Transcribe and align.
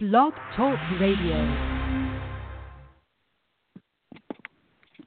Blog 0.00 0.32
Talk 0.56 0.76
Radio. 0.98 1.36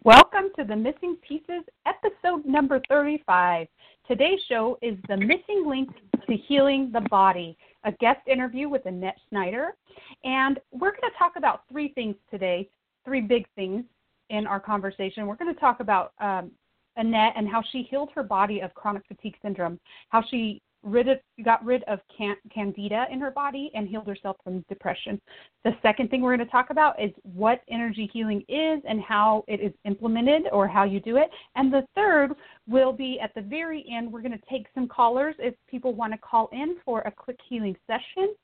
Welcome 0.06 0.50
to 0.58 0.64
the 0.64 0.78
Missing 0.78 1.18
Pieces, 1.28 1.64
episode 1.86 2.46
number 2.46 2.82
35. 2.88 3.68
Today's 4.08 4.40
show 4.48 4.78
is 4.82 4.98
The 5.10 5.18
Missing 5.18 5.66
Link 5.66 5.90
to 6.26 6.38
Healing 6.38 6.90
the 6.94 7.02
Body, 7.10 7.58
a 7.84 7.92
guest 7.92 8.22
interview 8.26 8.70
with 8.70 8.86
Annett 8.86 9.12
Schneider. 9.28 9.76
And 10.24 10.58
we're 10.72 10.92
going 10.92 11.02
to 11.02 11.18
talk 11.20 11.34
about 11.36 11.64
three 11.70 11.90
things 11.90 12.16
today, 12.32 12.70
three 13.04 13.20
big 13.20 13.46
things 13.58 13.84
in 14.30 14.48
our 14.48 14.60
conversation. 14.62 15.28
We're 15.28 15.36
going 15.36 15.54
to 15.54 15.60
talk 15.60 15.82
about 15.82 16.14
um, 16.22 16.50
Annett 16.98 17.34
and 17.36 17.50
how 17.50 17.62
she 17.74 17.84
healed 17.90 18.12
her 18.16 18.24
body 18.24 18.62
of 18.62 18.74
chronic 18.74 19.04
fatigue 19.06 19.36
syndrome, 19.42 19.82
how 20.08 20.24
she 20.32 20.62
rid 20.84 21.08
of, 21.08 21.18
got 21.44 21.64
rid 21.64 21.84
of 21.84 22.00
can, 22.16 22.36
candida 22.54 23.06
in 23.12 23.20
her 23.20 23.32
body 23.32 23.72
and 23.74 23.88
healed 23.88 24.08
herself 24.08 24.38
from 24.44 24.64
depression. 24.70 25.20
The 25.64 25.72
second 25.82 26.10
thing 26.10 26.22
we're 26.22 26.36
going 26.36 26.46
to 26.46 26.52
talk 26.52 26.70
about 26.70 27.02
is 27.02 27.12
what 27.24 27.62
energy 27.70 28.10
healing 28.12 28.44
is 28.48 28.82
and 28.88 29.02
how 29.02 29.44
it 29.48 29.62
is 29.62 29.74
implemented 29.86 30.44
or 30.52 30.68
how 30.68 30.84
you 30.84 31.00
do 31.00 31.18
it. 31.18 31.30
And 31.56 31.72
the 31.72 31.86
third 31.96 32.34
will 32.68 32.94
be 32.94 33.20
at 33.22 33.34
the 33.34 33.42
very 33.42 33.86
end. 33.90 34.12
We're 34.12 34.22
going 34.22 34.38
to 34.38 34.50
take 34.50 34.68
some 34.76 34.88
callers 34.88 35.36
if 35.40 35.56
people 35.70 35.94
want 35.94 36.14
to 36.14 36.20
call 36.20 36.50
in 36.52 36.76
for 36.84 37.02
a 37.02 37.12
quick 37.12 37.40
healing 37.48 37.76
session. 37.88 38.36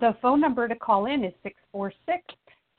The 0.00 0.16
phone 0.22 0.40
number 0.40 0.68
to 0.68 0.76
call 0.76 1.06
in 1.06 1.24
is 1.24 1.32
646 1.42 2.22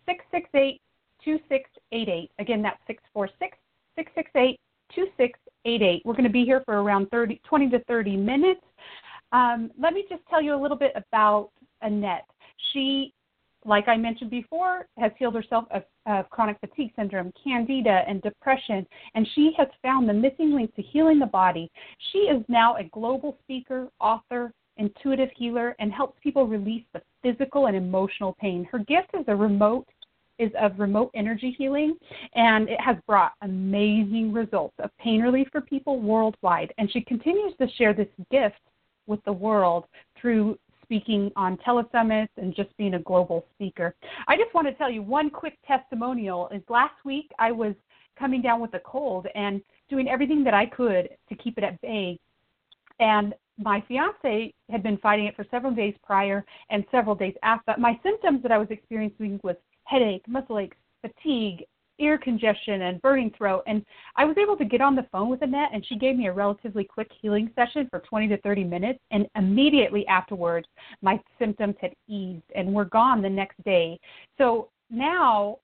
668 0.06 0.82
2688. 1.24 2.32
Again, 2.40 2.62
that's 2.62 2.80
646 2.88 3.58
668 3.96 4.60
2688. 4.96 6.02
We're 6.06 6.14
going 6.14 6.24
to 6.24 6.30
be 6.30 6.46
here 6.46 6.62
for 6.66 6.82
around 6.82 7.10
30, 7.12 7.42
20 7.48 7.70
to 7.70 7.84
30 7.86 8.18
minutes. 8.18 8.62
Um, 9.32 9.72
let 9.80 9.94
me 9.94 10.06
just 10.10 10.24
tell 10.30 10.42
you 10.42 10.56
a 10.56 10.62
little 10.62 10.78
bit 10.78 10.94
about 10.96 11.52
Annett. 11.84 12.22
She, 12.74 13.14
like 13.66 13.88
I 13.88 13.98
mentioned 13.98 14.32
before, 14.32 14.88
has 14.98 15.12
healed 15.18 15.36
herself 15.36 15.66
of, 15.72 15.84
of 16.06 16.30
chronic 16.30 16.58
fatigue 16.60 16.92
syndrome, 16.96 17.32
candida, 17.44 18.04
and 18.08 18.22
depression, 18.22 18.86
and 19.16 19.28
she 19.36 19.52
has 19.58 19.68
found 19.82 20.08
the 20.10 20.14
missing 20.14 20.54
link 20.56 20.74
to 20.76 20.82
healing 20.82 21.20
the 21.20 21.26
body. 21.26 21.70
She 22.12 22.20
is 22.20 22.44
now 22.48 22.76
a 22.78 22.84
global 22.86 23.38
speaker, 23.44 23.90
author, 24.00 24.52
intuitive 24.78 25.30
healer, 25.36 25.76
and 25.80 25.92
helps 25.92 26.18
people 26.24 26.48
release 26.48 26.86
the 26.94 27.02
physical 27.22 27.68
and 27.68 27.76
emotional 27.76 28.36
pain. 28.40 28.68
Her 28.72 28.80
gift 28.80 29.10
is 29.14 29.26
a 29.28 29.36
remote 29.36 29.88
is 30.40 30.52
of 30.60 30.80
remote 30.80 31.12
energy 31.14 31.54
healing, 31.58 31.96
and 32.34 32.70
it 32.70 32.80
has 32.80 32.96
brought 33.06 33.34
amazing 33.42 34.32
results 34.32 34.74
of 34.80 34.90
pain 34.98 35.22
relief 35.22 35.48
for 35.52 35.62
people 35.62 36.00
worldwide. 36.00 36.74
And 36.78 36.90
she 36.92 37.02
continues 37.02 37.54
to 37.60 37.68
share 37.78 37.94
this 37.94 38.08
gift 38.32 38.56
with 39.10 39.24
the 39.26 39.34
world 39.34 39.86
through 40.20 40.58
speaking 40.84 41.32
on 41.36 41.58
telesummits 41.58 42.30
and 42.38 42.56
just 42.56 42.76
being 42.78 42.94
a 42.94 43.00
global 43.00 43.46
speaker. 43.54 43.94
I 44.28 44.38
just 44.38 44.54
want 44.54 44.68
to 44.68 44.74
tell 44.74 44.90
you 44.90 45.02
one 45.02 45.30
quick 45.30 45.58
testimonial 45.68 46.50
is 46.54 46.62
last 46.70 46.96
week 47.04 47.30
I 47.38 47.52
was 47.52 47.74
coming 48.18 48.42
down 48.42 48.60
with 48.60 48.74
a 48.74 48.80
cold 48.80 49.28
and 49.36 49.62
doing 49.90 50.08
everything 50.08 50.44
that 50.44 50.54
I 50.54 50.66
could 50.66 51.10
to 51.30 51.36
keep 51.36 51.58
it 51.58 51.64
at 51.64 51.80
bay. 51.82 52.20
And 53.00 53.34
my 53.58 53.84
fiance 53.88 54.54
had 54.70 54.84
been 54.84 54.98
fighting 54.98 55.26
it 55.26 55.36
for 55.36 55.46
several 55.52 55.74
days 55.74 55.94
prior 56.04 56.46
and 56.70 56.84
several 56.92 57.16
days 57.16 57.36
after. 57.44 57.76
My 57.78 58.00
symptoms 58.04 58.42
that 58.44 58.52
I 58.52 58.58
was 58.58 58.68
experiencing 58.70 59.40
was 59.44 59.56
headache, 59.84 60.28
muscle 60.28 60.60
aches, 60.60 60.78
fatigue, 61.02 61.66
ear 62.00 62.18
congestion 62.18 62.84
and 62.84 63.02
burning 63.02 63.32
throat. 63.38 63.64
And 63.68 63.86
I 64.16 64.26
was 64.26 64.38
able 64.38 64.58
to 64.58 64.66
get 64.66 64.82
on 64.82 64.96
the 64.96 65.06
phone 65.12 65.30
with 65.30 65.42
Annett, 65.42 65.70
and 65.74 65.86
she 65.86 65.98
gave 65.98 66.18
me 66.18 66.28
a 66.28 66.34
relatively 66.34 66.84
quick 66.84 67.10
healing 67.22 67.52
session 67.56 67.88
for 67.90 68.00
20 68.00 68.28
to 68.30 68.38
30 68.42 68.64
minutes. 68.64 69.00
And 69.12 69.28
immediately 69.36 70.06
afterwards, 70.08 70.68
my 71.02 71.20
symptoms 71.38 71.76
had 71.82 71.94
eased 72.08 72.44
and 72.56 72.74
were 72.74 72.86
gone 72.86 73.22
the 73.22 73.30
next 73.30 73.64
day. 73.64 74.00
So 74.38 74.70
now 74.90 75.60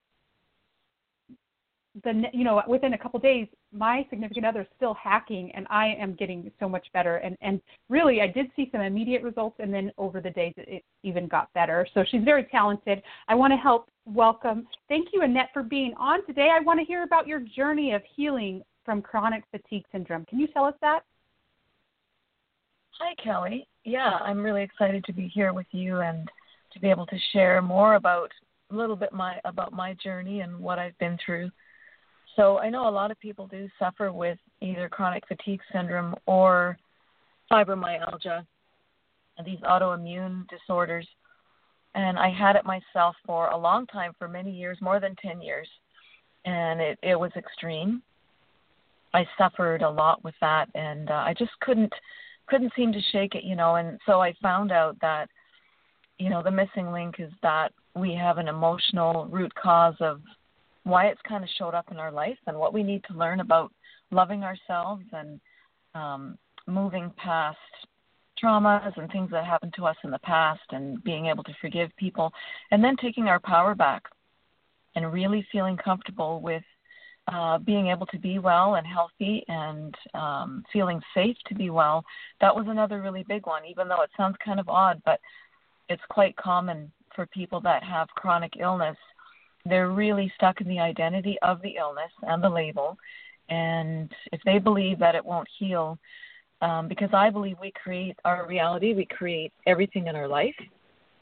the 2.04 2.24
you 2.32 2.44
know 2.44 2.62
within 2.68 2.92
a 2.92 2.98
couple 2.98 3.18
days 3.18 3.48
my 3.76 4.06
significant 4.10 4.46
other 4.46 4.62
is 4.62 4.66
still 4.76 4.94
hacking 4.94 5.50
and 5.54 5.66
i 5.70 5.88
am 5.98 6.14
getting 6.14 6.50
so 6.58 6.68
much 6.68 6.86
better. 6.92 7.16
And 7.16 7.36
and 7.40 7.60
really 7.88 8.20
i 8.20 8.26
did 8.26 8.46
see 8.56 8.68
some 8.72 8.80
immediate 8.80 9.22
results 9.22 9.56
and 9.58 9.72
then 9.72 9.92
over 9.98 10.20
the 10.20 10.30
days 10.30 10.54
it, 10.56 10.84
even 11.02 11.28
got 11.28 11.52
better. 11.54 11.86
So 11.94 12.04
she's 12.10 12.24
very 12.24 12.44
talented. 12.44 13.02
I 13.28 13.34
want 13.34 13.52
to 13.52 13.56
help 13.56 13.88
welcome. 14.06 14.66
Thank 14.88 15.08
you 15.12 15.20
annett 15.20 15.48
for 15.52 15.62
being 15.62 15.94
on 15.98 16.24
today. 16.26 16.48
I 16.52 16.60
want 16.60 16.80
to 16.80 16.86
hear 16.86 17.02
about 17.02 17.26
your 17.26 17.40
journey 17.40 17.92
of 17.92 18.02
healing 18.14 18.62
from 18.84 19.02
chronic 19.02 19.44
fatigue 19.50 19.84
syndrome. 19.92 20.24
Can 20.26 20.38
you 20.38 20.46
tell 20.48 20.64
us 20.64 20.74
that? 20.80 21.00
Hi 22.98 23.14
kelli. 23.24 23.66
Yeah 23.84 24.18
i'm 24.22 24.42
really 24.42 24.62
excited 24.62 25.04
to 25.04 25.12
be 25.12 25.28
here 25.28 25.52
with 25.52 25.66
you 25.72 26.00
and 26.00 26.28
to 26.72 26.80
be 26.80 26.88
able 26.88 27.06
to 27.06 27.16
share 27.32 27.62
more 27.62 27.94
about 27.94 28.30
a 28.70 28.74
little 28.74 28.96
bit 28.96 29.12
my 29.12 29.38
about 29.44 29.72
my 29.72 29.94
journey 30.02 30.40
and 30.40 30.58
what 30.58 30.78
i've 30.78 30.96
been 30.98 31.18
through 31.24 31.50
so 32.36 32.58
I 32.58 32.70
know 32.70 32.88
a 32.88 32.90
lot 32.90 33.10
of 33.10 33.18
people 33.18 33.46
do 33.46 33.68
suffer 33.78 34.12
with 34.12 34.38
either 34.60 34.88
chronic 34.88 35.26
fatigue 35.26 35.60
syndrome 35.72 36.14
or 36.26 36.78
fibromyalgia, 37.50 38.46
these 39.44 39.58
autoimmune 39.60 40.46
disorders. 40.48 41.06
And 41.94 42.18
I 42.18 42.28
had 42.28 42.56
it 42.56 42.64
myself 42.64 43.16
for 43.24 43.48
a 43.48 43.56
long 43.56 43.86
time, 43.86 44.12
for 44.18 44.28
many 44.28 44.50
years, 44.50 44.78
more 44.82 45.00
than 45.00 45.16
10 45.16 45.40
years. 45.40 45.66
And 46.44 46.80
it, 46.80 46.98
it 47.02 47.18
was 47.18 47.32
extreme. 47.36 48.02
I 49.14 49.26
suffered 49.38 49.80
a 49.80 49.88
lot 49.88 50.22
with 50.22 50.34
that, 50.42 50.68
and 50.74 51.10
uh, 51.10 51.24
I 51.26 51.34
just 51.36 51.52
couldn't 51.60 51.92
couldn't 52.48 52.72
seem 52.76 52.92
to 52.92 53.00
shake 53.12 53.34
it, 53.34 53.44
you 53.44 53.56
know. 53.56 53.76
And 53.76 53.98
so 54.06 54.20
I 54.20 54.34
found 54.40 54.70
out 54.70 54.96
that, 55.00 55.28
you 56.18 56.30
know, 56.30 56.42
the 56.42 56.50
missing 56.50 56.92
link 56.92 57.16
is 57.18 57.32
that 57.42 57.72
we 57.96 58.14
have 58.14 58.38
an 58.38 58.46
emotional 58.46 59.26
root 59.26 59.52
cause 59.54 59.96
of 60.00 60.20
why 60.86 61.06
it's 61.06 61.20
kind 61.28 61.42
of 61.42 61.50
showed 61.58 61.74
up 61.74 61.90
in 61.90 61.96
our 61.96 62.12
life 62.12 62.38
and 62.46 62.56
what 62.56 62.72
we 62.72 62.84
need 62.84 63.02
to 63.08 63.18
learn 63.18 63.40
about 63.40 63.72
loving 64.12 64.44
ourselves 64.44 65.02
and 65.12 65.40
um, 65.96 66.38
moving 66.68 67.12
past 67.16 67.58
traumas 68.40 68.96
and 68.96 69.10
things 69.10 69.28
that 69.32 69.44
happened 69.44 69.74
to 69.74 69.84
us 69.84 69.96
in 70.04 70.12
the 70.12 70.18
past 70.20 70.60
and 70.70 71.02
being 71.02 71.26
able 71.26 71.42
to 71.42 71.52
forgive 71.60 71.90
people 71.96 72.32
and 72.70 72.84
then 72.84 72.94
taking 73.02 73.26
our 73.26 73.40
power 73.40 73.74
back 73.74 74.04
and 74.94 75.12
really 75.12 75.44
feeling 75.50 75.76
comfortable 75.76 76.40
with 76.40 76.62
uh, 77.32 77.58
being 77.58 77.88
able 77.88 78.06
to 78.06 78.18
be 78.20 78.38
well 78.38 78.76
and 78.76 78.86
healthy 78.86 79.44
and 79.48 79.92
um, 80.14 80.62
feeling 80.72 81.00
safe 81.14 81.36
to 81.48 81.54
be 81.56 81.68
well. 81.68 82.04
That 82.40 82.54
was 82.54 82.66
another 82.68 83.02
really 83.02 83.24
big 83.26 83.44
one, 83.44 83.66
even 83.66 83.88
though 83.88 84.02
it 84.02 84.10
sounds 84.16 84.36
kind 84.44 84.60
of 84.60 84.68
odd, 84.68 85.02
but 85.04 85.18
it's 85.88 86.02
quite 86.10 86.36
common 86.36 86.92
for 87.16 87.26
people 87.26 87.60
that 87.62 87.82
have 87.82 88.06
chronic 88.10 88.52
illness 88.60 88.96
they're 89.68 89.90
really 89.90 90.32
stuck 90.36 90.60
in 90.60 90.68
the 90.68 90.78
identity 90.78 91.36
of 91.42 91.60
the 91.62 91.76
illness 91.78 92.10
and 92.22 92.42
the 92.42 92.48
label. 92.48 92.96
And 93.48 94.10
if 94.32 94.40
they 94.44 94.58
believe 94.58 94.98
that 94.98 95.14
it 95.14 95.24
won't 95.24 95.48
heal, 95.58 95.98
um, 96.62 96.88
because 96.88 97.10
I 97.12 97.30
believe 97.30 97.56
we 97.60 97.72
create 97.72 98.16
our 98.24 98.46
reality, 98.46 98.94
we 98.94 99.06
create 99.06 99.52
everything 99.66 100.06
in 100.06 100.16
our 100.16 100.28
life. 100.28 100.54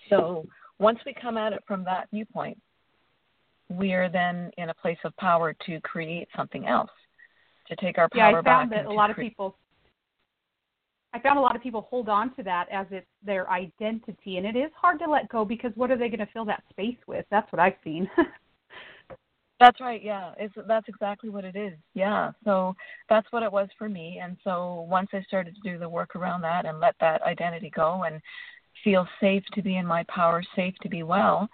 So 0.08 0.46
once 0.78 0.98
we 1.04 1.14
come 1.14 1.36
at 1.36 1.52
it 1.52 1.62
from 1.66 1.84
that 1.84 2.08
viewpoint, 2.12 2.58
we 3.68 3.92
are 3.92 4.08
then 4.08 4.50
in 4.58 4.70
a 4.70 4.74
place 4.74 4.98
of 5.04 5.16
power 5.16 5.54
to 5.66 5.80
create 5.80 6.28
something 6.36 6.66
else, 6.66 6.90
to 7.68 7.76
take 7.76 7.98
our 7.98 8.08
power 8.08 8.42
back. 8.42 8.44
yeah, 8.44 8.56
I 8.56 8.60
found 8.60 8.72
that 8.72 8.86
a 8.86 8.92
lot 8.92 9.10
of 9.10 9.16
people. 9.16 9.56
I 11.14 11.20
found 11.20 11.38
a 11.38 11.42
lot 11.42 11.54
of 11.54 11.62
people 11.62 11.86
hold 11.88 12.08
on 12.08 12.34
to 12.34 12.42
that 12.42 12.66
as 12.72 12.86
it's 12.90 13.06
their 13.24 13.48
identity, 13.48 14.36
and 14.36 14.44
it 14.44 14.56
is 14.56 14.70
hard 14.76 14.98
to 14.98 15.08
let 15.08 15.28
go 15.28 15.44
because 15.44 15.70
what 15.76 15.92
are 15.92 15.96
they 15.96 16.08
going 16.08 16.18
to 16.18 16.28
fill 16.32 16.44
that 16.46 16.64
space 16.70 16.96
with? 17.06 17.24
That's 17.30 17.50
what 17.52 17.60
I've 17.60 17.76
seen. 17.84 18.10
That's 19.60 19.80
right. 19.80 20.02
Yeah, 20.02 20.32
it's 20.36 20.52
that's 20.66 20.88
exactly 20.88 21.30
what 21.30 21.44
it 21.44 21.54
is. 21.54 21.78
Yeah. 21.94 22.32
So 22.44 22.74
that's 23.08 23.26
what 23.30 23.44
it 23.44 23.52
was 23.52 23.68
for 23.78 23.88
me. 23.88 24.20
And 24.22 24.36
so 24.42 24.84
once 24.90 25.08
I 25.12 25.22
started 25.22 25.54
to 25.54 25.60
do 25.62 25.78
the 25.78 25.88
work 25.88 26.16
around 26.16 26.42
that 26.42 26.66
and 26.66 26.80
let 26.80 26.96
that 27.00 27.22
identity 27.22 27.70
go 27.74 28.02
and 28.02 28.20
feel 28.82 29.06
safe 29.20 29.44
to 29.54 29.62
be 29.62 29.76
in 29.76 29.86
my 29.86 30.04
power, 30.08 30.42
safe 30.56 30.74
to 30.82 30.88
be 30.88 31.04
well, 31.04 31.48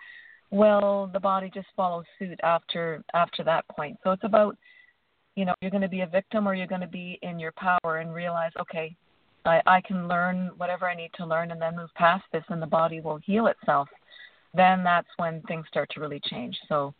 well, 0.50 1.10
the 1.12 1.20
body 1.20 1.50
just 1.52 1.68
follows 1.76 2.06
suit 2.18 2.40
after 2.42 3.04
after 3.12 3.44
that 3.44 3.68
point. 3.68 3.98
So 4.02 4.12
it's 4.12 4.24
about 4.24 4.56
you 5.36 5.44
know, 5.44 5.54
you're 5.60 5.70
going 5.70 5.82
to 5.82 5.88
be 5.88 6.00
a 6.00 6.06
victim 6.06 6.48
or 6.48 6.54
you're 6.54 6.66
going 6.66 6.80
to 6.80 6.88
be 6.88 7.18
in 7.22 7.38
your 7.38 7.52
power 7.52 7.98
and 7.98 8.14
realize, 8.14 8.52
okay, 8.58 8.96
I, 9.44 9.60
I 9.66 9.80
can 9.80 10.08
learn 10.08 10.50
whatever 10.56 10.88
I 10.88 10.94
need 10.94 11.10
to 11.14 11.26
learn 11.26 11.50
and 11.50 11.60
then 11.60 11.76
move 11.76 11.90
past 11.94 12.24
this 12.32 12.44
and 12.48 12.60
the 12.60 12.66
body 12.66 13.00
will 13.00 13.18
heal 13.18 13.46
itself. 13.46 13.88
Then 14.54 14.82
that's 14.82 15.08
when 15.16 15.42
things 15.42 15.66
start 15.68 15.90
to 15.94 16.00
really 16.00 16.20
change. 16.28 16.58
So 16.68 16.94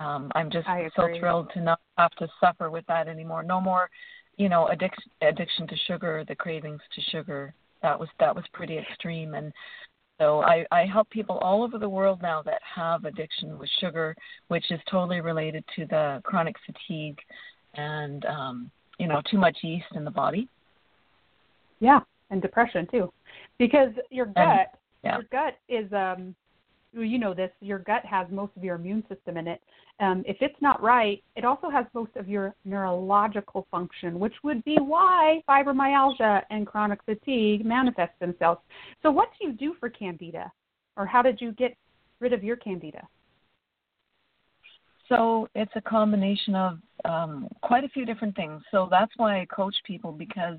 um, 0.00 0.30
I'm 0.34 0.50
just 0.50 0.66
so 0.96 1.08
thrilled 1.18 1.50
to 1.54 1.60
not 1.60 1.80
have 1.96 2.10
to 2.12 2.28
suffer 2.40 2.70
with 2.70 2.84
that 2.88 3.08
anymore. 3.08 3.42
No 3.42 3.60
more, 3.60 3.88
you 4.36 4.48
know, 4.48 4.66
addiction 4.68 5.10
addiction 5.20 5.66
to 5.68 5.76
sugar, 5.86 6.24
the 6.26 6.34
cravings 6.34 6.80
to 6.94 7.00
sugar. 7.10 7.54
That 7.82 7.98
was 7.98 8.08
that 8.18 8.34
was 8.34 8.44
pretty 8.52 8.78
extreme, 8.78 9.34
and 9.34 9.52
so 10.18 10.42
I, 10.42 10.64
I 10.70 10.86
help 10.86 11.10
people 11.10 11.38
all 11.38 11.64
over 11.64 11.78
the 11.78 11.88
world 11.88 12.20
now 12.22 12.42
that 12.42 12.60
have 12.62 13.04
addiction 13.04 13.58
with 13.58 13.68
sugar, 13.80 14.14
which 14.48 14.70
is 14.70 14.80
totally 14.90 15.20
related 15.20 15.64
to 15.76 15.86
the 15.86 16.20
chronic 16.24 16.54
fatigue 16.64 17.18
and 17.74 18.24
um, 18.26 18.70
you 18.98 19.06
know 19.06 19.20
too 19.30 19.38
much 19.38 19.56
yeast 19.62 19.86
in 19.94 20.04
the 20.04 20.10
body. 20.10 20.48
Yeah, 21.82 21.98
and 22.30 22.40
depression 22.40 22.86
too, 22.90 23.12
because 23.58 23.90
your 24.08 24.26
gut 24.26 24.36
and, 24.36 24.66
yeah. 25.02 25.16
your 25.16 25.26
gut 25.32 25.58
is 25.68 25.92
um 25.92 26.34
you 26.92 27.18
know 27.18 27.34
this, 27.34 27.50
your 27.60 27.80
gut 27.80 28.04
has 28.04 28.28
most 28.30 28.52
of 28.56 28.62
your 28.62 28.76
immune 28.76 29.02
system 29.08 29.36
in 29.36 29.48
it. 29.48 29.60
Um, 29.98 30.22
if 30.26 30.36
it's 30.40 30.60
not 30.60 30.80
right, 30.80 31.24
it 31.36 31.44
also 31.44 31.70
has 31.70 31.86
most 31.92 32.14
of 32.16 32.28
your 32.28 32.54
neurological 32.64 33.66
function, 33.70 34.20
which 34.20 34.34
would 34.44 34.62
be 34.62 34.76
why 34.76 35.42
fibromyalgia 35.48 36.42
and 36.50 36.66
chronic 36.68 37.00
fatigue 37.04 37.64
manifest 37.64 38.12
themselves. 38.20 38.60
So, 39.02 39.10
what 39.10 39.30
do 39.40 39.48
you 39.48 39.54
do 39.54 39.74
for 39.80 39.88
candida, 39.88 40.52
or 40.96 41.04
how 41.04 41.20
did 41.20 41.40
you 41.40 41.50
get 41.52 41.76
rid 42.20 42.32
of 42.32 42.44
your 42.44 42.56
candida? 42.56 43.08
So 45.08 45.48
it's 45.54 45.72
a 45.74 45.80
combination 45.80 46.54
of 46.54 46.78
um, 47.04 47.48
quite 47.62 47.84
a 47.84 47.88
few 47.88 48.06
different 48.06 48.34
things. 48.34 48.62
So 48.70 48.88
that's 48.90 49.12
why 49.16 49.40
I 49.40 49.46
coach 49.46 49.74
people 49.86 50.12
because 50.12 50.56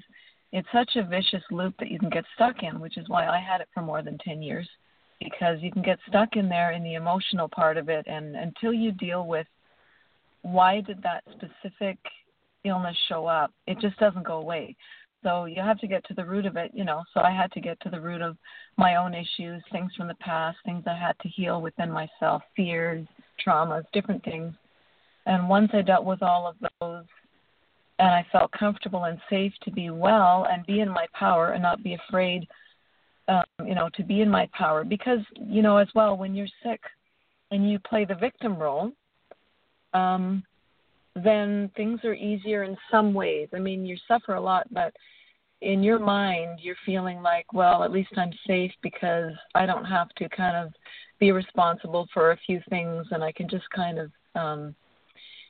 it's 0.53 0.67
such 0.71 0.95
a 0.95 1.03
vicious 1.03 1.43
loop 1.51 1.73
that 1.79 1.89
you 1.89 1.99
can 1.99 2.09
get 2.09 2.23
stuck 2.35 2.63
in, 2.63 2.79
which 2.79 2.97
is 2.97 3.09
why 3.09 3.27
I 3.27 3.39
had 3.39 3.59
it 3.59 3.67
for 3.73 3.81
more 3.81 4.01
than 4.01 4.17
10 4.19 4.41
years 4.41 4.69
because 5.19 5.57
you 5.61 5.71
can 5.71 5.81
get 5.81 5.97
stuck 6.07 6.35
in 6.35 6.47
there 6.47 6.71
in 6.71 6.83
the 6.83 6.93
emotional 6.93 7.49
part 7.49 7.77
of 7.77 7.89
it 7.89 8.05
and 8.07 8.35
until 8.35 8.73
you 8.73 8.91
deal 8.91 9.25
with 9.25 9.47
why 10.43 10.81
did 10.81 11.01
that 11.01 11.23
specific 11.31 11.97
illness 12.65 12.95
show 13.07 13.25
up, 13.25 13.51
it 13.67 13.79
just 13.79 13.97
doesn't 13.97 14.25
go 14.25 14.37
away. 14.37 14.75
So 15.23 15.45
you 15.45 15.61
have 15.61 15.79
to 15.79 15.87
get 15.87 16.05
to 16.05 16.13
the 16.13 16.25
root 16.25 16.45
of 16.45 16.57
it, 16.57 16.71
you 16.73 16.83
know. 16.83 17.03
So 17.13 17.21
I 17.21 17.31
had 17.31 17.51
to 17.53 17.61
get 17.61 17.79
to 17.81 17.89
the 17.89 17.99
root 17.99 18.21
of 18.21 18.35
my 18.77 18.95
own 18.95 19.13
issues, 19.13 19.63
things 19.71 19.91
from 19.95 20.09
the 20.09 20.15
past, 20.15 20.57
things 20.65 20.83
I 20.85 20.97
had 20.97 21.17
to 21.21 21.29
heal 21.29 21.61
within 21.61 21.89
myself, 21.89 22.43
fears, 22.55 23.07
traumas, 23.45 23.85
different 23.93 24.23
things. 24.23 24.53
And 25.25 25.47
once 25.47 25.71
I 25.73 25.81
dealt 25.81 26.03
with 26.03 26.21
all 26.21 26.45
of 26.45 26.55
those 26.81 27.05
and 27.99 28.09
I 28.09 28.25
felt 28.31 28.51
comfortable 28.51 29.05
and 29.05 29.19
safe 29.29 29.53
to 29.63 29.71
be 29.71 29.89
well 29.89 30.47
and 30.51 30.65
be 30.65 30.79
in 30.79 30.89
my 30.89 31.05
power 31.13 31.51
and 31.51 31.61
not 31.61 31.83
be 31.83 31.95
afraid 31.95 32.47
um, 33.27 33.43
you 33.65 33.75
know, 33.75 33.89
to 33.95 34.03
be 34.03 34.21
in 34.21 34.29
my 34.29 34.49
power 34.53 34.83
because, 34.83 35.19
you 35.39 35.61
know, 35.61 35.77
as 35.77 35.87
well 35.95 36.17
when 36.17 36.35
you're 36.35 36.47
sick 36.63 36.81
and 37.51 37.69
you 37.69 37.79
play 37.79 38.05
the 38.05 38.15
victim 38.15 38.57
role, 38.57 38.91
um, 39.93 40.43
then 41.15 41.69
things 41.75 41.99
are 42.03 42.15
easier 42.15 42.63
in 42.63 42.75
some 42.89 43.13
ways. 43.13 43.47
I 43.53 43.59
mean, 43.59 43.85
you 43.85 43.95
suffer 44.07 44.33
a 44.33 44.41
lot, 44.41 44.67
but 44.73 44.93
in 45.61 45.83
your 45.83 45.99
mind, 45.99 46.59
you're 46.61 46.75
feeling 46.85 47.21
like, 47.21 47.53
well, 47.53 47.83
at 47.83 47.91
least 47.91 48.09
I'm 48.17 48.33
safe 48.45 48.71
because 48.81 49.31
I 49.55 49.65
don't 49.65 49.85
have 49.85 50.09
to 50.17 50.27
kind 50.29 50.57
of 50.57 50.73
be 51.19 51.31
responsible 51.31 52.07
for 52.13 52.31
a 52.31 52.39
few 52.45 52.59
things, 52.69 53.05
and 53.11 53.23
I 53.23 53.31
can 53.31 53.47
just 53.47 53.69
kind 53.69 53.99
of, 53.99 54.11
um, 54.35 54.75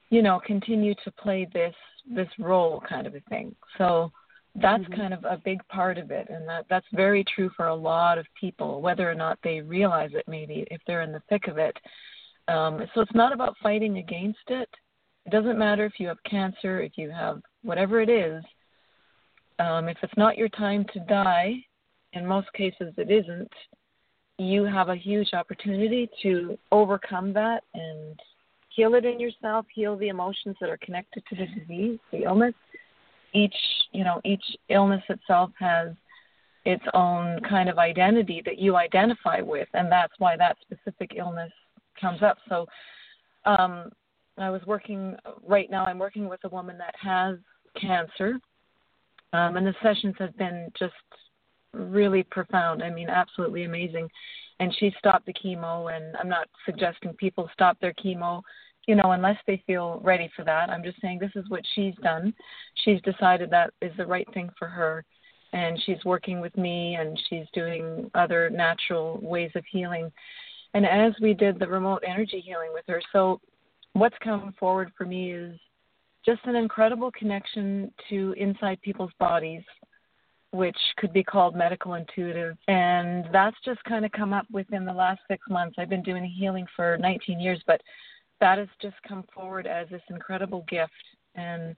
you 0.10 0.22
know, 0.22 0.42
continue 0.46 0.94
to 1.04 1.12
play 1.12 1.48
this 1.54 1.76
this 2.10 2.28
role 2.38 2.84
kind 2.88 3.08
of 3.08 3.16
a 3.16 3.22
thing. 3.30 3.56
So 3.78 4.12
that's 4.56 4.84
mm-hmm. 4.84 4.94
kind 4.94 5.14
of 5.14 5.24
a 5.24 5.42
big 5.44 5.66
part 5.70 5.98
of 5.98 6.12
it, 6.12 6.28
and 6.30 6.48
that 6.48 6.66
that's 6.70 6.86
very 6.94 7.24
true 7.36 7.50
for 7.56 7.68
a 7.68 7.76
lot 7.76 8.18
of 8.18 8.26
people, 8.40 8.82
whether 8.82 9.10
or 9.10 9.16
not 9.16 9.40
they 9.44 9.62
realize 9.62 10.12
it. 10.14 10.26
Maybe 10.28 10.68
if 10.70 10.82
they're 10.86 11.02
in 11.02 11.12
the 11.12 11.24
thick 11.30 11.48
of 11.48 11.58
it. 11.58 11.78
Um, 12.50 12.84
so 12.94 13.00
it's 13.00 13.16
not 13.16 13.32
about 13.32 13.56
fighting 13.64 14.00
against 14.00 14.50
it. 14.50 14.70
It 15.26 15.30
doesn't 15.30 15.58
matter 15.58 15.86
if 15.86 15.94
you 15.98 16.08
have 16.08 16.18
cancer, 16.30 16.82
if 16.82 16.98
you 16.98 17.10
have 17.10 17.42
whatever 17.62 18.02
it 18.02 18.10
is 18.10 18.44
um, 19.60 19.88
if 19.88 19.98
it's 20.02 20.18
not 20.18 20.38
your 20.38 20.50
time 20.50 20.86
to 20.94 21.00
die, 21.02 21.56
in 22.14 22.26
most 22.26 22.52
cases 22.54 22.94
it 22.98 23.12
isn't, 23.12 23.52
you 24.38 24.64
have 24.64 24.90
a 24.90 24.96
huge 24.96 25.34
opportunity 25.34 26.10
to 26.24 26.58
overcome 26.72 27.34
that 27.34 27.64
and 27.74 28.20
heal 28.76 28.96
it 28.96 29.06
in 29.06 29.20
yourself, 29.20 29.66
heal 29.74 29.96
the 29.98 30.10
emotions 30.10 30.56
that 30.60 30.70
are 30.70 30.78
connected 30.78 31.24
to 31.30 31.36
the 31.36 31.48
disease, 31.60 32.00
the 32.12 32.24
illness. 32.24 32.54
Each, 33.34 33.56
you 33.92 34.04
know, 34.04 34.22
each 34.24 34.44
illness 34.70 35.04
itself 35.10 35.52
has 35.60 35.90
its 36.66 36.84
own 36.94 37.40
kind 37.48 37.70
of 37.70 37.78
identity 37.78 38.42
that 38.46 38.58
you 38.58 38.76
identify 38.76 39.42
with, 39.42 39.68
and 39.74 39.92
that's 39.92 40.14
why 40.20 40.38
that 40.38 40.58
specific 40.62 41.14
illness 41.18 41.52
comes 42.00 42.22
up. 42.22 42.38
So, 42.48 42.68
um, 43.46 43.92
I 44.38 44.50
was 44.50 44.62
working 44.66 45.16
right 45.46 45.70
now. 45.70 45.86
I'm 45.86 46.00
working 46.00 46.28
with 46.28 46.40
a 46.44 46.50
woman 46.50 46.78
that 46.80 46.96
has 47.00 47.38
cancer, 47.80 48.40
um, 49.34 49.58
and 49.58 49.68
the 49.68 49.76
sessions 49.84 50.16
have 50.20 50.36
been 50.38 50.72
just 50.78 50.94
really 51.74 52.24
profound. 52.24 52.82
I 52.82 52.90
mean, 52.90 53.10
absolutely 53.10 53.64
amazing. 53.66 54.10
And 54.60 54.74
she 54.80 54.94
stopped 54.98 55.26
the 55.26 55.34
chemo, 55.34 55.96
and 55.96 56.16
I'm 56.18 56.30
not 56.30 56.48
suggesting 56.66 57.14
people 57.14 57.50
stop 57.54 57.80
their 57.80 57.94
chemo, 57.94 58.42
you 58.88 58.96
know, 58.96 59.12
unless 59.12 59.38
they 59.48 59.64
feel 59.66 60.02
ready 60.04 60.30
for 60.36 60.44
that. 60.44 60.70
I'm 60.70 60.84
just 60.84 61.00
saying 61.02 61.20
this 61.20 61.32
is 61.36 61.50
what 61.50 61.62
she's 61.74 61.96
done. 62.04 62.34
She's 62.84 63.02
decided 63.02 63.50
that 63.50 63.74
is 63.82 63.92
the 63.98 64.06
right 64.06 64.28
thing 64.34 64.50
for 64.60 64.68
her, 64.68 65.06
and 65.54 65.82
she's 65.86 66.04
working 66.06 66.42
with 66.42 66.56
me, 66.58 66.96
and 66.96 67.20
she's 67.30 67.46
doing 67.54 68.10
other 68.14 68.50
natural 68.50 69.20
ways 69.22 69.52
of 69.56 69.64
healing. 69.72 70.12
And 70.74 70.86
as 70.86 71.14
we 71.22 71.34
did 71.34 71.60
the 71.60 71.68
remote 71.68 72.04
energy 72.06 72.42
healing 72.42 72.72
with 72.74 72.84
her, 72.88 73.02
so 73.12 73.40
what's 73.94 74.18
come 74.24 74.54
forward 74.60 74.92
for 74.98 75.06
me 75.06 75.32
is 75.32 75.58
just 76.26 76.42
an 76.46 76.56
incredible 76.56 77.12
connection 77.12 77.92
to 78.10 78.34
inside 78.38 78.82
people's 78.82 79.12
bodies, 79.20 79.64
which 80.52 80.78
could 80.98 81.14
be 81.14 81.24
called 81.24 81.56
medical 81.56 81.96
intuitive. 81.96 82.58
And 82.68 83.26
that's 83.32 83.58
just 83.64 83.84
kind 83.84 84.06
of 84.06 84.12
come 84.12 84.34
up 84.34 84.46
within 84.52 84.86
the 84.86 84.94
last 84.94 85.22
six 85.28 85.44
months. 85.50 85.76
I've 85.78 85.90
been 85.90 86.04
doing 86.04 86.26
healing 86.26 86.66
for 86.76 86.98
19 87.00 87.40
years, 87.40 87.62
but 87.68 87.82
that 88.44 88.58
has 88.58 88.68
just 88.82 88.96
come 89.08 89.24
forward 89.34 89.66
as 89.66 89.88
this 89.90 90.02
incredible 90.10 90.66
gift. 90.70 90.92
And 91.36 91.76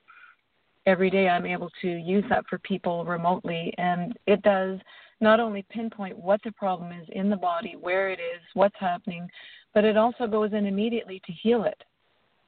every 0.86 1.10
day 1.10 1.30
I'm 1.30 1.46
able 1.46 1.70
to 1.82 1.88
use 1.88 2.26
that 2.30 2.46
for 2.50 2.58
people 2.60 3.06
remotely. 3.06 3.74
And 3.78 4.18
it 4.26 4.42
does 4.42 4.80
not 5.22 5.40
only 5.40 5.64
pinpoint 5.70 6.18
what 6.18 6.42
the 6.44 6.52
problem 6.52 6.92
is 6.92 7.08
in 7.14 7.30
the 7.30 7.38
body, 7.38 7.76
where 7.80 8.10
it 8.10 8.20
is, 8.20 8.42
what's 8.56 8.76
happening, 8.80 9.30
but 9.76 9.86
it 9.86 9.96
also 9.96 10.26
goes 10.26 10.54
in 10.54 10.66
immediately 10.66 11.22
to 11.26 11.32
heal 11.32 11.66
it 11.66 11.82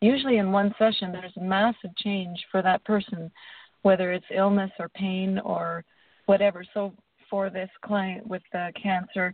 usually 0.02 0.38
in 0.38 0.52
one 0.52 0.74
session 0.78 1.12
there's 1.12 1.34
massive 1.40 1.96
change 1.98 2.40
for 2.52 2.62
that 2.62 2.84
person 2.86 3.32
whether 3.82 4.12
it's 4.12 4.26
illness 4.36 4.72
or 4.80 4.90
pain 4.90 5.40
or 5.40 5.84
whatever 6.26 6.64
so 6.74 6.94
for 7.30 7.50
this 7.50 7.70
client 7.84 8.26
with 8.28 8.42
the 8.52 8.72
cancer 8.82 9.34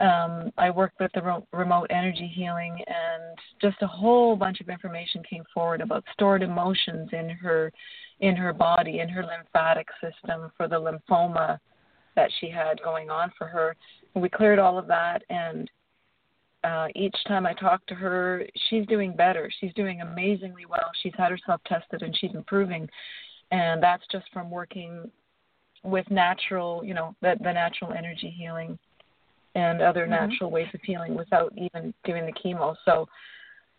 um, 0.00 0.52
I 0.56 0.70
worked 0.70 1.00
with 1.00 1.10
the 1.12 1.42
remote 1.52 1.86
energy 1.90 2.30
healing, 2.32 2.78
and 2.86 3.38
just 3.60 3.82
a 3.82 3.86
whole 3.86 4.36
bunch 4.36 4.60
of 4.60 4.68
information 4.68 5.22
came 5.28 5.44
forward 5.52 5.80
about 5.80 6.04
stored 6.12 6.42
emotions 6.42 7.08
in 7.12 7.28
her, 7.30 7.72
in 8.20 8.36
her 8.36 8.52
body, 8.52 9.00
in 9.00 9.08
her 9.08 9.24
lymphatic 9.24 9.88
system 10.00 10.52
for 10.56 10.68
the 10.68 10.76
lymphoma 10.76 11.58
that 12.14 12.30
she 12.40 12.48
had 12.48 12.80
going 12.82 13.10
on 13.10 13.32
for 13.36 13.48
her. 13.48 13.74
And 14.14 14.22
we 14.22 14.28
cleared 14.28 14.60
all 14.60 14.78
of 14.78 14.86
that, 14.86 15.22
and 15.30 15.68
uh, 16.64 16.88
each 16.94 17.16
time 17.26 17.46
I 17.46 17.54
talk 17.54 17.84
to 17.86 17.94
her, 17.94 18.44
she's 18.68 18.86
doing 18.86 19.14
better. 19.14 19.50
She's 19.60 19.72
doing 19.74 20.00
amazingly 20.00 20.66
well. 20.66 20.90
She's 21.02 21.12
had 21.16 21.30
herself 21.30 21.60
tested 21.66 22.02
and 22.02 22.16
she's 22.16 22.34
improving, 22.34 22.88
and 23.50 23.82
that's 23.82 24.02
just 24.10 24.26
from 24.32 24.50
working 24.50 25.10
with 25.84 26.08
natural, 26.10 26.82
you 26.84 26.94
know, 26.94 27.14
the, 27.22 27.34
the 27.42 27.52
natural 27.52 27.92
energy 27.92 28.34
healing 28.36 28.78
and 29.58 29.82
other 29.82 30.02
mm-hmm. 30.02 30.30
natural 30.30 30.50
ways 30.50 30.68
of 30.74 30.80
healing 30.82 31.14
without 31.14 31.52
even 31.56 31.92
doing 32.04 32.26
the 32.26 32.32
chemo. 32.32 32.74
So 32.84 33.06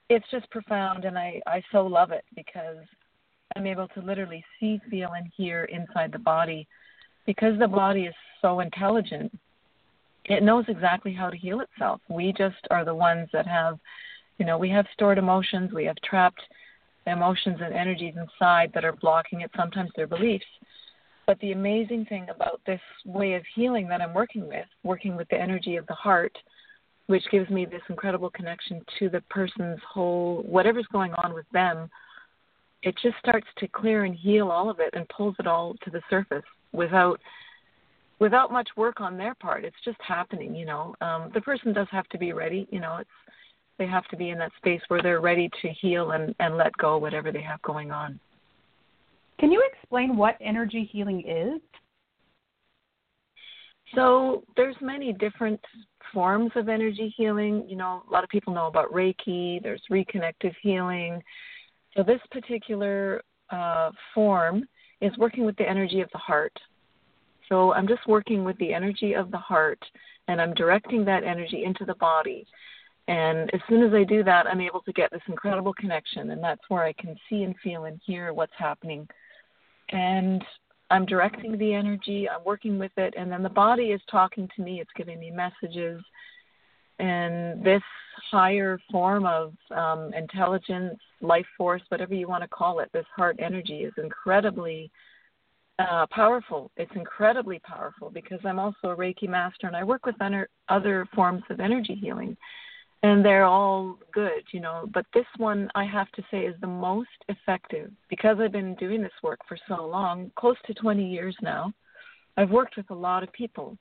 it's 0.09 0.25
just 0.31 0.49
profound, 0.51 1.05
and 1.05 1.17
I 1.17 1.41
I 1.47 1.61
so 1.71 1.85
love 1.85 2.11
it 2.11 2.25
because 2.35 2.83
I'm 3.55 3.65
able 3.65 3.87
to 3.89 4.01
literally 4.01 4.43
see, 4.59 4.79
feel, 4.89 5.11
and 5.13 5.31
hear 5.35 5.65
inside 5.65 6.11
the 6.11 6.19
body 6.19 6.67
because 7.25 7.57
the 7.59 7.67
body 7.67 8.03
is 8.03 8.15
so 8.41 8.59
intelligent 8.59 9.31
it 10.29 10.43
knows 10.43 10.65
exactly 10.67 11.13
how 11.13 11.29
to 11.29 11.37
heal 11.37 11.59
itself. 11.61 12.01
We 12.07 12.33
just 12.37 12.67
are 12.69 12.85
the 12.85 12.93
ones 12.95 13.27
that 13.33 13.47
have, 13.47 13.79
you 14.37 14.45
know, 14.45 14.57
we 14.57 14.69
have 14.69 14.85
stored 14.93 15.17
emotions, 15.17 15.71
we 15.73 15.85
have 15.85 15.97
trapped 16.03 16.41
emotions 17.07 17.57
and 17.61 17.73
energies 17.73 18.13
inside 18.15 18.71
that 18.73 18.85
are 18.85 18.93
blocking 18.93 19.41
it. 19.41 19.51
Sometimes 19.57 19.89
they're 19.95 20.07
beliefs. 20.07 20.45
But 21.29 21.39
the 21.41 21.51
amazing 21.51 22.05
thing 22.05 22.25
about 22.35 22.59
this 22.65 22.81
way 23.05 23.35
of 23.35 23.43
healing 23.53 23.87
that 23.89 24.01
I'm 24.01 24.15
working 24.15 24.47
with, 24.47 24.65
working 24.81 25.15
with 25.15 25.29
the 25.29 25.39
energy 25.39 25.75
of 25.75 25.85
the 25.85 25.93
heart, 25.93 26.35
which 27.05 27.21
gives 27.29 27.47
me 27.51 27.67
this 27.67 27.83
incredible 27.87 28.31
connection 28.31 28.81
to 28.97 29.09
the 29.09 29.21
person's 29.29 29.77
whole, 29.87 30.41
whatever's 30.41 30.87
going 30.91 31.13
on 31.13 31.35
with 31.35 31.45
them, 31.53 31.87
it 32.81 32.95
just 33.03 33.15
starts 33.19 33.45
to 33.59 33.67
clear 33.67 34.05
and 34.05 34.15
heal 34.15 34.49
all 34.49 34.71
of 34.71 34.79
it 34.79 34.89
and 34.93 35.07
pulls 35.09 35.35
it 35.37 35.45
all 35.45 35.75
to 35.83 35.91
the 35.91 36.01
surface 36.09 36.41
without 36.71 37.19
without 38.17 38.51
much 38.51 38.69
work 38.75 38.99
on 38.99 39.15
their 39.15 39.35
part. 39.35 39.63
It's 39.63 39.77
just 39.85 39.99
happening, 40.01 40.55
you 40.55 40.65
know. 40.65 40.95
Um, 40.99 41.29
the 41.35 41.41
person 41.41 41.73
does 41.73 41.87
have 41.91 42.09
to 42.09 42.17
be 42.17 42.33
ready, 42.33 42.67
you 42.71 42.79
know. 42.79 42.97
It's 42.97 43.09
they 43.77 43.85
have 43.85 44.07
to 44.07 44.17
be 44.17 44.31
in 44.31 44.39
that 44.39 44.51
space 44.57 44.81
where 44.87 45.03
they're 45.03 45.21
ready 45.21 45.47
to 45.61 45.69
heal 45.69 46.09
and, 46.09 46.33
and 46.39 46.57
let 46.57 46.75
go 46.77 46.97
whatever 46.97 47.31
they 47.31 47.43
have 47.43 47.61
going 47.61 47.91
on. 47.91 48.19
Can 49.39 49.51
you 49.51 49.63
explain 49.73 50.17
what 50.17 50.35
energy 50.41 50.89
healing 50.91 51.23
is? 51.25 51.61
So 53.95 54.43
there's 54.55 54.75
many 54.81 55.13
different 55.13 55.59
forms 56.13 56.51
of 56.55 56.69
energy 56.69 57.13
healing. 57.15 57.65
You 57.67 57.77
know, 57.77 58.03
a 58.07 58.11
lot 58.11 58.23
of 58.23 58.29
people 58.29 58.53
know 58.53 58.67
about 58.67 58.91
Reiki. 58.91 59.61
There's 59.63 59.81
reconnective 59.89 60.53
healing. 60.61 61.23
So 61.95 62.03
this 62.03 62.19
particular 62.31 63.21
uh, 63.49 63.91
form 64.13 64.63
is 65.01 65.17
working 65.17 65.45
with 65.45 65.55
the 65.57 65.67
energy 65.67 66.01
of 66.01 66.09
the 66.11 66.19
heart. 66.19 66.53
So 67.47 67.73
I'm 67.73 67.87
just 67.87 68.05
working 68.07 68.43
with 68.43 68.57
the 68.57 68.73
energy 68.73 69.13
of 69.13 69.31
the 69.31 69.37
heart 69.37 69.83
and 70.27 70.39
I'm 70.39 70.53
directing 70.53 71.03
that 71.05 71.23
energy 71.23 71.63
into 71.63 71.85
the 71.85 71.95
body. 71.95 72.45
And 73.07 73.49
as 73.55 73.61
soon 73.67 73.81
as 73.81 73.91
I 73.91 74.03
do 74.03 74.23
that, 74.23 74.45
I'm 74.45 74.61
able 74.61 74.81
to 74.81 74.93
get 74.93 75.09
this 75.11 75.21
incredible 75.27 75.73
connection, 75.73 76.29
and 76.29 76.43
that's 76.43 76.61
where 76.67 76.83
I 76.83 76.93
can 76.93 77.15
see 77.27 77.41
and 77.41 77.55
feel 77.63 77.85
and 77.85 77.99
hear 78.05 78.33
what's 78.33 78.53
happening. 78.55 79.07
And 79.91 80.43
I'm 80.91 81.05
directing 81.05 81.57
the 81.57 81.73
energy, 81.73 82.27
I'm 82.27 82.43
working 82.43 82.79
with 82.79 82.91
it, 82.97 83.13
and 83.17 83.31
then 83.31 83.43
the 83.43 83.49
body 83.49 83.91
is 83.91 84.01
talking 84.09 84.49
to 84.55 84.61
me, 84.61 84.81
it's 84.81 84.89
giving 84.95 85.19
me 85.19 85.31
messages. 85.31 86.01
And 86.97 87.63
this 87.63 87.83
higher 88.31 88.79
form 88.91 89.25
of 89.25 89.53
um, 89.71 90.13
intelligence, 90.13 90.99
life 91.21 91.45
force, 91.57 91.81
whatever 91.89 92.13
you 92.13 92.27
want 92.27 92.43
to 92.43 92.49
call 92.49 92.79
it, 92.79 92.89
this 92.91 93.05
heart 93.15 93.37
energy 93.39 93.83
is 93.83 93.93
incredibly 93.97 94.91
uh, 95.79 96.05
powerful. 96.11 96.71
It's 96.75 96.91
incredibly 96.95 97.59
powerful 97.59 98.09
because 98.09 98.39
I'm 98.43 98.59
also 98.59 98.89
a 98.89 98.95
Reiki 98.95 99.29
master 99.29 99.67
and 99.67 99.75
I 99.77 99.83
work 99.83 100.05
with 100.05 100.15
other 100.19 100.49
other 100.67 101.07
forms 101.15 101.43
of 101.49 101.59
energy 101.59 101.95
healing 101.95 102.35
and 103.03 103.23
they're 103.23 103.45
all 103.45 103.97
good, 104.13 104.43
you 104.51 104.59
know. 104.59 104.89
But 104.93 105.05
this 105.13 105.25
one, 105.37 105.69
I 105.75 105.85
have 105.85 106.11
to 106.13 106.23
say, 106.29 106.39
is 106.39 106.55
the 106.61 106.67
most 106.67 107.09
effective 107.29 107.91
because 108.09 108.37
I've 108.39 108.51
been 108.51 108.75
doing 108.75 109.01
this 109.01 109.11
work 109.23 109.39
for 109.47 109.57
so 109.67 109.85
long, 109.85 110.31
close 110.35 110.57
to 110.67 110.73
20 110.73 111.09
years 111.09 111.35
now. 111.41 111.73
I've 112.37 112.49
worked 112.49 112.77
with 112.77 112.89
a 112.89 112.95
lot 112.95 113.23
of 113.23 113.31
people, 113.33 113.77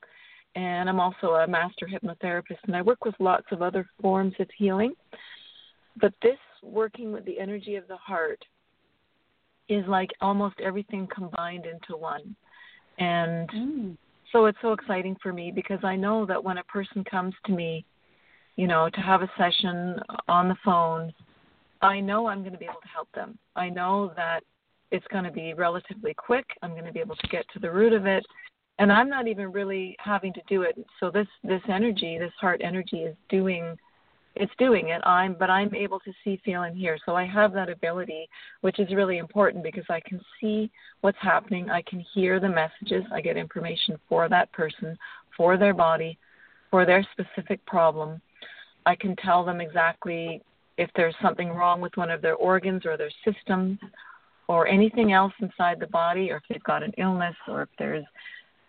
and 0.55 0.89
I'm 0.89 0.99
also 0.99 1.35
a 1.35 1.47
master 1.47 1.87
hypnotherapist, 1.87 2.59
and 2.65 2.75
I 2.75 2.81
work 2.81 3.05
with 3.05 3.15
lots 3.19 3.47
of 3.51 3.61
other 3.61 3.87
forms 4.01 4.33
of 4.39 4.47
healing. 4.57 4.93
But 5.99 6.13
this 6.21 6.37
working 6.63 7.11
with 7.11 7.25
the 7.25 7.39
energy 7.39 7.75
of 7.75 7.87
the 7.87 7.97
heart 7.97 8.43
is 9.67 9.85
like 9.87 10.09
almost 10.21 10.55
everything 10.63 11.07
combined 11.13 11.65
into 11.65 11.95
one. 11.97 12.35
And 12.97 13.49
mm. 13.49 13.97
so 14.31 14.45
it's 14.45 14.57
so 14.61 14.73
exciting 14.73 15.15
for 15.21 15.31
me 15.31 15.51
because 15.53 15.79
I 15.83 15.95
know 15.95 16.25
that 16.25 16.43
when 16.43 16.57
a 16.57 16.63
person 16.63 17.03
comes 17.03 17.33
to 17.45 17.51
me 17.51 17.85
you 18.59 18.67
know, 18.67 18.89
to 18.89 18.99
have 18.99 19.21
a 19.21 19.31
session 19.37 19.95
on 20.27 20.49
the 20.49 20.55
phone, 20.65 21.13
I 21.81 22.01
know 22.01 22.27
I'm 22.27 22.41
going 22.41 22.51
to 22.51 22.57
be 22.57 22.65
able 22.65 22.81
to 22.81 22.89
help 22.93 23.07
them. 23.15 23.39
I 23.55 23.69
know 23.69 24.11
that 24.17 24.41
it's 24.91 25.07
going 25.13 25.23
to 25.23 25.31
be 25.31 25.53
relatively 25.53 26.13
quick. 26.13 26.45
I'm 26.61 26.71
going 26.71 26.83
to 26.83 26.91
be 26.91 26.99
able 26.99 27.15
to 27.15 27.27
get 27.29 27.45
to 27.53 27.59
the 27.59 27.71
root 27.71 27.93
of 27.93 28.05
it, 28.05 28.25
and 28.77 28.91
I'm 28.91 29.07
not 29.07 29.29
even 29.29 29.53
really 29.53 29.95
having 29.97 30.33
to 30.33 30.41
do 30.49 30.63
it. 30.63 30.77
So 30.99 31.09
this 31.09 31.27
this 31.41 31.61
energy, 31.69 32.17
this 32.19 32.33
heart 32.37 32.59
energy, 32.61 33.03
is 33.03 33.15
doing 33.29 33.77
it's 34.35 34.51
doing 34.57 34.89
it. 34.89 35.01
I'm 35.05 35.37
but 35.39 35.49
I'm 35.49 35.73
able 35.73 36.01
to 36.01 36.11
see, 36.25 36.41
feel, 36.43 36.63
and 36.63 36.75
hear. 36.75 36.97
So 37.05 37.15
I 37.15 37.25
have 37.25 37.53
that 37.53 37.69
ability, 37.69 38.27
which 38.59 38.77
is 38.77 38.93
really 38.93 39.19
important 39.19 39.63
because 39.63 39.85
I 39.89 40.01
can 40.05 40.19
see 40.41 40.69
what's 40.99 41.17
happening. 41.21 41.69
I 41.69 41.81
can 41.83 42.03
hear 42.13 42.41
the 42.41 42.49
messages. 42.49 43.05
I 43.09 43.21
get 43.21 43.37
information 43.37 43.97
for 44.09 44.27
that 44.27 44.51
person, 44.51 44.97
for 45.37 45.55
their 45.55 45.73
body, 45.73 46.19
for 46.69 46.85
their 46.85 47.07
specific 47.13 47.65
problem 47.65 48.21
I 48.85 48.95
can 48.95 49.15
tell 49.17 49.43
them 49.43 49.61
exactly 49.61 50.41
if 50.77 50.89
there's 50.95 51.15
something 51.21 51.49
wrong 51.49 51.81
with 51.81 51.95
one 51.95 52.09
of 52.09 52.21
their 52.21 52.35
organs 52.35 52.85
or 52.85 52.97
their 52.97 53.11
systems 53.25 53.77
or 54.47 54.65
anything 54.67 55.11
else 55.11 55.33
inside 55.41 55.79
the 55.79 55.87
body 55.87 56.31
or 56.31 56.37
if 56.37 56.43
they've 56.49 56.63
got 56.63 56.83
an 56.83 56.91
illness 56.97 57.35
or 57.47 57.61
if 57.61 57.69
there's 57.77 58.05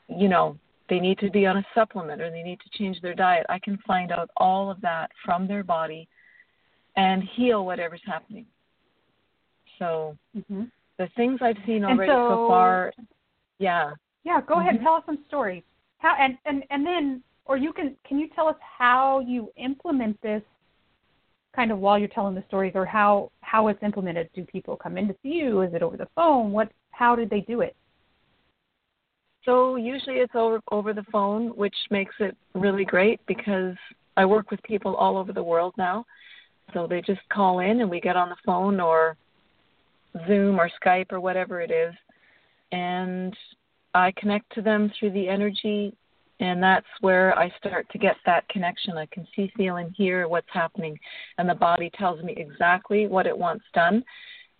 you 0.08 0.28
know 0.28 0.56
they 0.88 1.00
need 1.00 1.18
to 1.18 1.30
be 1.30 1.46
on 1.46 1.56
a 1.56 1.66
supplement 1.74 2.20
or 2.20 2.30
they 2.30 2.42
need 2.42 2.58
to 2.60 2.78
change 2.78 3.00
their 3.00 3.14
diet 3.14 3.46
i 3.48 3.58
can 3.58 3.78
find 3.86 4.12
out 4.12 4.28
all 4.36 4.70
of 4.70 4.80
that 4.80 5.10
from 5.24 5.48
their 5.48 5.64
body 5.64 6.06
and 6.96 7.22
heal 7.36 7.64
whatever's 7.64 8.02
happening 8.04 8.44
so 9.78 10.16
mm-hmm. 10.36 10.64
the 10.98 11.08
things 11.16 11.38
i've 11.42 11.56
seen 11.64 11.84
already 11.84 12.10
so, 12.10 12.28
so, 12.28 12.48
far 12.48 12.92
yeah 13.58 13.92
yeah 14.24 14.40
go 14.40 14.54
mm-hmm. 14.54 14.62
ahead 14.62 14.74
and 14.74 14.84
tell 14.84 14.94
us 14.94 15.02
some 15.06 15.18
stories 15.28 15.62
how 15.98 16.14
and 16.18 16.36
and 16.44 16.64
and 16.70 16.86
then 16.86 17.22
or 17.50 17.56
you 17.56 17.72
can 17.72 17.96
can 18.06 18.20
you 18.20 18.28
tell 18.32 18.46
us 18.46 18.54
how 18.60 19.18
you 19.18 19.50
implement 19.56 20.22
this 20.22 20.40
kind 21.54 21.72
of 21.72 21.78
while 21.78 21.98
you're 21.98 22.06
telling 22.06 22.36
the 22.36 22.44
stories 22.46 22.74
or 22.76 22.86
how 22.86 23.32
how 23.40 23.66
it's 23.66 23.82
implemented? 23.82 24.30
Do 24.36 24.44
people 24.44 24.76
come 24.76 24.96
in 24.96 25.08
to 25.08 25.16
see 25.20 25.30
you? 25.30 25.62
Is 25.62 25.74
it 25.74 25.82
over 25.82 25.96
the 25.96 26.06
phone? 26.14 26.52
What 26.52 26.70
how 26.92 27.16
did 27.16 27.28
they 27.28 27.40
do 27.40 27.60
it? 27.60 27.74
So 29.44 29.74
usually 29.74 30.18
it's 30.18 30.36
over 30.36 30.60
over 30.70 30.94
the 30.94 31.02
phone 31.10 31.48
which 31.56 31.74
makes 31.90 32.14
it 32.20 32.36
really 32.54 32.84
great 32.84 33.18
because 33.26 33.74
i 34.16 34.24
work 34.24 34.52
with 34.52 34.62
people 34.62 34.94
all 34.94 35.18
over 35.18 35.32
the 35.32 35.42
world 35.42 35.74
now. 35.76 36.06
So 36.72 36.86
they 36.86 37.00
just 37.00 37.28
call 37.32 37.58
in 37.58 37.80
and 37.80 37.90
we 37.90 38.00
get 38.00 38.14
on 38.14 38.28
the 38.28 38.36
phone 38.46 38.78
or 38.78 39.16
zoom 40.28 40.60
or 40.60 40.70
skype 40.80 41.10
or 41.10 41.18
whatever 41.18 41.60
it 41.60 41.72
is. 41.72 41.94
And 42.70 43.36
i 43.92 44.12
connect 44.16 44.54
to 44.54 44.62
them 44.62 44.92
through 44.96 45.10
the 45.10 45.28
energy 45.28 45.96
and 46.40 46.62
that's 46.62 46.86
where 47.00 47.38
I 47.38 47.52
start 47.58 47.86
to 47.90 47.98
get 47.98 48.16
that 48.26 48.48
connection. 48.48 48.96
I 48.96 49.06
can 49.06 49.26
see, 49.36 49.52
feel, 49.56 49.76
and 49.76 49.94
hear 49.96 50.26
what's 50.26 50.48
happening, 50.52 50.98
and 51.38 51.48
the 51.48 51.54
body 51.54 51.90
tells 51.98 52.22
me 52.22 52.34
exactly 52.36 53.06
what 53.06 53.26
it 53.26 53.36
wants 53.36 53.64
done, 53.74 54.02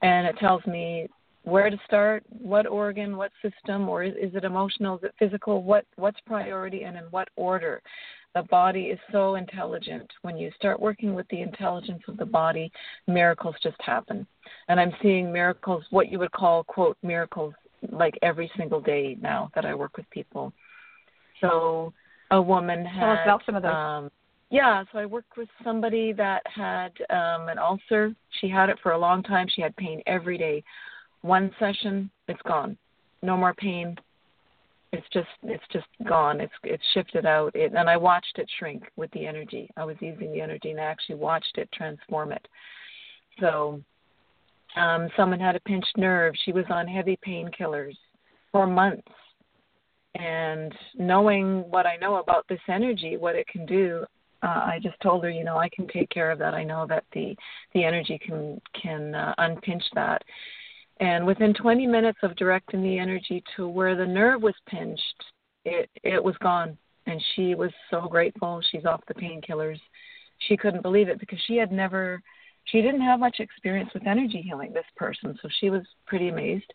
and 0.03 0.27
it 0.27 0.37
tells 0.39 0.65
me 0.67 1.09
where 1.43 1.71
to 1.71 1.79
start, 1.87 2.23
what 2.29 2.67
organ, 2.67 3.17
what 3.17 3.33
system, 3.43 3.89
or 3.89 4.05
is, 4.05 4.15
is 4.21 4.35
it 4.35 4.45
emotional, 4.45 4.99
is 4.99 5.05
it 5.05 5.15
physical, 5.19 5.63
what 5.63 5.87
what's 5.97 6.21
priority, 6.27 6.83
and 6.85 6.97
in 6.97 7.05
what 7.05 7.29
order. 7.37 7.83
The 8.35 8.43
body 8.45 8.83
is 8.83 8.99
so 9.11 9.35
intelligent. 9.35 10.09
When 10.23 10.37
you 10.37 10.53
start 10.55 10.79
working 10.79 11.15
with 11.15 11.27
the 11.31 11.41
intelligence 11.41 12.03
of 12.07 12.17
the 12.17 12.27
body, 12.27 12.71
miracles 13.09 13.57
just 13.61 13.81
happen. 13.81 14.25
And 14.69 14.79
I'm 14.79 14.93
seeing 15.03 15.33
miracles, 15.33 15.83
what 15.91 16.13
you 16.13 16.21
would 16.21 16.31
call, 16.31 16.63
quote, 16.63 16.97
miracles, 17.03 17.55
like 17.91 18.17
every 18.23 18.49
single 18.57 18.81
day 18.81 19.17
now 19.21 19.51
that 19.57 19.65
I 19.65 19.75
work 19.75 19.97
with 19.97 20.09
people. 20.11 20.53
So 21.41 21.93
a 22.31 22.41
woman 22.41 22.85
had. 22.85 23.01
Tell 23.01 23.13
us 23.13 23.19
about 23.25 23.43
some 23.47 23.55
of 23.57 23.63
those. 23.63 23.73
Um, 23.73 24.11
yeah, 24.51 24.83
so 24.93 24.99
I 24.99 25.07
worked 25.07 25.37
with 25.37 25.49
somebody 25.63 26.13
that 26.15 26.43
had 26.47 26.91
um, 27.11 27.49
an 27.49 27.59
ulcer. 27.59 28.15
She 28.41 28.49
had 28.49 28.69
it 28.69 28.79
for 28.83 28.93
a 28.93 28.99
long 28.99 29.23
time. 29.23 29.47
She 29.49 29.63
had 29.63 29.75
pain 29.77 30.03
every 30.07 30.37
day. 30.37 30.65
One 31.23 31.53
session, 31.59 32.11
it's 32.27 32.43
gone. 32.43 32.77
No 33.23 33.37
more 33.37 33.55
pain. 33.55 33.97
It's 34.93 35.07
just 35.13 35.29
it's 35.45 35.63
just 35.73 35.87
gone. 36.09 36.41
It's 36.41 36.53
it's 36.65 36.83
shifted 36.95 37.27
out. 37.27 37.55
It, 37.55 37.73
and 37.77 37.89
I 37.89 37.97
watched 37.97 38.39
it 38.39 38.51
shrink 38.59 38.83
with 38.97 39.11
the 39.13 39.25
energy. 39.25 39.71
I 39.77 39.85
was 39.85 39.97
using 40.01 40.33
the 40.33 40.41
energy, 40.41 40.71
and 40.71 40.81
I 40.81 40.85
actually 40.85 41.15
watched 41.15 41.59
it 41.59 41.71
transform 41.73 42.33
it. 42.33 42.47
So, 43.39 43.81
um, 44.77 45.09
someone 45.17 45.39
had 45.39 45.55
a 45.55 45.61
pinched 45.61 45.97
nerve. 45.97 46.35
She 46.45 46.51
was 46.51 46.65
on 46.71 46.89
heavy 46.89 47.17
painkillers 47.25 47.95
for 48.51 48.67
months 48.67 49.07
and 50.15 50.73
knowing 50.97 51.61
what 51.71 51.87
I 51.87 51.97
know 51.97 52.17
about 52.17 52.47
this 52.49 52.61
energy, 52.69 53.17
what 53.17 53.37
it 53.37 53.47
can 53.47 53.65
do, 53.65 54.05
uh, 54.43 54.47
I 54.47 54.79
just 54.83 54.99
told 55.01 55.23
her, 55.25 55.31
you 55.31 55.45
know, 55.45 55.59
I 55.59 55.69
can 55.69 55.87
take 55.87 56.09
care 56.11 56.31
of 56.31 56.39
that. 56.39 56.55
I 56.55 56.65
know 56.65 56.87
that 56.89 57.05
the 57.13 57.37
the 57.75 57.85
energy 57.85 58.19
can 58.19 58.61
can 58.81 59.15
uh, 59.15 59.35
unpinch 59.39 59.85
that. 59.95 60.23
And 60.99 61.27
within 61.27 61.55
20 61.55 61.87
minutes 61.87 62.19
of 62.23 62.37
directing 62.37 62.83
the 62.83 62.99
energy 62.99 63.43
to 63.57 63.67
where 63.67 63.97
the 63.97 64.07
nerve 64.07 64.43
was 64.43 64.55
pinched, 64.67 65.25
it 65.65 65.91
it 66.03 66.23
was 66.23 66.37
gone. 66.39 66.77
And 67.07 67.23
she 67.35 67.55
was 67.55 67.71
so 67.91 68.03
grateful. 68.03 68.63
She's 68.71 68.85
off 68.85 69.01
the 69.09 69.15
painkillers. 69.15 69.81
She 70.49 70.57
couldn't 70.57 70.83
believe 70.83 71.09
it 71.09 71.21
because 71.21 71.39
she 71.47 71.57
had 71.57 71.73
never, 71.73 72.23
she 72.67 72.81
didn't 72.81 73.01
have 73.01 73.21
much 73.21 73.41
experience 73.41 73.91
with 73.93 74.07
energy 74.07 74.43
healing. 74.43 74.73
This 74.73 74.85
person, 74.97 75.39
so 75.43 75.49
she 75.61 75.71
was 75.71 75.83
pretty 76.07 76.29
amazed. 76.29 76.73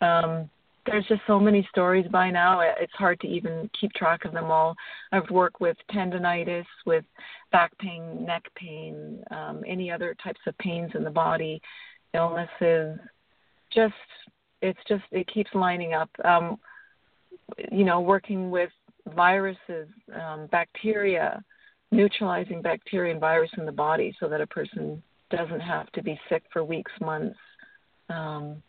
Um, 0.00 0.48
there's 0.86 1.06
just 1.06 1.22
so 1.26 1.38
many 1.38 1.66
stories 1.70 2.06
by 2.10 2.30
now. 2.30 2.60
It's 2.60 2.92
hard 2.94 3.20
to 3.20 3.26
even 3.26 3.68
keep 3.78 3.92
track 3.92 4.24
of 4.24 4.32
them 4.32 4.46
all. 4.46 4.74
I've 5.12 5.28
worked 5.30 5.60
with 5.60 5.76
tendonitis, 5.92 6.64
with 6.86 7.04
back 7.52 7.76
pain, 7.78 8.24
neck 8.24 8.44
pain, 8.54 9.22
um, 9.30 9.62
any 9.66 9.90
other 9.90 10.16
types 10.22 10.40
of 10.46 10.56
pains 10.58 10.92
in 10.94 11.04
the 11.04 11.10
body, 11.10 11.60
illnesses. 12.14 12.98
Just 13.72 13.94
it's 14.62 14.78
just 14.88 15.04
it 15.10 15.26
keeps 15.32 15.50
lining 15.54 15.94
up. 15.94 16.10
Um, 16.24 16.58
you 17.70 17.84
know, 17.84 18.00
working 18.00 18.50
with 18.50 18.70
viruses, 19.14 19.88
um, 20.14 20.48
bacteria, 20.50 21.42
neutralizing 21.92 22.62
bacteria 22.62 23.12
and 23.12 23.20
virus 23.20 23.50
in 23.58 23.66
the 23.66 23.72
body, 23.72 24.16
so 24.18 24.28
that 24.28 24.40
a 24.40 24.46
person 24.46 25.02
doesn't 25.30 25.60
have 25.60 25.90
to 25.92 26.02
be 26.02 26.18
sick 26.28 26.42
for 26.52 26.64
weeks, 26.64 26.92
months. 27.00 27.38
Um, 28.08 28.62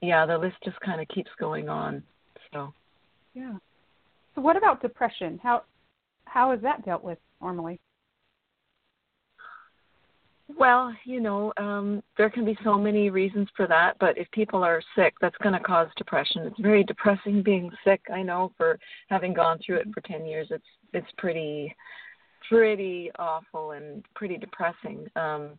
yeah, 0.00 0.26
the 0.26 0.38
list 0.38 0.56
just 0.64 0.78
kind 0.80 1.00
of 1.00 1.08
keeps 1.08 1.30
going 1.38 1.68
on. 1.68 2.02
So. 2.52 2.72
Yeah. 3.34 3.54
So 4.34 4.40
what 4.40 4.56
about 4.56 4.82
depression? 4.82 5.40
How 5.42 5.62
how 6.24 6.52
is 6.52 6.60
that 6.62 6.84
dealt 6.84 7.02
with 7.02 7.18
normally? 7.40 7.80
Well, 10.58 10.94
you 11.04 11.20
know, 11.20 11.52
um, 11.56 12.02
there 12.16 12.30
can 12.30 12.44
be 12.44 12.56
so 12.62 12.78
many 12.78 13.10
reasons 13.10 13.48
for 13.56 13.66
that, 13.66 13.96
but 13.98 14.16
if 14.16 14.30
people 14.30 14.62
are 14.62 14.80
sick, 14.94 15.14
that's 15.20 15.36
going 15.42 15.54
to 15.54 15.60
cause 15.60 15.88
depression. 15.96 16.42
It's 16.42 16.60
very 16.60 16.84
depressing 16.84 17.42
being 17.42 17.70
sick. 17.84 18.00
I 18.14 18.22
know 18.22 18.52
for 18.56 18.78
having 19.08 19.34
gone 19.34 19.58
through 19.64 19.78
it 19.78 19.88
for 19.92 20.00
10 20.02 20.24
years, 20.24 20.46
it's 20.50 20.64
it's 20.92 21.10
pretty 21.18 21.74
pretty 22.48 23.10
awful 23.18 23.72
and 23.72 24.04
pretty 24.14 24.36
depressing. 24.36 25.08
Um, 25.16 25.58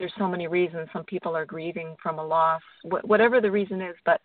there's 0.00 0.12
so 0.18 0.26
many 0.26 0.48
reasons. 0.48 0.88
Some 0.92 1.04
people 1.04 1.36
are 1.36 1.44
grieving 1.44 1.94
from 2.02 2.18
a 2.18 2.24
loss, 2.24 2.62
wh- 2.82 3.04
whatever 3.04 3.40
the 3.40 3.50
reason 3.50 3.80
is. 3.82 3.94
But 4.04 4.20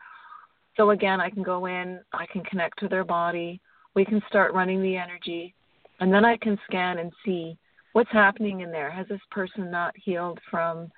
So 0.78 0.90
again, 0.90 1.22
I 1.22 1.30
can 1.30 1.44
go 1.44 1.68
in, 1.68 2.00
I 2.14 2.26
can 2.26 2.44
connect 2.44 2.80
to 2.80 2.88
their 2.88 3.04
body, 3.04 3.62
we 3.94 4.04
can 4.06 4.22
start 4.28 4.54
running 4.54 4.82
the 4.82 4.98
energy, 4.98 5.54
and 6.00 6.14
then 6.14 6.26
I 6.26 6.38
can 6.38 6.58
scan 6.66 6.98
and 7.00 7.12
see 7.24 7.58
what's 7.94 8.12
happening 8.12 8.62
in 8.62 8.72
there. 8.72 8.90
Has 8.92 9.08
this 9.08 9.22
person 9.32 9.70
not 9.70 9.94
healed 9.96 10.40
from 10.50 10.92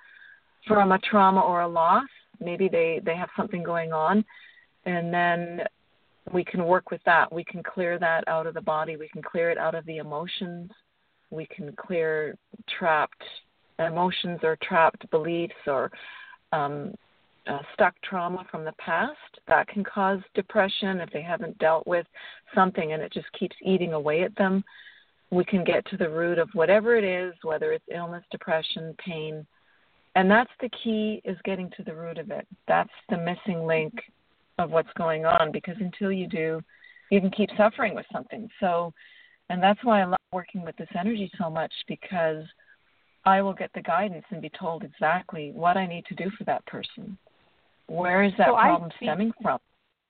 from 0.66 0.92
a 0.92 0.98
trauma 0.98 1.40
or 1.40 1.60
a 1.62 1.68
loss? 1.68 2.08
Maybe 2.40 2.68
they 2.68 3.00
they 3.04 3.16
have 3.16 3.30
something 3.36 3.62
going 3.62 3.92
on, 3.92 4.24
and 4.84 5.12
then 5.12 5.62
we 6.32 6.44
can 6.44 6.64
work 6.64 6.90
with 6.90 7.02
that. 7.04 7.32
We 7.32 7.44
can 7.44 7.62
clear 7.62 7.98
that 7.98 8.26
out 8.26 8.46
of 8.46 8.54
the 8.54 8.60
body. 8.60 8.96
We 8.96 9.08
can 9.08 9.22
clear 9.22 9.50
it 9.50 9.58
out 9.58 9.74
of 9.74 9.86
the 9.86 9.98
emotions. 9.98 10.70
We 11.30 11.46
can 11.46 11.74
clear 11.76 12.36
trapped 12.78 13.24
emotions 13.78 14.40
or 14.42 14.56
trapped 14.62 15.08
beliefs 15.10 15.54
or 15.66 15.90
um, 16.52 16.94
uh, 17.48 17.58
stuck 17.74 17.94
trauma 18.02 18.44
from 18.50 18.64
the 18.64 18.72
past. 18.72 19.16
That 19.46 19.68
can 19.68 19.84
cause 19.84 20.20
depression 20.34 21.00
if 21.00 21.10
they 21.10 21.22
haven't 21.22 21.58
dealt 21.58 21.86
with 21.86 22.06
something 22.54 22.92
and 22.92 23.02
it 23.02 23.12
just 23.12 23.30
keeps 23.38 23.56
eating 23.64 23.92
away 23.92 24.22
at 24.22 24.36
them. 24.36 24.64
We 25.30 25.44
can 25.44 25.64
get 25.64 25.84
to 25.86 25.96
the 25.96 26.08
root 26.08 26.38
of 26.38 26.48
whatever 26.54 26.96
it 26.96 27.04
is, 27.04 27.34
whether 27.42 27.72
it's 27.72 27.84
illness, 27.92 28.24
depression, 28.30 28.94
pain. 29.04 29.46
And 30.14 30.30
that's 30.30 30.50
the 30.60 30.70
key 30.82 31.20
is 31.24 31.36
getting 31.44 31.70
to 31.76 31.82
the 31.82 31.94
root 31.94 32.18
of 32.18 32.30
it. 32.30 32.46
That's 32.66 32.90
the 33.10 33.18
missing 33.18 33.66
link 33.66 33.92
of 34.58 34.70
what's 34.70 34.92
going 34.96 35.24
on 35.24 35.52
because 35.52 35.76
until 35.80 36.10
you 36.10 36.26
do, 36.26 36.60
you 37.10 37.20
can 37.20 37.30
keep 37.30 37.50
suffering 37.56 37.94
with 37.94 38.06
something. 38.12 38.48
So, 38.60 38.92
and 39.50 39.62
that's 39.62 39.82
why 39.84 40.02
I 40.02 40.04
love 40.04 40.18
working 40.32 40.62
with 40.62 40.76
this 40.76 40.88
energy 40.98 41.30
so 41.38 41.48
much 41.48 41.72
because 41.86 42.44
I 43.28 43.42
will 43.42 43.52
get 43.52 43.70
the 43.74 43.82
guidance 43.82 44.24
and 44.30 44.40
be 44.40 44.50
told 44.58 44.82
exactly 44.82 45.52
what 45.54 45.76
I 45.76 45.86
need 45.86 46.06
to 46.06 46.14
do 46.14 46.30
for 46.36 46.44
that 46.44 46.64
person. 46.66 47.18
Where 47.86 48.22
is 48.22 48.32
that 48.38 48.48
so 48.48 48.54
problem 48.54 48.90
speak, 48.96 49.08
stemming 49.08 49.32
from? 49.42 49.58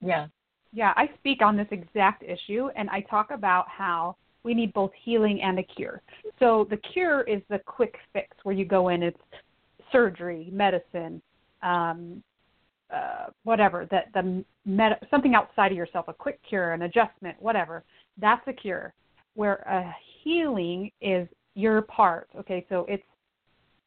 Yeah. 0.00 0.28
Yeah, 0.72 0.92
I 0.96 1.10
speak 1.18 1.42
on 1.42 1.56
this 1.56 1.66
exact 1.72 2.22
issue 2.22 2.68
and 2.76 2.88
I 2.90 3.00
talk 3.02 3.30
about 3.30 3.66
how 3.68 4.16
we 4.44 4.54
need 4.54 4.72
both 4.72 4.92
healing 5.04 5.42
and 5.42 5.58
a 5.58 5.62
cure. 5.64 6.00
So 6.38 6.66
the 6.70 6.76
cure 6.76 7.22
is 7.22 7.42
the 7.50 7.58
quick 7.58 7.96
fix 8.12 8.28
where 8.44 8.54
you 8.54 8.64
go 8.64 8.88
in, 8.90 9.02
it's 9.02 9.18
surgery, 9.90 10.48
medicine, 10.52 11.20
um, 11.62 12.22
uh, 12.94 13.26
whatever 13.42 13.86
that 13.90 14.06
the 14.14 14.44
med- 14.64 14.98
something 15.10 15.34
outside 15.34 15.72
of 15.72 15.76
yourself, 15.76 16.06
a 16.08 16.12
quick 16.12 16.40
cure, 16.48 16.72
an 16.72 16.82
adjustment, 16.82 17.36
whatever. 17.40 17.84
That's 18.16 18.46
a 18.46 18.52
cure. 18.52 18.94
Where 19.34 19.56
a 19.56 19.94
healing 20.22 20.90
is 21.00 21.28
your 21.58 21.82
part. 21.82 22.28
Okay, 22.38 22.64
so 22.68 22.86
it's 22.88 23.02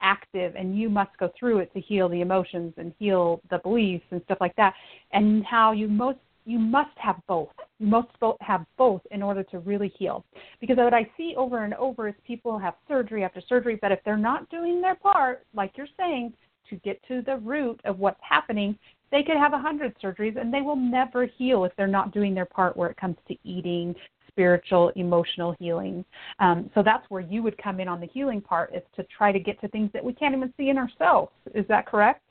active, 0.02 0.56
and 0.56 0.78
you 0.78 0.90
must 0.90 1.12
go 1.20 1.32
through 1.40 1.60
it 1.60 1.74
to 1.74 1.80
heal 1.80 2.10
the 2.10 2.22
emotions 2.22 2.74
and 2.78 2.94
heal 3.00 3.42
the 3.50 3.60
beliefs 3.60 4.06
and 4.12 4.22
stuff 4.26 4.40
like 4.42 4.56
that. 4.58 4.74
And 5.14 5.46
how 5.46 5.72
you 5.72 5.88
most 5.88 6.20
you 6.46 6.58
must 6.58 6.98
have 6.98 7.18
both. 7.28 7.50
You 7.80 7.88
must 7.88 8.08
both 8.20 8.38
have 8.42 8.66
both 8.76 9.02
in 9.12 9.22
order 9.22 9.44
to 9.44 9.60
really 9.60 9.94
heal. 9.98 10.26
Because 10.60 10.78
what 10.78 10.94
I 10.94 11.08
see 11.16 11.36
over 11.38 11.64
and 11.64 11.76
over 11.76 12.08
is 12.08 12.16
people 12.26 12.58
have 12.58 12.74
surgery 12.88 13.24
after 13.24 13.42
surgery, 13.48 13.78
but 13.80 13.92
if 13.92 14.00
they're 14.04 14.18
not 14.18 14.50
doing 14.50 14.82
their 14.82 14.96
part, 14.96 15.46
like 15.54 15.74
you're 15.76 15.88
saying, 15.98 16.34
to 16.70 16.78
get 16.78 17.00
to 17.08 17.22
the 17.22 17.38
root 17.38 17.80
of 17.86 18.00
what's 18.00 18.20
happening, 18.28 18.76
they 19.12 19.22
could 19.22 19.38
have 19.38 19.54
a 19.54 19.60
hundred 19.60 19.96
surgeries 20.04 20.40
and 20.40 20.52
they 20.52 20.62
will 20.62 20.76
never 20.76 21.26
heal 21.26 21.64
if 21.66 21.72
they're 21.78 21.86
not 21.86 22.12
doing 22.12 22.34
their 22.34 22.46
part 22.46 22.76
where 22.76 22.90
it 22.90 22.98
comes 22.98 23.18
to 23.28 23.36
eating, 23.44 23.94
spiritual, 24.32 24.92
emotional 24.96 25.56
healing. 25.60 26.04
Um, 26.40 26.70
so 26.74 26.82
that's 26.84 27.06
where 27.10 27.22
you 27.22 27.44
would 27.44 27.58
come 27.58 27.80
in 27.80 27.88
on 27.88 28.00
the 28.00 28.08
healing 28.08 28.42
part 28.42 28.74
is 28.76 28.84
to 28.96 29.06
try 29.16 29.32
to 29.32 29.40
get 29.40 29.60
to 29.62 29.68
things 29.70 29.90
that 29.94 30.04
we 30.04 30.14
can't 30.14 30.36
even 30.36 30.54
see 30.58 30.70
in 30.70 30.78
ourselves. 30.78 31.32
Is 31.54 31.66
that 31.68 31.86
correct? 31.86 32.22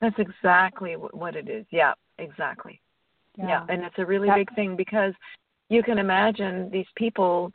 That's 0.00 0.18
exactly 0.18 0.94
what 0.94 1.36
it 1.36 1.48
is. 1.48 1.66
Yeah, 1.70 1.92
exactly. 2.18 2.80
Yeah, 3.36 3.46
yeah. 3.46 3.66
and 3.68 3.84
it's 3.84 3.98
a 3.98 4.06
really 4.06 4.28
that's, 4.28 4.40
big 4.40 4.54
thing 4.54 4.76
because 4.76 5.12
you 5.68 5.82
can 5.82 5.98
imagine 5.98 6.70
these 6.70 6.86
people 6.96 7.52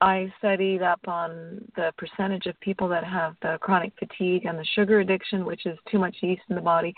I 0.00 0.32
studied 0.38 0.82
up 0.82 1.00
on 1.06 1.60
the 1.76 1.92
percentage 1.98 2.46
of 2.46 2.58
people 2.60 2.88
that 2.88 3.04
have 3.04 3.36
the 3.42 3.58
chronic 3.60 3.92
fatigue 3.98 4.46
and 4.46 4.58
the 4.58 4.66
sugar 4.74 5.00
addiction, 5.00 5.44
which 5.44 5.66
is 5.66 5.78
too 5.90 5.98
much 5.98 6.16
yeast 6.22 6.42
in 6.48 6.56
the 6.56 6.62
body. 6.62 6.94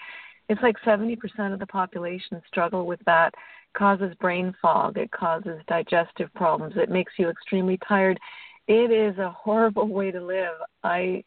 It's 0.48 0.62
like 0.62 0.76
70% 0.87 1.18
of 1.52 1.59
the 1.59 1.66
population 1.66 2.40
struggle 2.46 2.87
with 2.87 3.00
that. 3.07 3.35
Causes 3.74 4.14
brain 4.20 4.54
fog. 4.60 4.96
It 4.96 5.10
causes 5.10 5.60
digestive 5.68 6.32
problems. 6.34 6.74
It 6.76 6.90
makes 6.90 7.12
you 7.18 7.28
extremely 7.28 7.78
tired. 7.87 8.18
It 8.66 8.90
is 8.90 9.18
a 9.18 9.30
horrible 9.30 9.88
way 9.88 10.10
to 10.10 10.20
live. 10.20 10.54
I 10.82 11.22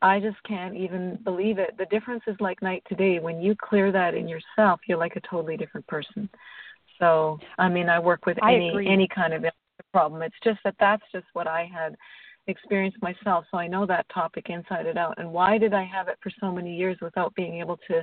I 0.00 0.20
just 0.20 0.40
can't 0.44 0.76
even 0.76 1.18
believe 1.24 1.58
it. 1.58 1.76
The 1.76 1.86
difference 1.86 2.22
is 2.26 2.36
like 2.40 2.62
night 2.62 2.84
to 2.88 2.94
day. 2.94 3.18
When 3.18 3.40
you 3.40 3.54
clear 3.56 3.90
that 3.90 4.14
in 4.14 4.28
yourself, 4.28 4.80
you're 4.86 4.98
like 4.98 5.16
a 5.16 5.20
totally 5.28 5.56
different 5.56 5.86
person. 5.88 6.28
So, 6.98 7.38
I 7.58 7.68
mean, 7.68 7.88
I 7.88 7.98
work 7.98 8.26
with 8.26 8.38
any 8.42 8.70
any 8.86 9.08
kind 9.08 9.34
of 9.34 9.44
problem. 9.92 10.22
It's 10.22 10.36
just 10.44 10.60
that 10.64 10.74
that's 10.78 11.02
just 11.12 11.26
what 11.32 11.46
I 11.46 11.68
had 11.72 11.96
experienced 12.46 13.00
myself. 13.02 13.44
So 13.50 13.58
I 13.58 13.66
know 13.66 13.86
that 13.86 14.06
topic 14.12 14.46
inside 14.48 14.86
and 14.86 14.98
out. 14.98 15.18
And 15.18 15.30
why 15.30 15.58
did 15.58 15.74
I 15.74 15.84
have 15.84 16.08
it 16.08 16.18
for 16.22 16.30
so 16.40 16.50
many 16.50 16.74
years 16.74 16.96
without 17.00 17.34
being 17.34 17.60
able 17.60 17.78
to 17.88 18.02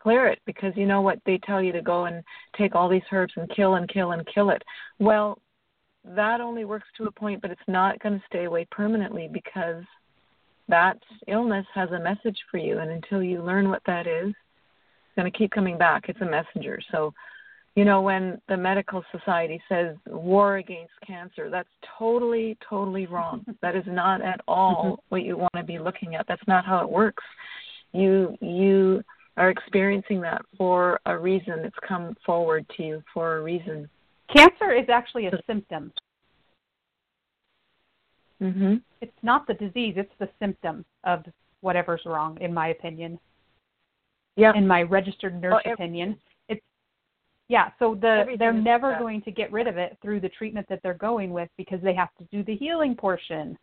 clear 0.00 0.28
it? 0.28 0.40
Because 0.46 0.72
you 0.76 0.86
know 0.86 1.00
what? 1.00 1.20
They 1.26 1.38
tell 1.38 1.62
you 1.62 1.72
to 1.72 1.82
go 1.82 2.06
and 2.06 2.22
take 2.56 2.74
all 2.74 2.88
these 2.88 3.02
herbs 3.12 3.32
and 3.36 3.48
kill 3.54 3.74
and 3.74 3.88
kill 3.88 4.12
and 4.12 4.26
kill 4.32 4.50
it. 4.50 4.62
Well, 4.98 5.38
that 6.04 6.40
only 6.40 6.64
works 6.64 6.86
to 6.96 7.04
a 7.04 7.10
point, 7.10 7.42
but 7.42 7.50
it's 7.50 7.60
not 7.66 7.98
going 8.00 8.18
to 8.18 8.24
stay 8.26 8.44
away 8.44 8.66
permanently 8.70 9.28
because 9.32 9.82
that 10.68 10.98
illness 11.28 11.66
has 11.74 11.90
a 11.90 12.00
message 12.00 12.38
for 12.50 12.58
you. 12.58 12.78
And 12.78 12.90
until 12.90 13.22
you 13.22 13.42
learn 13.42 13.68
what 13.68 13.82
that 13.86 14.06
is, 14.06 14.28
it's 14.28 15.16
going 15.16 15.30
to 15.30 15.36
keep 15.36 15.50
coming 15.50 15.78
back. 15.78 16.04
It's 16.08 16.20
a 16.20 16.26
messenger. 16.26 16.80
So 16.92 17.12
you 17.76 17.84
know, 17.84 18.00
when 18.00 18.40
the 18.48 18.56
medical 18.56 19.04
society 19.12 19.60
says 19.68 19.96
war 20.06 20.56
against 20.56 20.94
cancer, 21.06 21.50
that's 21.50 21.68
totally, 21.98 22.56
totally 22.68 23.06
wrong. 23.06 23.44
that 23.62 23.76
is 23.76 23.84
not 23.86 24.22
at 24.22 24.40
all 24.48 24.84
mm-hmm. 24.84 25.02
what 25.10 25.22
you 25.22 25.36
want 25.36 25.52
to 25.56 25.62
be 25.62 25.78
looking 25.78 26.14
at. 26.14 26.26
That's 26.26 26.42
not 26.48 26.64
how 26.64 26.82
it 26.82 26.90
works. 26.90 27.22
You 27.92 28.36
you 28.40 29.04
are 29.36 29.50
experiencing 29.50 30.20
that 30.22 30.42
for 30.56 31.00
a 31.06 31.16
reason. 31.16 31.60
It's 31.60 31.76
come 31.86 32.16
forward 32.24 32.66
to 32.76 32.82
you 32.82 33.02
for 33.12 33.36
a 33.36 33.42
reason. 33.42 33.88
Cancer 34.34 34.72
is 34.72 34.88
actually 34.88 35.26
a 35.26 35.40
symptom. 35.46 35.92
Mhm. 38.40 38.82
It's 39.00 39.22
not 39.22 39.46
the 39.46 39.54
disease, 39.54 39.96
it's 39.96 40.14
the 40.18 40.28
symptom 40.38 40.84
of 41.04 41.24
whatever's 41.60 42.04
wrong 42.04 42.38
in 42.40 42.52
my 42.52 42.68
opinion. 42.68 43.18
Yeah. 44.36 44.52
In 44.54 44.66
my 44.66 44.82
registered 44.82 45.40
nurse 45.40 45.62
opinion. 45.64 46.20
It's 46.48 46.62
yeah, 47.48 47.70
so 47.78 47.94
the 47.94 48.36
they're 48.38 48.52
never 48.52 48.96
going 48.98 49.22
to 49.22 49.30
get 49.30 49.50
rid 49.52 49.66
of 49.66 49.78
it 49.78 49.96
through 50.02 50.20
the 50.20 50.28
treatment 50.28 50.66
that 50.68 50.82
they're 50.82 50.94
going 50.94 51.30
with 51.30 51.48
because 51.56 51.80
they 51.80 51.94
have 51.94 52.14
to 52.18 52.24
do 52.24 52.42
the 52.42 52.56
healing 52.56 52.94
portion. 52.94 53.58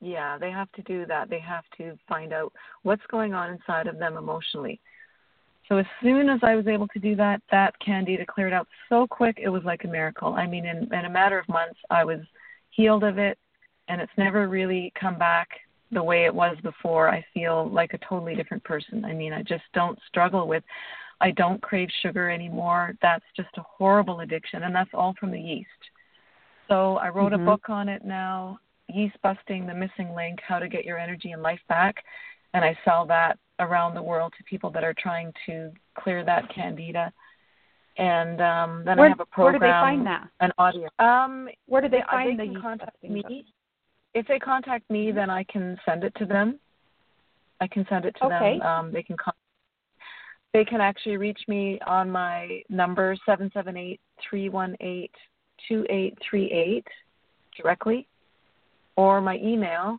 Yeah, 0.00 0.36
they 0.38 0.50
have 0.50 0.70
to 0.72 0.82
do 0.82 1.06
that. 1.06 1.30
They 1.30 1.40
have 1.40 1.64
to 1.78 1.96
find 2.08 2.32
out 2.32 2.52
what's 2.82 3.06
going 3.10 3.34
on 3.34 3.50
inside 3.50 3.86
of 3.86 3.98
them 3.98 4.16
emotionally. 4.16 4.80
So 5.68 5.78
as 5.78 5.86
soon 6.02 6.28
as 6.28 6.40
I 6.42 6.54
was 6.54 6.66
able 6.66 6.86
to 6.88 6.98
do 6.98 7.16
that, 7.16 7.42
that 7.50 7.78
candida 7.80 8.24
cleared 8.24 8.52
out 8.52 8.68
so 8.88 9.06
quick 9.06 9.38
it 9.42 9.48
was 9.48 9.64
like 9.64 9.84
a 9.84 9.88
miracle. 9.88 10.34
I 10.34 10.46
mean, 10.46 10.64
in, 10.64 10.92
in 10.92 11.04
a 11.06 11.10
matter 11.10 11.38
of 11.38 11.48
months, 11.48 11.78
I 11.90 12.04
was 12.04 12.20
healed 12.70 13.02
of 13.02 13.18
it, 13.18 13.38
and 13.88 14.00
it's 14.00 14.12
never 14.16 14.48
really 14.48 14.92
come 15.00 15.18
back 15.18 15.48
the 15.90 16.02
way 16.02 16.24
it 16.24 16.34
was 16.34 16.56
before. 16.62 17.08
I 17.08 17.24
feel 17.34 17.68
like 17.70 17.94
a 17.94 17.98
totally 17.98 18.34
different 18.34 18.62
person. 18.64 19.04
I 19.04 19.12
mean, 19.12 19.32
I 19.32 19.42
just 19.42 19.64
don't 19.74 19.98
struggle 20.08 20.46
with 20.46 20.62
I 21.20 21.30
don't 21.30 21.62
crave 21.62 21.88
sugar 22.02 22.30
anymore. 22.30 22.94
That's 23.00 23.24
just 23.34 23.48
a 23.56 23.62
horrible 23.62 24.20
addiction, 24.20 24.64
and 24.64 24.74
that's 24.74 24.90
all 24.92 25.14
from 25.18 25.30
the 25.30 25.40
yeast. 25.40 25.68
So 26.68 26.96
I 26.96 27.08
wrote 27.08 27.32
mm-hmm. 27.32 27.42
a 27.42 27.44
book 27.44 27.68
on 27.68 27.88
it 27.88 28.04
now, 28.04 28.58
Yeast 28.88 29.16
Busting 29.22 29.66
the 29.66 29.74
Missing 29.74 30.14
Link 30.14 30.38
How 30.46 30.58
to 30.58 30.68
Get 30.68 30.84
Your 30.84 30.98
Energy 30.98 31.32
and 31.32 31.42
Life 31.42 31.60
Back. 31.68 31.96
And 32.54 32.64
I 32.64 32.76
sell 32.84 33.06
that 33.06 33.38
around 33.58 33.94
the 33.94 34.02
world 34.02 34.32
to 34.38 34.44
people 34.44 34.70
that 34.70 34.84
are 34.84 34.94
trying 34.98 35.32
to 35.46 35.72
clear 35.98 36.24
that 36.24 36.44
candida. 36.54 37.12
And 37.98 38.40
um, 38.40 38.82
then 38.84 38.98
where, 38.98 39.06
I 39.06 39.10
have 39.10 39.20
a 39.20 39.26
program. 39.26 39.60
Where 39.60 39.70
do 39.70 39.74
they 39.74 39.80
find 39.80 40.06
that? 40.06 40.28
An 40.40 40.52
audio. 40.58 40.88
Um, 40.98 41.48
where 41.66 41.82
do 41.82 41.88
they, 41.88 41.98
they 41.98 42.04
find 42.10 42.38
they 42.38 42.48
the 42.48 42.60
contact 42.60 43.02
me? 43.02 43.44
If 44.14 44.26
they 44.26 44.38
contact 44.38 44.88
me, 44.90 45.12
then 45.12 45.30
I 45.30 45.44
can 45.44 45.78
send 45.84 46.04
it 46.04 46.14
to 46.16 46.26
them. 46.26 46.58
I 47.60 47.66
can 47.66 47.86
send 47.88 48.04
it 48.04 48.14
to 48.20 48.26
okay. 48.26 48.58
them. 48.58 48.66
Um, 48.66 48.92
they 48.92 49.02
can 49.02 49.16
contact 49.16 49.38
they 50.56 50.64
can 50.64 50.80
actually 50.80 51.18
reach 51.18 51.40
me 51.48 51.78
on 51.86 52.10
my 52.10 52.62
number 52.70 53.14
seven 53.26 53.50
seven 53.52 53.76
eight 53.76 54.00
three 54.26 54.48
one 54.48 54.74
eight 54.80 55.12
two 55.68 55.84
eight 55.90 56.16
three 56.26 56.50
eight 56.50 56.86
directly, 57.60 58.08
or 58.96 59.20
my 59.20 59.36
email. 59.38 59.98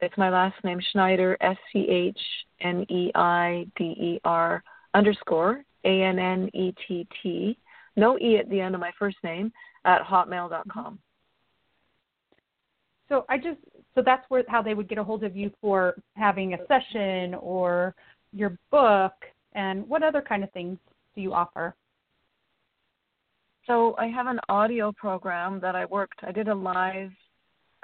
It's 0.00 0.16
my 0.16 0.30
last 0.30 0.62
name 0.64 0.80
Schneider 0.92 1.36
S 1.40 1.56
C 1.72 1.86
H 1.88 2.20
N 2.60 2.84
E 2.88 3.10
I 3.14 3.66
D 3.76 3.84
E 3.84 4.20
R 4.24 4.62
underscore 4.94 5.62
A 5.84 6.02
N 6.02 6.18
N 6.18 6.50
E 6.54 6.74
T 6.86 7.06
T 7.22 7.58
no 7.96 8.18
e 8.18 8.38
at 8.38 8.48
the 8.48 8.60
end 8.60 8.74
of 8.74 8.80
my 8.80 8.92
first 8.98 9.18
name 9.22 9.52
at 9.84 10.02
hotmail.com. 10.02 10.98
So 13.08 13.24
I 13.28 13.36
just 13.36 13.58
so 13.94 14.02
that's 14.04 14.24
where 14.28 14.44
how 14.48 14.62
they 14.62 14.74
would 14.74 14.88
get 14.88 14.98
a 14.98 15.04
hold 15.04 15.24
of 15.24 15.36
you 15.36 15.50
for 15.60 15.96
having 16.14 16.54
a 16.54 16.58
session 16.68 17.34
or 17.34 17.94
your 18.32 18.56
book 18.70 19.12
And 19.54 19.88
what 19.88 20.02
other 20.02 20.22
kind 20.22 20.44
of 20.44 20.50
things 20.52 20.78
do 21.14 21.20
you 21.20 21.32
offer? 21.32 21.74
So 23.66 23.94
I 23.98 24.06
have 24.06 24.26
an 24.26 24.40
audio 24.48 24.92
program 24.92 25.60
that 25.60 25.76
I 25.76 25.84
worked. 25.84 26.20
I 26.22 26.32
did 26.32 26.48
a 26.48 26.54
live 26.54 27.10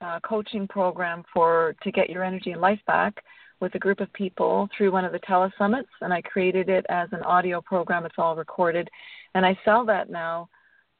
uh, 0.00 0.20
coaching 0.20 0.66
program 0.68 1.24
for 1.32 1.74
to 1.82 1.90
get 1.90 2.10
your 2.10 2.24
energy 2.24 2.52
and 2.52 2.60
life 2.60 2.80
back 2.86 3.22
with 3.60 3.74
a 3.74 3.78
group 3.78 4.00
of 4.00 4.12
people 4.12 4.68
through 4.76 4.92
one 4.92 5.04
of 5.04 5.12
the 5.12 5.20
telesummits, 5.20 5.84
and 6.02 6.12
I 6.12 6.20
created 6.20 6.68
it 6.68 6.84
as 6.88 7.08
an 7.12 7.22
audio 7.22 7.60
program. 7.60 8.04
It's 8.04 8.16
all 8.18 8.36
recorded, 8.36 8.88
and 9.34 9.46
I 9.46 9.58
sell 9.64 9.84
that 9.86 10.10
now 10.10 10.48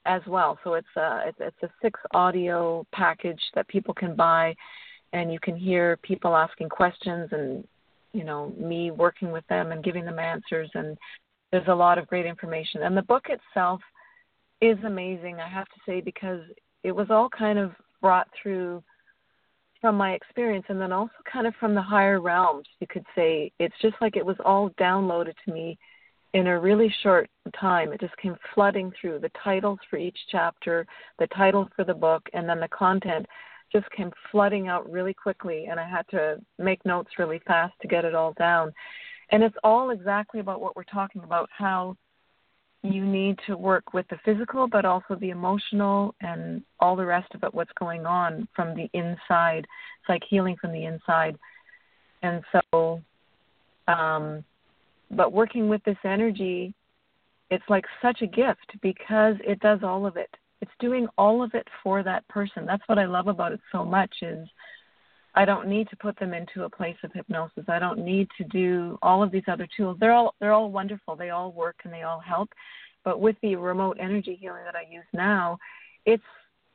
as 0.07 0.23
well. 0.27 0.59
So 0.65 0.75
it's 0.75 0.87
a 0.97 1.25
it's, 1.27 1.39
it's 1.41 1.63
a 1.63 1.71
six 1.83 2.01
audio 2.13 2.87
package 2.93 3.41
that 3.55 3.69
people 3.69 3.93
can 3.93 4.17
buy, 4.17 4.55
and 5.13 5.33
you 5.33 5.39
can 5.39 5.57
hear 5.57 5.99
people 5.99 6.35
asking 6.35 6.69
questions 6.69 7.29
and 7.33 7.65
you 8.13 8.25
know 8.25 8.53
me 8.59 8.91
working 8.91 9.31
with 9.31 9.47
them 9.49 9.73
and 9.73 9.85
giving 9.85 10.05
them 10.05 10.19
answers 10.19 10.71
and 10.75 10.97
there's 11.53 11.69
a 11.69 11.75
lot 11.75 11.99
of 11.99 12.07
great 12.07 12.27
information 12.27 12.83
and 12.83 12.97
the 12.97 13.03
book 13.03 13.27
itself 13.29 13.81
is 14.61 14.79
amazing 14.85 15.37
i 15.41 15.49
have 15.49 15.67
to 15.67 15.81
say 15.85 16.01
because 16.01 16.41
it 16.83 16.93
was 16.93 17.09
all 17.11 17.29
kind 17.29 17.59
of 17.59 17.73
brought 18.01 18.29
through 18.41 18.83
from 19.81 19.97
my 19.97 20.13
experience 20.13 20.67
and 20.69 20.81
then 20.81 20.93
also 20.93 21.13
kind 21.31 21.47
of 21.47 21.55
from 21.61 21.75
the 21.75 21.83
higher 21.83 22.21
realms 22.21 22.67
you 22.81 22.87
could 22.87 23.05
say. 23.15 23.53
It's 23.59 23.75
just 23.83 23.97
like 24.01 24.17
it 24.17 24.25
was 24.25 24.37
all 24.45 24.71
downloaded 24.81 25.35
to 25.45 25.53
me 25.53 25.79
in 26.35 26.49
a 26.49 26.59
really 26.59 26.93
short 27.03 27.31
time. 27.59 27.93
It 27.93 28.01
just 28.01 28.17
came 28.17 28.37
flooding 28.55 28.93
through. 29.01 29.21
The 29.21 29.31
titles 29.43 29.79
for 29.89 29.99
each 29.99 30.19
chapter 30.31 30.87
the 31.19 31.27
title 31.29 31.69
for 31.77 31.85
the 31.85 31.95
book 31.95 32.23
and 32.33 32.49
then 32.49 32.61
the 32.61 32.69
content 32.69 33.27
just 33.73 33.91
came 33.91 34.13
flooding 34.31 34.69
out 34.69 34.91
really 34.91 35.13
quickly 35.13 35.67
and 35.69 35.81
i 35.81 35.89
had 35.89 36.07
to 36.09 36.37
make 36.57 36.85
notes 36.87 37.11
really 37.19 37.41
fast 37.47 37.75
to 37.83 37.89
get 37.89 38.05
it 38.05 38.15
all 38.15 38.33
down. 38.39 38.73
And 39.31 39.43
it's 39.43 39.57
all 39.65 39.91
exactly 39.91 40.41
about 40.41 40.61
what 40.61 40.77
we're 40.77 40.85
talking 40.85 41.23
about 41.25 41.49
how 41.57 41.97
you 42.83 43.05
need 43.05 43.39
to 43.47 43.57
work 43.57 43.93
with 43.93 44.07
the 44.09 44.19
physical, 44.25 44.69
but 44.69 44.85
also 44.85 45.17
the 45.17 45.31
emotional 45.31 46.15
and 46.21 46.63
all 46.81 46.97
the 46.97 47.05
rest 47.05 47.35
of 47.35 47.43
it, 47.43 47.53
what's 47.55 47.73
going 47.79 48.07
on 48.07 48.47
from 48.55 48.75
the 48.75 48.89
inside. 48.93 49.67
It's 50.01 50.09
like 50.09 50.23
healing 50.29 50.57
from 50.61 50.73
the 50.73 50.85
inside. 50.85 51.37
And 52.23 52.43
so, 52.53 53.01
um, 53.89 54.45
but 55.11 55.33
working 55.33 55.69
with 55.69 55.83
this 55.85 55.99
energy, 56.05 56.75
it's 57.51 57.65
like 57.69 57.85
such 58.03 58.23
a 58.23 58.27
gift 58.27 58.73
because 58.83 59.37
it 59.41 59.61
does 59.61 59.81
all 59.83 60.07
of 60.07 60.17
it. 60.17 60.31
It's 60.61 60.73
doing 60.81 61.07
all 61.19 61.43
of 61.43 61.55
it 61.55 61.69
for 61.83 62.03
that 62.03 62.27
person. 62.29 62.67
That's 62.67 62.83
what 62.87 62.99
I 62.99 63.05
love 63.05 63.29
about 63.29 63.53
it 63.53 63.61
so 63.71 63.85
much 63.85 64.15
is 64.23 64.49
I 65.37 65.45
don't 65.45 65.69
need 65.69 65.89
to 65.91 65.97
put 65.97 66.19
them 66.19 66.33
into 66.33 66.65
a 66.65 66.71
place 66.71 66.97
of 67.05 67.13
hypnosis. 67.13 67.65
I 67.69 67.79
don't 67.79 67.99
need 67.99 68.29
to 68.39 68.45
do 68.45 68.99
all 69.03 69.23
of 69.23 69.31
these 69.31 69.45
other 69.49 69.69
tools. 69.77 69.99
They're 70.01 70.13
all 70.13 70.35
they're 70.41 70.53
all 70.53 70.71
wonderful. 70.71 71.15
They 71.15 71.31
all 71.31 71.53
work 71.53 71.77
and 71.85 71.93
they 71.93 72.03
all 72.03 72.21
help. 72.21 72.49
But 73.05 73.21
with 73.21 73.37
the 73.43 73.55
remote 73.57 73.99
energy 74.01 74.37
healing 74.41 74.65
that 74.65 74.75
I 74.75 74.91
use 74.91 75.05
now, 75.13 75.59
it's 76.07 76.23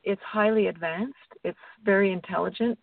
it's 0.04 0.22
highly 0.22 0.68
advanced. 0.68 1.16
It's 1.44 1.58
very 1.84 2.12
intelligent 2.12 2.78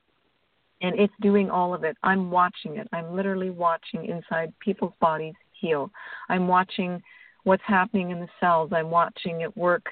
and 0.81 0.99
it's 0.99 1.13
doing 1.21 1.49
all 1.49 1.73
of 1.73 1.83
it. 1.83 1.97
I'm 2.03 2.29
watching 2.29 2.77
it. 2.77 2.87
I'm 2.93 3.15
literally 3.15 3.49
watching 3.49 4.05
inside 4.05 4.53
people's 4.59 4.93
bodies 4.99 5.33
heal. 5.59 5.91
I'm 6.29 6.47
watching 6.47 7.01
what's 7.43 7.63
happening 7.65 8.11
in 8.11 8.19
the 8.19 8.27
cells. 8.39 8.71
I'm 8.73 8.89
watching 8.89 9.41
it 9.41 9.55
work 9.57 9.85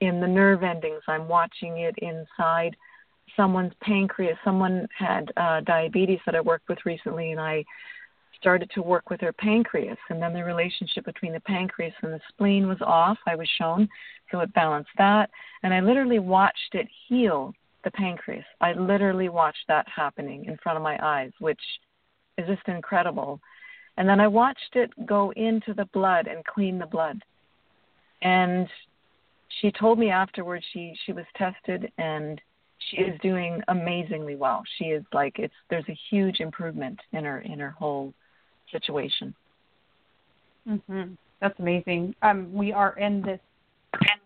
in 0.00 0.20
the 0.20 0.26
nerve 0.26 0.62
endings. 0.62 1.02
I'm 1.06 1.28
watching 1.28 1.78
it 1.78 1.94
inside 1.98 2.76
someone's 3.36 3.72
pancreas. 3.80 4.36
Someone 4.44 4.86
had 4.96 5.32
uh, 5.36 5.60
diabetes 5.60 6.20
that 6.26 6.34
I 6.34 6.40
worked 6.40 6.68
with 6.68 6.78
recently, 6.84 7.32
and 7.32 7.40
I 7.40 7.64
started 8.40 8.70
to 8.74 8.82
work 8.82 9.08
with 9.08 9.20
their 9.20 9.32
pancreas. 9.32 9.98
And 10.10 10.20
then 10.20 10.32
the 10.32 10.44
relationship 10.44 11.04
between 11.04 11.32
the 11.32 11.40
pancreas 11.40 11.94
and 12.02 12.12
the 12.12 12.20
spleen 12.28 12.66
was 12.66 12.80
off, 12.80 13.18
I 13.26 13.36
was 13.36 13.48
shown, 13.58 13.88
so 14.30 14.40
it 14.40 14.52
balanced 14.54 14.90
that. 14.98 15.30
And 15.62 15.72
I 15.72 15.80
literally 15.80 16.18
watched 16.18 16.74
it 16.74 16.88
heal 17.08 17.54
the 17.84 17.90
pancreas. 17.92 18.44
I 18.60 18.72
literally 18.72 19.28
watched 19.28 19.64
that 19.68 19.86
happening 19.88 20.44
in 20.46 20.56
front 20.62 20.76
of 20.76 20.82
my 20.82 20.98
eyes, 21.02 21.30
which 21.38 21.60
is 22.38 22.46
just 22.46 22.66
incredible. 22.66 23.40
And 23.96 24.08
then 24.08 24.20
I 24.20 24.26
watched 24.26 24.74
it 24.74 24.90
go 25.06 25.32
into 25.32 25.74
the 25.74 25.86
blood 25.92 26.26
and 26.26 26.44
clean 26.44 26.78
the 26.78 26.86
blood. 26.86 27.22
And 28.22 28.68
she 29.60 29.70
told 29.70 29.98
me 29.98 30.10
afterwards 30.10 30.64
she 30.72 30.94
she 31.04 31.12
was 31.12 31.26
tested 31.36 31.92
and 31.98 32.40
she 32.90 32.98
is 32.98 33.18
doing 33.20 33.60
amazingly 33.68 34.36
well. 34.36 34.62
She 34.78 34.86
is 34.86 35.04
like 35.12 35.38
it's 35.38 35.54
there's 35.70 35.88
a 35.88 35.98
huge 36.10 36.40
improvement 36.40 36.98
in 37.12 37.24
her 37.24 37.40
in 37.40 37.58
her 37.58 37.70
whole 37.70 38.12
situation. 38.70 39.34
Mhm. 40.68 41.16
That's 41.40 41.58
amazing. 41.58 42.14
Um 42.22 42.52
we 42.52 42.72
are 42.72 42.98
in 42.98 43.22
this 43.22 43.40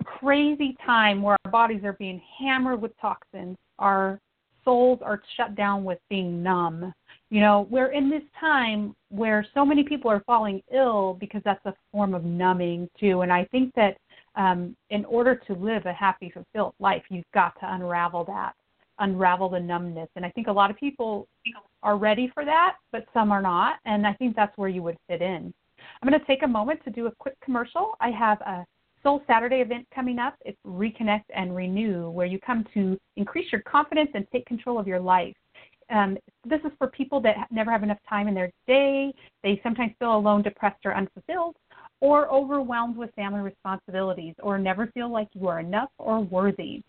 crazy 0.04 0.76
time 0.84 1.22
where 1.22 1.36
our 1.44 1.50
bodies 1.50 1.84
are 1.84 1.94
being 1.94 2.20
hammered 2.38 2.80
with 2.80 2.98
toxins. 3.00 3.56
Our 3.78 4.20
souls 4.64 5.00
are 5.02 5.22
shut 5.36 5.54
down 5.54 5.84
with 5.84 5.98
being 6.08 6.42
numb. 6.42 6.92
You 7.30 7.40
know, 7.40 7.66
we're 7.70 7.92
in 7.92 8.08
this 8.08 8.22
time 8.38 8.94
where 9.08 9.46
so 9.54 9.64
many 9.64 9.82
people 9.82 10.10
are 10.10 10.22
falling 10.26 10.62
ill 10.72 11.16
because 11.18 11.42
that's 11.44 11.64
a 11.66 11.74
form 11.90 12.14
of 12.14 12.24
numbing 12.24 12.88
too. 12.98 13.22
And 13.22 13.32
I 13.32 13.44
think 13.46 13.74
that 13.74 13.96
um, 14.36 14.76
in 14.90 15.04
order 15.06 15.34
to 15.34 15.54
live 15.54 15.86
a 15.86 15.92
happy, 15.92 16.30
fulfilled 16.30 16.74
life, 16.78 17.02
you've 17.08 17.24
got 17.32 17.58
to 17.60 17.74
unravel 17.74 18.24
that, 18.24 18.52
unravel 18.98 19.48
the 19.48 19.60
numbness. 19.60 20.08
And 20.14 20.24
I 20.24 20.30
think 20.30 20.46
a 20.46 20.52
lot 20.52 20.70
of 20.70 20.76
people 20.76 21.26
are 21.82 21.96
ready 21.96 22.30
for 22.32 22.44
that, 22.44 22.76
but 22.92 23.06
some 23.12 23.32
are 23.32 23.42
not. 23.42 23.76
And 23.84 24.06
I 24.06 24.12
think 24.14 24.36
that's 24.36 24.56
where 24.56 24.68
you 24.68 24.82
would 24.82 24.98
fit 25.08 25.22
in. 25.22 25.52
I'm 26.02 26.08
going 26.08 26.18
to 26.18 26.26
take 26.26 26.42
a 26.42 26.48
moment 26.48 26.84
to 26.84 26.90
do 26.90 27.06
a 27.06 27.12
quick 27.18 27.34
commercial. 27.42 27.94
I 28.00 28.10
have 28.10 28.40
a 28.42 28.64
Soul 29.02 29.22
Saturday 29.26 29.60
event 29.60 29.86
coming 29.94 30.18
up. 30.18 30.34
It's 30.44 30.58
Reconnect 30.66 31.24
and 31.34 31.54
Renew, 31.54 32.10
where 32.10 32.26
you 32.26 32.38
come 32.40 32.66
to 32.74 32.98
increase 33.16 33.50
your 33.52 33.62
confidence 33.62 34.10
and 34.14 34.26
take 34.32 34.44
control 34.46 34.78
of 34.78 34.86
your 34.86 35.00
life. 35.00 35.34
Um, 35.90 36.18
this 36.44 36.60
is 36.64 36.72
for 36.78 36.88
people 36.88 37.20
that 37.20 37.36
never 37.52 37.70
have 37.70 37.84
enough 37.84 38.00
time 38.08 38.26
in 38.26 38.34
their 38.34 38.50
day. 38.66 39.14
They 39.44 39.60
sometimes 39.62 39.92
feel 40.00 40.16
alone, 40.16 40.42
depressed, 40.42 40.84
or 40.84 40.96
unfulfilled 40.96 41.54
or 42.00 42.28
overwhelmed 42.30 42.96
with 42.96 43.14
family 43.14 43.40
responsibilities, 43.40 44.34
or 44.42 44.58
never 44.58 44.86
feel 44.88 45.10
like 45.10 45.28
you 45.34 45.48
are 45.48 45.60
enough 45.60 45.90
or 45.98 46.20
worthy. 46.20 46.82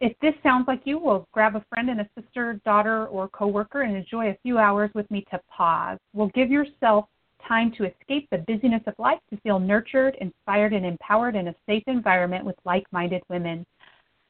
If 0.00 0.12
this 0.20 0.34
sounds 0.44 0.68
like 0.68 0.82
you, 0.84 0.98
we'll 0.98 1.26
grab 1.32 1.56
a 1.56 1.64
friend 1.70 1.90
and 1.90 2.00
a 2.00 2.08
sister, 2.16 2.60
daughter, 2.64 3.06
or 3.06 3.28
coworker 3.28 3.82
and 3.82 3.96
enjoy 3.96 4.28
a 4.28 4.38
few 4.42 4.58
hours 4.58 4.90
with 4.94 5.10
me 5.10 5.24
to 5.32 5.40
pause. 5.48 5.98
We'll 6.12 6.30
give 6.34 6.50
yourself 6.50 7.06
time 7.46 7.72
to 7.78 7.84
escape 7.84 8.28
the 8.30 8.38
busyness 8.38 8.82
of 8.86 8.94
life 8.98 9.18
to 9.30 9.40
feel 9.40 9.58
nurtured, 9.58 10.16
inspired, 10.20 10.72
and 10.72 10.86
empowered 10.86 11.34
in 11.34 11.48
a 11.48 11.54
safe 11.66 11.82
environment 11.86 12.44
with 12.44 12.56
like 12.64 12.84
minded 12.92 13.22
women. 13.28 13.66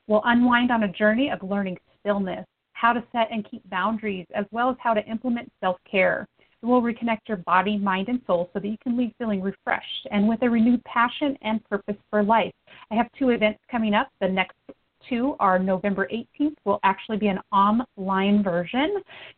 We'll 0.06 0.22
unwind 0.24 0.70
on 0.70 0.84
a 0.84 0.92
journey 0.92 1.30
of 1.30 1.42
learning 1.42 1.76
stillness, 2.00 2.46
how 2.72 2.94
to 2.94 3.04
set 3.12 3.28
and 3.30 3.48
keep 3.50 3.68
boundaries, 3.68 4.26
as 4.34 4.46
well 4.50 4.70
as 4.70 4.76
how 4.80 4.94
to 4.94 5.04
implement 5.04 5.52
self 5.60 5.76
care. 5.90 6.26
It 6.62 6.66
will 6.66 6.82
reconnect 6.82 7.28
your 7.28 7.38
body, 7.38 7.76
mind, 7.76 8.08
and 8.08 8.20
soul 8.26 8.50
so 8.52 8.58
that 8.58 8.66
you 8.66 8.76
can 8.82 8.96
leave 8.96 9.12
feeling 9.18 9.40
refreshed 9.40 10.08
and 10.10 10.28
with 10.28 10.42
a 10.42 10.50
renewed 10.50 10.82
passion 10.84 11.36
and 11.42 11.62
purpose 11.64 11.96
for 12.10 12.22
life. 12.22 12.52
I 12.90 12.94
have 12.96 13.06
two 13.18 13.30
events 13.30 13.60
coming 13.70 13.94
up. 13.94 14.08
The 14.20 14.28
next 14.28 14.56
two 15.08 15.36
are 15.38 15.58
November 15.58 16.08
18th, 16.12 16.56
will 16.64 16.80
actually 16.82 17.18
be 17.18 17.28
an 17.28 17.38
online 17.52 18.42
version. 18.42 18.96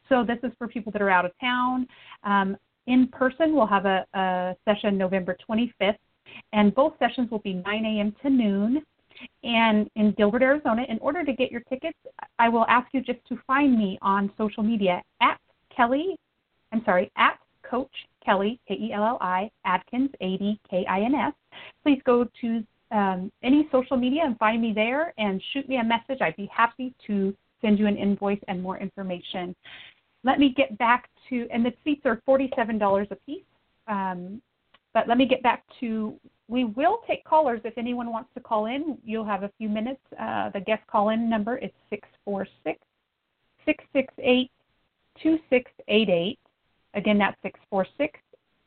So 0.09 0.25
this 0.25 0.39
is 0.43 0.53
for 0.59 0.67
people 0.67 0.93
that 0.93 1.03
are 1.03 1.11
out 1.11 1.27
of 1.27 1.33
town. 1.41 1.87
Um, 2.25 2.57
in 2.87 3.09
person, 3.09 3.55
we'll 3.55 3.67
have 3.67 3.85
a, 3.85 4.05
a 4.15 4.57
session 4.65 4.97
November 4.97 5.37
25th, 5.49 5.97
and 6.53 6.75
both 6.75 6.95
sessions 6.99 7.31
will 7.31 7.41
be 7.41 7.55
9 7.55 7.85
a.m. 7.85 8.15
to 8.23 8.31
noon 8.31 8.83
and 9.43 9.89
in 9.97 10.13
Gilbert, 10.13 10.43
Arizona. 10.43 10.85
In 10.89 10.99
order 11.01 11.25
to 11.25 11.33
get 11.33 11.51
your 11.51 11.61
tickets, 11.63 11.99
I 12.39 12.49
will 12.49 12.65
ask 12.69 12.89
you 12.93 13.03
just 13.03 13.19
to 13.29 13.39
find 13.47 13.77
me 13.77 13.99
on 14.01 14.33
social 14.39 14.63
media 14.63 15.03
at 15.21 15.39
Kelli 15.77 16.15
I'm 16.73 16.83
sorry, 16.85 17.11
at 17.17 17.39
Coach 17.63 17.93
Kelli, 18.27 18.59
K 18.67 18.75
E 18.75 18.93
L 18.93 19.05
L 19.05 19.19
I, 19.21 19.51
Adkins, 19.65 20.11
A 20.21 20.37
D 20.37 20.61
K 20.69 20.85
I 20.89 21.01
N 21.01 21.15
S. 21.15 21.33
Please 21.83 22.01
go 22.05 22.27
to 22.41 22.65
um, 22.91 23.31
any 23.43 23.69
social 23.71 23.97
media 23.97 24.23
and 24.25 24.39
find 24.39 24.61
me 24.61 24.73
there 24.75 25.15
and 25.19 25.43
shoot 25.53 25.69
me 25.69 25.77
a 25.77 25.85
message. 25.85 26.21
I'd 26.21 26.37
be 26.37 26.51
happy 26.55 26.95
to 27.07 27.35
send 27.61 27.79
you 27.79 27.87
an 27.87 27.97
invoice 27.97 28.41
and 28.49 28.63
more 28.63 28.79
information. 28.79 29.55
Let 30.25 30.39
me 30.39 30.53
get 30.57 30.77
back 30.79 31.09
to, 31.29 31.47
and 31.53 31.65
the 31.65 31.73
seats 31.85 32.03
are 32.05 32.21
$47 32.29 33.11
a 33.11 33.15
piece. 33.17 33.43
Um, 33.87 34.43
but 34.93 35.09
let 35.09 35.19
me 35.19 35.27
get 35.27 35.43
back 35.43 35.65
to, 35.81 36.15
we 36.49 36.65
will 36.65 37.01
take 37.07 37.25
callers 37.25 37.61
if 37.65 37.79
anyone 37.79 38.11
wants 38.11 38.31
to 38.35 38.41
call 38.41 38.67
in. 38.67 38.99
You'll 39.05 39.25
have 39.25 39.45
a 39.45 39.51
few 39.57 39.69
minutes. 39.69 40.01
Uh, 40.21 40.51
the 40.51 40.61
guest 40.61 40.83
call 40.89 41.11
in 41.11 41.31
number 41.31 41.57
is 41.57 41.71
646 41.91 42.79
668 43.65 44.51
2688. 45.23 46.39
Again, 46.95 47.19
that's 47.19 47.37
646 47.43 48.19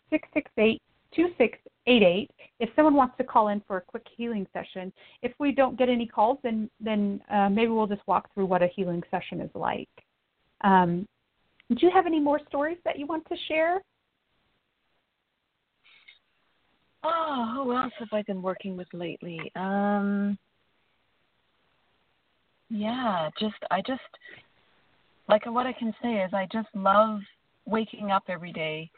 668 0.10 0.82
2688. 1.16 2.32
If 2.60 2.70
someone 2.76 2.96
wants 2.96 3.16
to 3.18 3.24
call 3.24 3.50
in 3.50 3.62
for 3.68 3.78
a 3.78 3.82
quick 3.82 4.06
healing 4.16 4.48
session, 4.54 4.92
if 5.22 5.32
we 5.40 5.52
don't 5.52 5.78
get 5.78 5.90
any 5.90 6.08
calls, 6.08 6.38
then 6.44 6.70
then 6.80 7.22
uh, 7.32 7.50
maybe 7.50 7.70
we'll 7.70 7.88
just 7.88 8.06
walk 8.08 8.34
through 8.34 8.46
what 8.46 8.64
a 8.64 8.68
healing 8.68 9.04
session 9.12 9.42
is 9.42 9.52
like. 9.54 9.90
Um, 10.62 11.08
do 11.70 11.86
you 11.86 11.92
have 11.92 12.06
any 12.06 12.20
more 12.20 12.40
stories 12.48 12.78
that 12.86 13.00
you 13.00 13.06
want 13.06 13.28
to 13.30 13.36
share? 13.48 13.82
Oh, 17.04 17.52
who 17.56 17.76
else 17.76 17.94
have 18.00 18.10
I 18.14 18.22
been 18.22 18.42
working 18.42 18.78
with 18.78 18.88
lately? 18.94 19.52
Um, 19.56 20.38
yeah, 22.70 23.30
just 23.40 23.56
I 23.72 23.82
just 23.86 24.02
like 25.28 25.46
what 25.46 25.68
I 25.68 25.74
can 25.74 25.94
say 26.02 26.16
is 26.16 26.34
I 26.34 26.48
just 26.52 26.70
love 26.74 27.20
waking 27.66 28.12
up 28.12 28.24
every 28.28 28.52
day 28.52 28.92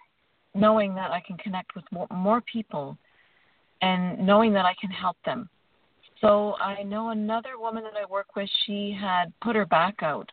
knowing 0.56 0.96
that 0.96 1.12
I 1.12 1.20
can 1.20 1.38
connect 1.38 1.76
with 1.76 1.84
more, 1.92 2.08
more 2.10 2.42
people 2.42 2.98
and 3.82 4.18
knowing 4.26 4.54
that 4.54 4.66
I 4.66 4.74
can 4.80 4.90
help 4.90 5.18
them. 5.26 5.50
So 6.22 6.56
I 6.62 6.82
know 6.84 7.10
another 7.10 7.60
woman 7.60 7.84
that 7.84 7.94
I 8.02 8.10
work 8.10 8.36
with, 8.36 8.50
she 8.66 8.98
had 9.00 9.34
put 9.44 9.56
her 9.56 9.66
back 9.66 10.02
out 10.02 10.32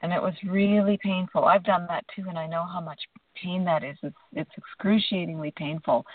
and 0.00 0.12
it 0.12 0.22
was 0.22 0.34
really 0.46 0.98
painful. 1.02 1.44
I've 1.44 1.64
done 1.64 1.86
that 1.88 2.04
too 2.14 2.24
and 2.28 2.38
I 2.38 2.46
know 2.46 2.64
how 2.64 2.80
much 2.80 3.00
pain 3.42 3.64
that 3.64 3.82
is. 3.82 3.96
It's 4.02 4.16
it's 4.32 4.50
excruciatingly 4.56 5.52
painful. 5.56 6.06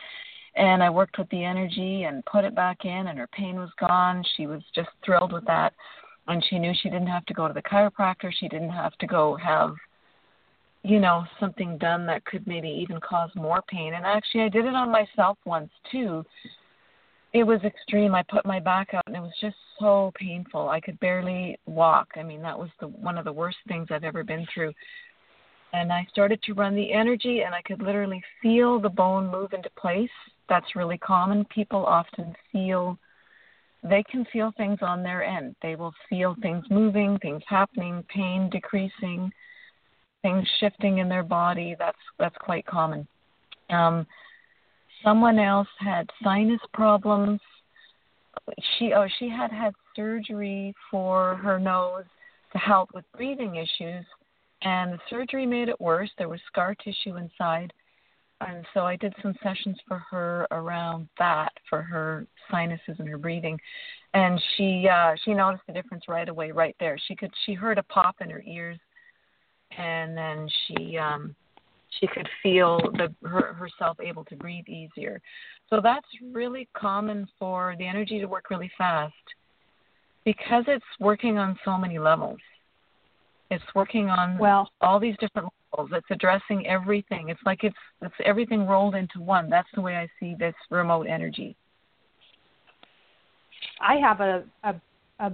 And 0.56 0.82
I 0.82 0.90
worked 0.90 1.18
with 1.18 1.30
the 1.30 1.44
energy 1.44 2.04
and 2.04 2.26
put 2.26 2.46
it 2.46 2.56
back 2.56 2.86
in 2.86 3.08
and 3.08 3.20
her 3.20 3.28
pain 3.28 3.58
was 3.58 3.70
gone. 3.80 4.24
She 4.38 4.48
was 4.48 4.62
just 4.74 4.90
thrilled 5.06 5.34
with 5.34 5.46
that. 5.46 5.74
And 6.28 6.44
she 6.50 6.60
knew 6.60 6.74
she 6.82 6.90
didn't 6.90 7.08
have 7.08 7.26
to 7.26 7.34
go 7.34 7.48
to 7.48 7.54
the 7.54 7.62
chiropractor. 7.62 8.32
She 8.32 8.48
didn't 8.48 8.70
have 8.70 8.96
to 9.00 9.08
go 9.08 9.36
have 9.36 9.74
you 10.84 11.00
know, 11.00 11.26
something 11.40 11.78
done 11.78 12.06
that 12.06 12.24
could 12.26 12.48
maybe 12.48 12.70
even 12.70 13.00
cause 13.02 13.30
more 13.36 13.62
pain. 13.68 13.94
And 13.96 14.06
actually, 14.06 14.44
I 14.44 14.50
did 14.50 14.66
it 14.66 14.76
on 14.76 14.92
myself 14.92 15.38
once 15.46 15.70
too. 15.92 16.26
It 17.34 17.44
was 17.44 17.62
extreme. 17.64 18.16
I 18.16 18.24
put 18.24 18.46
my 18.46 18.60
back 18.60 18.94
out, 18.94 19.04
and 19.06 19.16
it 19.16 19.22
was 19.22 19.34
just 19.40 19.58
so 19.80 20.12
painful. 20.16 20.70
I 20.70 20.80
could 20.80 21.00
barely 21.00 21.60
walk. 21.66 22.08
I 22.16 22.24
mean, 22.24 22.42
that 22.42 22.58
was 22.58 22.70
the 22.80 22.88
one 22.88 23.18
of 23.18 23.26
the 23.26 23.32
worst 23.32 23.58
things 23.68 23.88
I've 23.92 24.04
ever 24.04 24.24
been 24.24 24.48
through. 24.54 24.74
And 25.74 25.94
I 25.94 26.08
started 26.10 26.42
to 26.44 26.54
run 26.54 26.76
the 26.76 26.92
energy, 26.92 27.42
and 27.42 27.54
I 27.54 27.62
could 27.62 27.82
literally 27.82 28.24
feel 28.42 28.80
the 28.80 28.90
bone 28.90 29.30
move 29.30 29.54
into 29.54 29.70
place. 29.78 30.10
That's 30.48 30.76
really 30.76 30.98
common. 30.98 31.46
People 31.46 31.86
often 31.86 32.34
feel 32.52 32.98
they 33.84 34.04
can 34.10 34.26
feel 34.34 34.52
things 34.58 34.80
on 34.82 35.04
their 35.04 35.24
end. 35.24 35.56
They 35.62 35.76
will 35.76 35.94
feel 36.10 36.36
things 36.42 36.66
moving, 36.72 37.20
things 37.20 37.44
happening, 37.48 38.04
pain 38.10 38.50
decreasing 38.50 39.32
things 40.22 40.48
shifting 40.60 41.00
in 41.00 41.10
their 41.10 41.24
body. 41.24 41.76
That's 41.78 41.98
that's 42.18 42.36
quite 42.40 42.66
common. 42.66 43.08
Um, 43.70 44.06
someone 45.04 45.40
else 45.40 45.68
had 45.80 46.10
sinus 46.24 46.62
problems. 46.74 47.40
She 48.78 48.94
oh 48.94 49.08
she 49.20 49.30
had 49.30 49.52
had 49.52 49.74
surgery 49.96 50.74
for 50.90 51.36
her 51.38 51.60
nose 51.60 52.06
to 52.52 52.58
help 52.58 52.90
with 52.94 53.06
breathing 53.16 53.56
issues, 53.56 54.06
and 54.64 54.94
the 54.94 55.00
surgery 55.10 55.46
made 55.46 55.70
it 55.70 55.80
worse. 55.80 56.10
There 56.18 56.30
was 56.30 56.40
scar 56.48 56.76
tissue 56.76 57.18
inside, 57.18 57.72
and 58.42 58.66
so 58.74 58.82
I 58.82 58.96
did 58.96 59.14
some 59.22 59.36
sessions 59.44 59.78
for 59.88 60.00
her 60.10 60.48
around 60.52 61.08
that 61.20 61.52
for 61.70 61.82
her 61.82 62.26
sinuses 62.50 62.96
and 62.98 63.08
her 63.08 63.18
breathing, 63.18 63.60
and 64.14 64.42
she 64.56 64.88
uh, 64.92 65.16
she 65.24 65.34
noticed 65.34 65.64
the 65.68 65.74
difference 65.74 66.06
right 66.08 66.28
away, 66.28 66.52
right 66.52 66.76
there. 66.80 66.98
She 67.08 67.16
could 67.16 67.32
she 67.46 67.54
heard 67.54 67.78
a 67.78 67.84
pop 67.84 68.16
in 68.22 68.30
her 68.30 68.44
ears 68.46 68.80
and 69.78 70.18
then 70.18 70.48
she 70.68 70.98
um 70.98 71.36
she 72.00 72.08
could 72.08 72.28
feel 72.42 72.80
the 72.94 73.14
her, 73.28 73.54
herself 73.54 73.98
able 74.00 74.24
to 74.26 74.36
breathe 74.36 74.68
easier. 74.68 75.22
So 75.70 75.80
that's 75.82 76.08
really 76.32 76.68
common 76.76 77.28
for 77.38 77.76
the 77.78 77.88
energy 77.88 78.20
to 78.20 78.26
work 78.26 78.50
really 78.50 78.72
fast 78.78 79.14
because 80.26 80.64
it's 80.68 80.86
working 81.00 81.38
on 81.38 81.58
so 81.66 81.78
many 81.78 82.00
levels. 82.00 82.40
It's 83.52 83.64
working 83.74 84.10
on 84.10 84.38
well 84.38 84.70
all 84.82 85.00
these 85.00 85.16
different 85.20 85.50
levels. 85.74 85.92
It's 85.94 86.08
addressing 86.12 86.68
everything. 86.68 87.30
It's 87.30 87.42
like 87.46 87.64
it's 87.64 87.76
it's 88.02 88.14
everything 88.24 88.68
rolled 88.68 88.96
into 88.96 89.20
one. 89.20 89.50
That's 89.50 89.70
the 89.74 89.82
way 89.82 89.96
I 89.96 90.08
see 90.20 90.36
this 90.38 90.56
remote 90.70 91.08
energy. 91.08 91.56
I 93.82 93.96
have 93.96 94.22
a 94.22 94.44
a, 94.64 94.76
a 95.20 95.32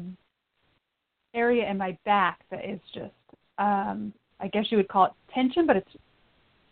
area 1.34 1.70
in 1.70 1.78
my 1.78 1.98
back 2.06 2.40
that 2.50 2.64
is 2.64 2.80
just 2.94 3.14
um 3.58 4.14
I 4.40 4.48
guess 4.48 4.66
you 4.70 4.78
would 4.78 4.88
call 4.88 5.06
it 5.06 5.12
tension, 5.34 5.66
but 5.66 5.78
it's 5.78 5.92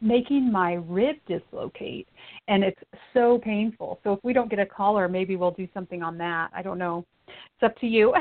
making 0.02 0.52
my 0.52 0.74
rib 0.74 1.16
dislocate 1.28 2.08
and 2.48 2.64
it's 2.64 2.80
so 3.14 3.40
painful. 3.44 4.00
So 4.04 4.14
if 4.14 4.20
we 4.24 4.34
don't 4.34 4.50
get 4.50 4.60
a 4.60 4.66
caller, 4.66 5.08
maybe 5.08 5.36
we'll 5.36 5.52
do 5.52 5.68
something 5.74 6.04
on 6.04 6.18
that. 6.18 6.50
I 6.54 6.62
don't 6.62 6.78
know. 6.78 7.06
It's 7.28 7.64
up 7.64 7.78
to 7.80 7.88
you. 7.88 8.14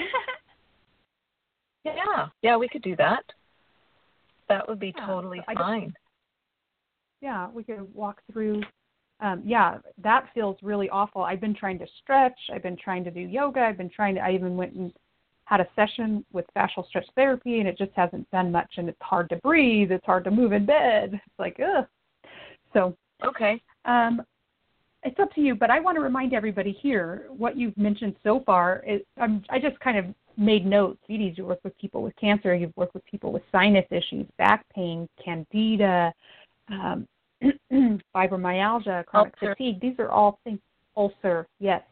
yeah. 1.85 2.29
Yeah, 2.43 2.57
we 2.57 2.69
could 2.69 2.83
do 2.83 2.95
that. 2.97 3.25
That 4.49 4.69
would 4.69 4.79
be 4.79 4.95
yeah, 4.97 5.07
totally 5.07 5.41
fine. 5.55 5.93
Yeah, 7.21 7.49
we 7.53 7.65
could 7.65 7.93
walk 7.95 8.21
through 8.33 8.63
um, 9.23 9.41
yeah, 9.47 9.79
that 10.03 10.27
feels 10.35 10.57
really 10.63 10.91
awful. 10.91 11.23
I've 11.23 11.41
been 11.41 11.55
trying 11.55 11.79
to 11.79 11.87
stretch. 12.03 12.39
I've 12.53 12.63
been 12.63 12.77
trying 12.77 13.05
to 13.05 13.11
do 13.11 13.21
yoga. 13.21 13.61
I've 13.61 13.79
been 13.79 13.89
trying 13.89 14.17
to. 14.17 14.21
I 14.21 14.33
even 14.33 14.57
went 14.57 14.75
and 14.75 14.93
had 15.53 15.61
a 15.61 15.69
session 15.77 16.25
with 16.33 16.47
fascial 16.57 16.87
stretch 16.89 17.07
therapy 17.15 17.61
and 17.61 17.69
it 17.69 17.77
just 17.77 17.91
hasn't 17.95 18.29
done 18.31 18.51
much 18.51 18.73
and 18.79 18.89
it's 18.89 19.03
hard 19.03 19.29
to 19.29 19.37
breathe 19.37 19.93
it's 19.93 20.07
hard 20.07 20.25
to 20.25 20.31
move 20.31 20.53
in 20.53 20.65
bed. 20.65 21.13
It's 21.13 21.39
like 21.39 21.61
ugh. 21.61 21.85
So 22.73 22.97
okay. 23.23 23.61
um 23.85 24.23
it's 25.05 25.19
up 25.21 25.31
to 25.35 25.41
you 25.43 25.55
but 25.55 25.69
i 25.69 25.79
want 25.79 25.97
to 25.97 26.01
remind 26.01 26.33
everybody 26.33 26.73
here 26.81 27.27
what 27.29 27.57
you've 27.57 27.77
mentioned 27.77 28.17
so 28.25 28.43
far. 28.47 28.83
Is 28.87 29.03
um, 29.21 29.45
i 29.51 29.59
just 29.59 29.79
kind 29.81 29.99
of 29.99 30.07
made 30.39 30.65
notes. 30.65 31.01
Edie's 31.11 31.37
you 31.37 31.45
work 31.45 31.61
with 31.65 31.77
people 31.77 32.03
with 32.03 32.17
cancer 32.17 32.55
you've 32.55 32.77
worked 32.77 32.95
with 32.95 33.05
people 33.05 33.31
with 33.31 33.43
sinus 33.53 33.85
issues 33.91 34.27
back 34.39 34.65
pain 34.75 35.07
candida 35.23 36.15
um, 36.69 37.07
fibromyalgia 38.17 39.05
chronic 39.05 39.35
ulcer. 39.43 39.55
fatigue. 39.55 39.81
These 39.83 39.97
are 39.99 40.09
all 40.09 40.39
things 40.45 40.61
ulcer 40.97 41.47
yes 41.59 41.83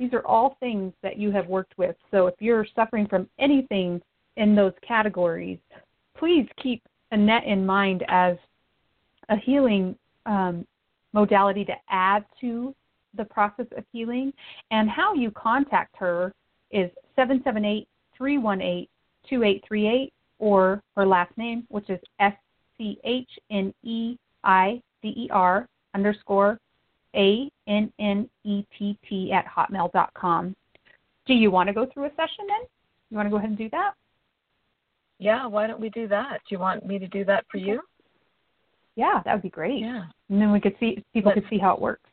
these 0.00 0.14
are 0.14 0.26
all 0.26 0.56
things 0.60 0.94
that 1.02 1.18
you 1.18 1.30
have 1.30 1.46
worked 1.46 1.76
with. 1.76 1.94
So 2.10 2.26
if 2.26 2.34
you're 2.38 2.66
suffering 2.74 3.06
from 3.06 3.28
anything 3.38 4.00
in 4.38 4.56
those 4.56 4.72
categories, 4.86 5.58
please 6.16 6.48
keep 6.60 6.82
Annett 7.12 7.46
in 7.46 7.66
mind 7.66 8.02
as 8.08 8.36
a 9.28 9.36
healing 9.36 9.94
um, 10.24 10.66
modality 11.12 11.66
to 11.66 11.74
add 11.90 12.24
to 12.40 12.74
the 13.14 13.26
process 13.26 13.66
of 13.76 13.84
healing. 13.92 14.32
And 14.70 14.88
how 14.88 15.12
you 15.12 15.30
contact 15.32 15.94
her 15.98 16.32
is 16.70 16.90
778 17.14 17.86
318 18.16 18.88
2838 19.28 20.12
or 20.38 20.82
her 20.96 21.06
last 21.06 21.36
name, 21.36 21.66
which 21.68 21.90
is 21.90 22.00
S 22.20 22.32
C 22.78 22.98
H 23.04 23.28
N 23.50 23.74
E 23.82 24.16
I 24.44 24.80
D 25.02 25.08
E 25.14 25.28
R 25.30 25.68
underscore 25.94 26.58
a 27.14 27.50
N 27.66 27.92
N 27.98 28.28
E 28.44 28.64
T 28.78 28.98
T 29.08 29.32
at 29.32 29.46
hotmail 29.46 29.92
dot 29.92 30.12
com. 30.14 30.54
Do 31.26 31.34
you 31.34 31.50
want 31.50 31.68
to 31.68 31.72
go 31.72 31.86
through 31.92 32.06
a 32.06 32.10
session 32.10 32.46
then? 32.48 32.66
You 33.10 33.16
want 33.16 33.26
to 33.26 33.30
go 33.30 33.36
ahead 33.36 33.50
and 33.50 33.58
do 33.58 33.68
that? 33.70 33.92
Yeah, 35.18 35.46
why 35.46 35.66
don't 35.66 35.80
we 35.80 35.90
do 35.90 36.08
that? 36.08 36.40
Do 36.48 36.54
you 36.54 36.58
want 36.58 36.86
me 36.86 36.98
to 36.98 37.08
do 37.08 37.24
that 37.26 37.44
for 37.50 37.58
you? 37.58 37.80
Yeah, 38.96 39.20
that 39.24 39.34
would 39.34 39.42
be 39.42 39.50
great. 39.50 39.80
Yeah. 39.80 40.04
And 40.28 40.40
then 40.40 40.52
we 40.52 40.60
could 40.60 40.74
see 40.80 41.04
people 41.12 41.30
let's, 41.30 41.40
could 41.40 41.50
see 41.50 41.58
how 41.58 41.74
it 41.74 41.80
works. 41.80 42.08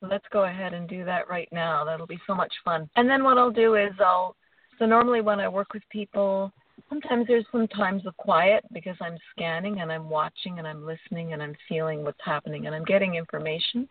Let's 0.00 0.24
go 0.32 0.44
ahead 0.44 0.74
and 0.74 0.88
do 0.88 1.04
that 1.04 1.28
right 1.28 1.48
now. 1.52 1.84
That'll 1.84 2.06
be 2.06 2.20
so 2.26 2.34
much 2.34 2.52
fun. 2.64 2.88
And 2.96 3.08
then 3.08 3.24
what 3.24 3.38
I'll 3.38 3.50
do 3.50 3.74
is 3.74 3.92
I'll 4.00 4.36
so 4.78 4.86
normally 4.86 5.20
when 5.20 5.38
I 5.38 5.48
work 5.48 5.74
with 5.74 5.82
people, 5.90 6.52
sometimes 6.88 7.26
there's 7.26 7.44
some 7.52 7.68
times 7.68 8.06
of 8.06 8.16
quiet 8.16 8.64
because 8.72 8.96
I'm 9.00 9.16
scanning 9.30 9.80
and 9.80 9.90
I'm 9.90 10.08
watching 10.08 10.58
and 10.58 10.66
I'm 10.66 10.84
listening 10.84 11.32
and 11.32 11.42
I'm 11.42 11.54
feeling 11.68 12.04
what's 12.04 12.20
happening 12.24 12.66
and 12.66 12.74
I'm 12.74 12.84
getting 12.84 13.14
information. 13.14 13.88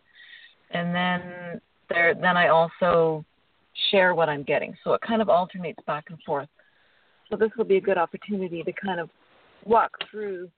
And 0.70 0.94
then 0.94 1.60
there 1.88 2.14
then 2.14 2.36
I 2.36 2.48
also 2.48 3.24
share 3.90 4.14
what 4.14 4.28
I'm 4.28 4.42
getting. 4.42 4.76
So 4.84 4.92
it 4.92 5.00
kind 5.00 5.22
of 5.22 5.28
alternates 5.28 5.80
back 5.86 6.04
and 6.08 6.18
forth. 6.24 6.48
So 7.30 7.36
this 7.36 7.50
will 7.56 7.64
be 7.64 7.76
a 7.76 7.80
good 7.80 7.98
opportunity 7.98 8.62
to 8.62 8.72
kind 8.72 9.00
of 9.00 9.08
walk 9.64 9.90
through 10.10 10.50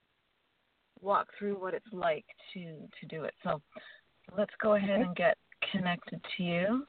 walk 1.01 1.29
through 1.39 1.55
what 1.55 1.75
it's 1.75 1.87
like 1.93 2.25
to 2.55 2.65
to 3.01 3.07
do 3.09 3.25
it. 3.25 3.35
So 3.43 3.61
let's 4.37 4.53
go 4.63 4.75
ahead 4.75 5.01
and 5.01 5.15
get 5.17 5.37
connected 5.73 6.21
to 6.37 6.43
you. 6.43 6.87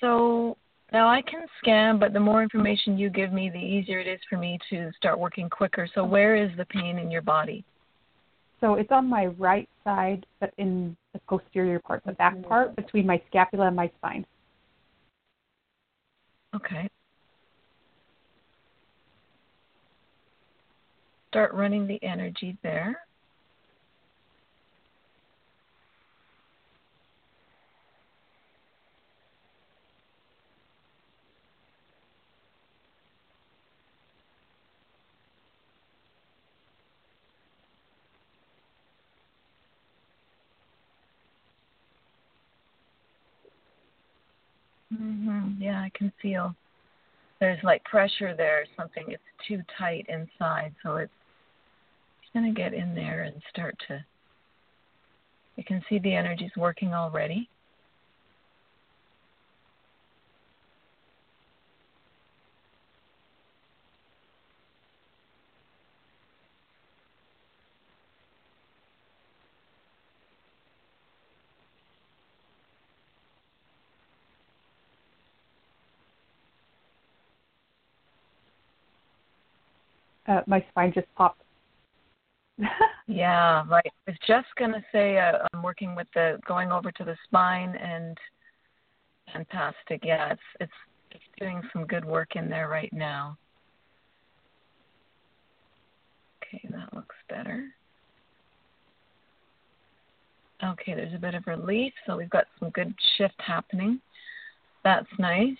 So 0.00 0.56
now 0.92 1.08
I 1.08 1.22
can 1.22 1.46
scan, 1.58 1.98
but 1.98 2.12
the 2.12 2.20
more 2.20 2.42
information 2.42 2.98
you 2.98 3.10
give 3.10 3.32
me, 3.32 3.50
the 3.50 3.58
easier 3.58 4.00
it 4.00 4.06
is 4.06 4.20
for 4.28 4.38
me 4.38 4.58
to 4.70 4.90
start 4.96 5.18
working 5.18 5.48
quicker. 5.48 5.88
So 5.94 6.04
where 6.04 6.36
is 6.36 6.50
the 6.56 6.64
pain 6.64 6.98
in 6.98 7.10
your 7.10 7.22
body? 7.22 7.64
So 8.60 8.74
it's 8.74 8.90
on 8.90 9.08
my 9.08 9.26
right 9.26 9.68
side, 9.84 10.26
but 10.38 10.52
in 10.58 10.96
the 11.12 11.20
posterior 11.28 11.78
part, 11.80 12.02
the 12.04 12.12
back 12.12 12.42
part, 12.46 12.68
mm-hmm. 12.68 12.82
between 12.82 13.06
my 13.06 13.20
scapula 13.28 13.68
and 13.68 13.76
my 13.76 13.90
spine. 13.98 14.26
Okay. 16.54 16.88
Start 21.28 21.54
running 21.54 21.86
the 21.86 22.02
energy 22.02 22.56
there. 22.62 22.98
Mm-hmm. 44.92 45.62
Yeah, 45.62 45.79
I 45.92 45.98
can 45.98 46.12
feel 46.20 46.54
there's 47.40 47.62
like 47.62 47.82
pressure 47.84 48.34
there. 48.36 48.64
Something 48.76 49.04
it's 49.08 49.22
too 49.48 49.62
tight 49.78 50.06
inside, 50.08 50.74
so 50.82 50.96
it's 50.96 51.12
it's 52.22 52.32
going 52.32 52.52
to 52.52 52.60
get 52.60 52.74
in 52.74 52.94
there 52.94 53.22
and 53.22 53.42
start 53.50 53.76
to. 53.88 54.04
You 55.56 55.64
can 55.64 55.82
see 55.88 55.98
the 55.98 56.14
energy's 56.14 56.52
working 56.56 56.94
already. 56.94 57.48
Uh, 80.30 80.42
my 80.46 80.64
spine 80.70 80.92
just 80.94 81.08
popped. 81.16 81.42
yeah, 83.06 83.64
right. 83.68 83.92
I 84.06 84.10
was 84.10 84.18
just 84.26 84.48
gonna 84.58 84.82
say 84.92 85.18
uh, 85.18 85.38
I'm 85.52 85.62
working 85.62 85.94
with 85.94 86.06
the 86.14 86.38
going 86.46 86.70
over 86.70 86.92
to 86.92 87.04
the 87.04 87.16
spine 87.24 87.74
and 87.76 88.16
fantastic. 89.32 90.02
Yeah, 90.04 90.32
it's 90.32 90.40
it's 90.60 90.72
it's 91.10 91.24
doing 91.38 91.62
some 91.72 91.86
good 91.86 92.04
work 92.04 92.36
in 92.36 92.48
there 92.48 92.68
right 92.68 92.92
now. 92.92 93.36
Okay, 96.42 96.62
that 96.70 96.94
looks 96.94 97.16
better. 97.28 97.66
Okay, 100.62 100.94
there's 100.94 101.14
a 101.14 101.18
bit 101.18 101.34
of 101.34 101.46
relief, 101.46 101.92
so 102.06 102.16
we've 102.16 102.28
got 102.30 102.44
some 102.58 102.70
good 102.70 102.94
shift 103.16 103.34
happening. 103.38 103.98
That's 104.84 105.08
nice 105.18 105.56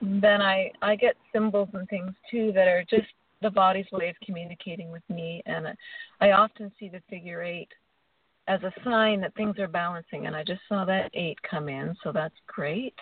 then 0.00 0.40
I 0.40 0.70
I 0.82 0.96
get 0.96 1.16
symbols 1.32 1.68
and 1.74 1.88
things 1.88 2.12
too 2.30 2.52
that 2.54 2.68
are 2.68 2.84
just 2.88 3.08
the 3.42 3.50
body's 3.50 3.90
way 3.92 4.08
of 4.08 4.16
communicating 4.24 4.90
with 4.90 5.02
me, 5.08 5.42
and 5.46 5.66
I 6.20 6.32
often 6.32 6.70
see 6.78 6.88
the 6.88 7.02
figure 7.08 7.42
eight 7.42 7.68
as 8.48 8.60
a 8.62 8.72
sign 8.84 9.20
that 9.20 9.34
things 9.34 9.58
are 9.58 9.68
balancing, 9.68 10.26
and 10.26 10.34
I 10.34 10.42
just 10.44 10.60
saw 10.68 10.84
that 10.84 11.10
eight 11.14 11.38
come 11.48 11.68
in, 11.68 11.96
so 12.02 12.12
that's 12.12 12.34
great. 12.46 12.94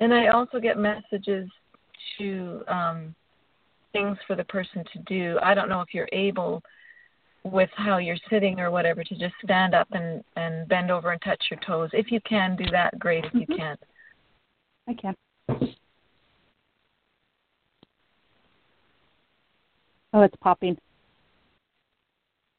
And 0.00 0.14
I 0.14 0.28
also 0.28 0.60
get 0.60 0.78
messages 0.78 1.50
to 2.18 2.62
um, 2.68 3.14
things 3.92 4.16
for 4.26 4.36
the 4.36 4.44
person 4.44 4.84
to 4.92 4.98
do. 5.06 5.38
I 5.42 5.54
don't 5.54 5.68
know 5.68 5.80
if 5.80 5.92
you're 5.92 6.08
able 6.12 6.62
with 7.44 7.70
how 7.74 7.98
you're 7.98 8.16
sitting 8.30 8.60
or 8.60 8.70
whatever 8.70 9.02
to 9.04 9.14
just 9.14 9.34
stand 9.42 9.74
up 9.74 9.88
and 9.92 10.22
and 10.36 10.68
bend 10.68 10.90
over 10.90 11.12
and 11.12 11.22
touch 11.22 11.42
your 11.50 11.60
toes. 11.60 11.90
If 11.92 12.10
you 12.10 12.20
can 12.28 12.56
do 12.56 12.64
that, 12.70 12.98
great. 12.98 13.24
If 13.24 13.32
mm-hmm. 13.32 13.52
you 13.52 13.58
can't, 13.58 13.80
I 14.88 14.94
can. 14.94 15.14
Oh, 20.12 20.22
it's 20.22 20.36
popping. 20.40 20.76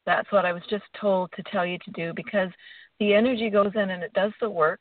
That's 0.06 0.32
what 0.32 0.46
I 0.46 0.54
was 0.54 0.64
just 0.70 0.86
told 1.00 1.32
to 1.36 1.44
tell 1.52 1.66
you 1.66 1.78
to 1.80 1.92
do 1.92 2.14
because 2.16 2.50
the 3.00 3.14
energy 3.14 3.50
goes 3.50 3.72
in 3.76 3.90
and 3.90 4.04
it 4.04 4.14
does 4.14 4.32
the 4.40 4.50
work, 4.50 4.80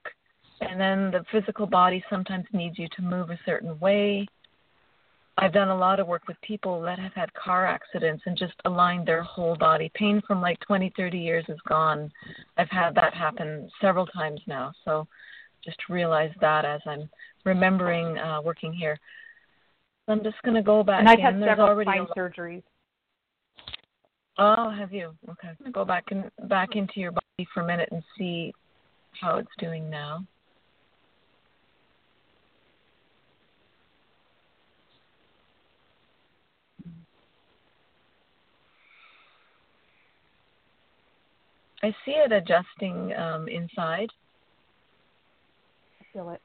and 0.60 0.80
then 0.80 1.10
the 1.10 1.24
physical 1.30 1.66
body 1.66 2.02
sometimes 2.08 2.44
needs 2.52 2.78
you 2.78 2.88
to 2.96 3.02
move 3.02 3.30
a 3.30 3.38
certain 3.44 3.78
way 3.78 4.26
I've 5.40 5.52
done 5.52 5.68
a 5.68 5.76
lot 5.76 6.00
of 6.00 6.08
work 6.08 6.26
with 6.26 6.36
people 6.42 6.80
that 6.82 6.98
have 6.98 7.14
had 7.14 7.32
car 7.34 7.64
accidents 7.64 8.22
and 8.26 8.36
just 8.36 8.54
aligned 8.64 9.06
their 9.06 9.22
whole 9.22 9.56
body. 9.56 9.90
Pain 9.94 10.20
from 10.26 10.40
like 10.40 10.58
20, 10.60 10.92
30 10.96 11.18
years 11.18 11.44
is 11.48 11.58
gone. 11.68 12.10
I've 12.56 12.70
had 12.70 12.94
that 12.96 13.14
happen 13.14 13.70
several 13.80 14.06
times 14.06 14.40
now. 14.48 14.72
So 14.84 15.06
just 15.64 15.78
realize 15.88 16.32
that 16.40 16.64
as 16.64 16.80
I'm 16.86 17.08
remembering 17.44 18.18
uh, 18.18 18.40
working 18.42 18.72
here. 18.72 18.98
I'm 20.08 20.24
just 20.24 20.40
going 20.42 20.56
to 20.56 20.62
go 20.62 20.82
back. 20.82 21.00
And 21.00 21.08
I've 21.08 21.18
in. 21.18 21.24
had 21.24 21.34
There's 21.34 21.50
several 21.50 21.68
already 21.68 21.90
spine 21.90 22.06
surgeries. 22.16 22.62
Oh, 24.38 24.70
have 24.70 24.92
you? 24.92 25.14
Okay. 25.30 25.50
Go 25.72 25.84
back 25.84 26.04
and 26.10 26.30
back 26.48 26.70
into 26.74 27.00
your 27.00 27.12
body 27.12 27.48
for 27.54 27.60
a 27.62 27.66
minute 27.66 27.88
and 27.92 28.02
see 28.16 28.52
how 29.20 29.38
it's 29.38 29.50
doing 29.58 29.88
now. 29.88 30.24
I 41.82 41.94
see 42.04 42.12
it 42.12 42.32
adjusting 42.32 43.12
um, 43.14 43.48
inside. 43.48 44.10
I 46.00 46.04
feel 46.12 46.30
it. 46.30 46.40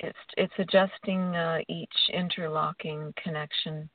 It's 0.00 0.18
it's 0.36 0.52
adjusting 0.58 1.34
uh, 1.34 1.58
each 1.68 1.88
interlocking 2.12 3.12
connection. 3.22 3.88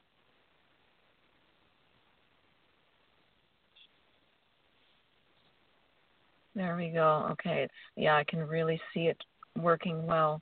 There 6.55 6.75
we 6.75 6.89
go. 6.89 7.27
Okay, 7.31 7.63
it's 7.63 7.73
yeah, 7.95 8.15
I 8.15 8.23
can 8.25 8.39
really 8.39 8.79
see 8.93 9.07
it 9.07 9.17
working 9.57 10.05
well. 10.05 10.41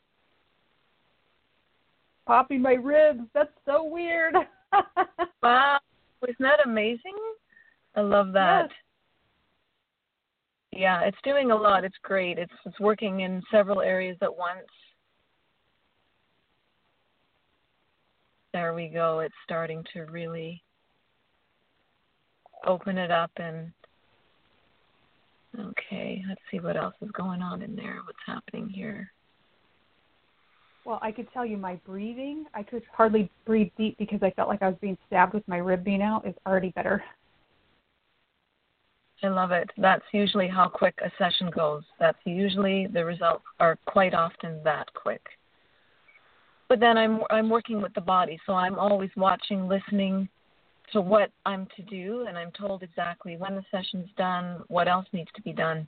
Popping 2.25 2.62
my 2.62 2.73
ribs. 2.73 3.21
That's 3.34 3.49
so 3.65 3.84
weird. 3.84 4.36
wow, 5.43 5.80
isn't 6.23 6.36
that 6.39 6.65
amazing? 6.65 7.17
I 7.95 8.01
love 8.01 8.34
that. 8.34 8.67
Yes. 8.69 8.77
Yeah, 10.71 11.01
it's 11.01 11.17
doing 11.23 11.51
a 11.51 11.55
lot. 11.55 11.84
It's 11.84 11.97
great. 12.01 12.38
It's 12.38 12.51
it's 12.65 12.79
working 12.79 13.21
in 13.21 13.41
several 13.51 13.81
areas 13.81 14.17
at 14.21 14.36
once. 14.36 14.67
There 18.53 18.73
we 18.73 18.88
go. 18.88 19.19
It's 19.19 19.36
starting 19.43 19.84
to 19.93 20.01
really 20.03 20.62
open 22.65 22.97
it 22.97 23.12
up 23.12 23.31
and 23.38 23.71
okay, 25.60 26.23
let's 26.27 26.41
see 26.49 26.60
what 26.60 26.77
else 26.77 26.95
is 27.01 27.12
going 27.12 27.41
on 27.41 27.62
in 27.62 27.75
there. 27.75 27.99
What's 28.05 28.19
happening 28.25 28.69
here? 28.69 29.12
Well, 30.86 30.99
I 31.01 31.12
could 31.12 31.27
tell 31.31 31.45
you 31.45 31.57
my 31.57 31.75
breathing. 31.86 32.45
I 32.53 32.63
could 32.63 32.84
hardly 32.91 33.29
breathe 33.45 33.71
deep 33.77 33.97
because 33.97 34.23
I 34.23 34.31
felt 34.31 34.49
like 34.49 34.62
I 34.62 34.69
was 34.69 34.77
being 34.81 34.97
stabbed 35.07 35.34
with 35.34 35.47
my 35.47 35.57
rib 35.57 35.84
being 35.84 36.01
out 36.01 36.25
is 36.25 36.34
already 36.45 36.69
better. 36.69 37.03
I 39.23 39.27
love 39.27 39.51
it. 39.51 39.69
That's 39.77 40.03
usually 40.13 40.47
how 40.47 40.67
quick 40.67 40.97
a 41.03 41.12
session 41.17 41.51
goes. 41.51 41.84
That's 41.99 42.17
usually 42.25 42.88
the 42.88 43.05
results 43.05 43.43
are 43.60 43.77
quite 43.86 44.13
often 44.13 44.62
that 44.63 44.91
quick. 44.93 45.21
But 46.67 46.79
then 46.79 46.97
I'm 46.97 47.21
I'm 47.29 47.49
working 47.49 47.81
with 47.81 47.93
the 47.93 48.01
body, 48.01 48.39
so 48.45 48.53
I'm 48.53 48.79
always 48.79 49.12
watching, 49.15 49.67
listening 49.67 50.27
to 50.93 51.01
what 51.01 51.29
I'm 51.45 51.67
to 51.75 51.84
do, 51.84 52.25
and 52.27 52.38
I'm 52.38 52.51
told 52.51 52.81
exactly 52.81 53.38
when 53.38 53.55
the 53.55 53.63
session's 53.69 54.10
done, 54.17 54.63
what 54.69 54.88
else 54.88 55.05
needs 55.13 55.29
to 55.36 55.41
be 55.41 55.53
done. 55.53 55.88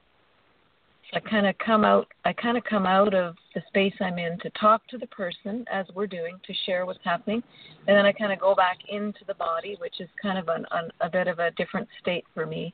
So 1.12 1.18
I 1.18 1.30
kind 1.30 1.48
of 1.48 1.58
come 1.58 1.84
out. 1.84 2.08
I 2.26 2.34
kind 2.34 2.58
of 2.58 2.64
come 2.66 2.86
out 2.86 3.14
of 3.14 3.36
the 3.56 3.62
space 3.68 3.94
I'm 4.00 4.20
in 4.20 4.38
to 4.40 4.50
talk 4.52 4.86
to 4.90 4.98
the 4.98 5.08
person 5.08 5.66
as 5.72 5.86
we're 5.96 6.08
doing 6.08 6.38
to 6.46 6.54
share 6.66 6.86
what's 6.86 7.04
happening, 7.04 7.42
and 7.88 7.98
then 7.98 8.06
I 8.06 8.12
kind 8.12 8.32
of 8.32 8.40
go 8.40 8.54
back 8.54 8.78
into 8.90 9.26
the 9.26 9.36
body, 9.36 9.76
which 9.80 10.00
is 10.00 10.10
kind 10.22 10.38
of 10.38 10.50
an, 10.50 10.66
an, 10.72 10.92
a 11.02 11.10
bit 11.10 11.28
of 11.28 11.40
a 11.40 11.52
different 11.52 11.88
state 12.00 12.26
for 12.36 12.46
me 12.46 12.74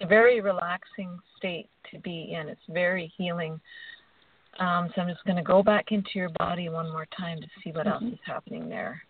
a 0.00 0.06
very 0.06 0.40
relaxing 0.40 1.18
state 1.36 1.68
to 1.92 1.98
be 2.00 2.34
in. 2.38 2.48
It's 2.48 2.60
very 2.68 3.12
healing. 3.16 3.60
Um, 4.58 4.90
so 4.94 5.02
I'm 5.02 5.08
just 5.08 5.24
going 5.24 5.36
to 5.36 5.42
go 5.42 5.62
back 5.62 5.86
into 5.90 6.10
your 6.14 6.30
body 6.38 6.68
one 6.68 6.90
more 6.90 7.06
time 7.16 7.40
to 7.40 7.46
see 7.62 7.70
what 7.70 7.86
mm-hmm. 7.86 8.04
else 8.04 8.14
is 8.14 8.20
happening 8.24 8.68
there. 8.68 9.02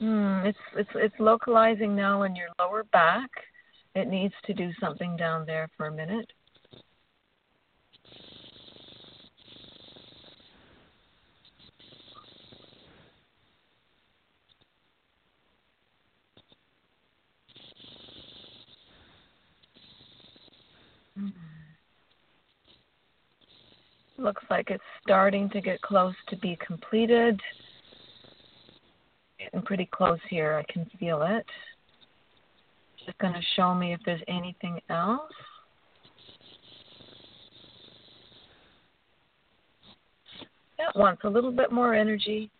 Mm, 0.00 0.46
it's 0.46 0.58
it's 0.76 0.90
it's 0.94 1.14
localizing 1.18 1.94
now 1.94 2.22
in 2.22 2.34
your 2.34 2.48
lower 2.58 2.84
back. 2.84 3.28
It 3.94 4.08
needs 4.08 4.32
to 4.46 4.54
do 4.54 4.70
something 4.80 5.16
down 5.16 5.44
there 5.44 5.68
for 5.76 5.88
a 5.88 5.92
minute. 5.92 6.30
Looks 24.20 24.42
like 24.50 24.70
it's 24.70 24.84
starting 25.02 25.48
to 25.48 25.62
get 25.62 25.80
close 25.80 26.14
to 26.28 26.36
be 26.36 26.58
completed. 26.64 27.40
Getting 29.38 29.62
pretty 29.62 29.88
close 29.90 30.18
here. 30.28 30.62
I 30.62 30.70
can 30.70 30.84
feel 30.98 31.22
it. 31.22 31.46
Just 33.06 33.18
going 33.18 33.32
to 33.32 33.40
show 33.56 33.74
me 33.74 33.94
if 33.94 34.00
there's 34.04 34.20
anything 34.28 34.78
else. 34.90 35.32
That 40.76 40.94
wants 40.94 41.22
a 41.24 41.28
little 41.30 41.52
bit 41.52 41.72
more 41.72 41.94
energy. 41.94 42.50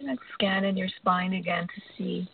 And 0.00 0.18
scan 0.34 0.64
in 0.64 0.76
your 0.76 0.88
spine 0.98 1.34
again 1.34 1.68
to 1.72 1.82
see 1.96 2.28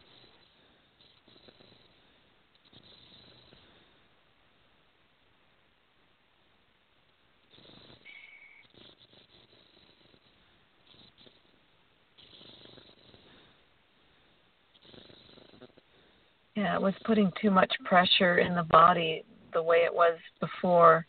Yeah, 16.59 16.75
it 16.75 16.83
was 16.83 16.95
putting 17.05 17.31
too 17.41 17.53
much 17.53 17.73
pressure 17.85 18.39
in 18.39 18.57
the 18.57 18.65
body 18.65 19.23
the 19.53 19.63
way 19.63 19.85
it 19.85 19.95
was 19.95 20.19
before. 20.41 21.07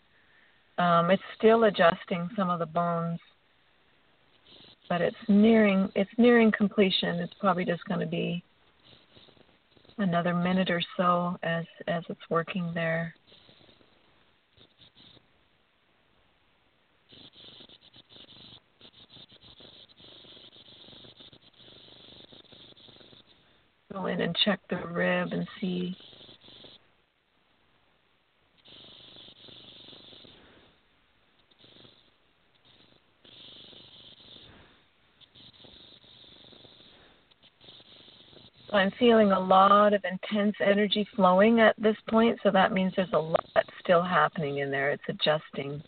Um, 0.78 1.10
it's 1.10 1.24
still 1.40 1.64
adjusting 1.64 2.30
some 2.36 2.52
of 2.52 2.60
the 2.60 2.68
bones, 2.68 3.20
but 4.90 5.02
it's 5.02 5.18
nearing 5.28 5.90
it's 5.96 6.12
nearing 6.20 6.52
completion. 6.56 7.16
It's 7.16 7.34
probably 7.40 7.66
just 7.66 7.84
going 7.86 8.00
to 8.00 8.06
be 8.06 8.44
another 9.98 10.36
minute 10.36 10.70
or 10.70 10.84
so 10.96 11.36
as 11.42 11.66
as 11.88 12.04
it's 12.10 12.30
working 12.30 12.72
there. 12.76 13.16
Go 23.92 24.06
in 24.06 24.22
and 24.22 24.36
check 24.46 24.60
the 24.70 24.78
rib 24.88 25.34
and 25.34 25.48
see 25.60 25.96
I'm 38.72 38.92
feeling 39.00 39.32
a 39.32 39.40
lot 39.40 39.94
of 39.94 40.04
intense 40.06 40.56
energy 40.64 41.08
flowing 41.16 41.60
at 41.60 41.76
this 41.80 41.98
point, 42.08 42.40
so 42.44 42.52
that 42.52 42.72
means 42.72 42.94
there's 42.96 43.10
a 43.14 43.18
lot 43.18 43.44
still 43.84 44.04
happening 44.04 44.60
in 44.60 44.70
there. 44.70 44.92
It's 44.92 45.04
adjusting. 45.10 45.82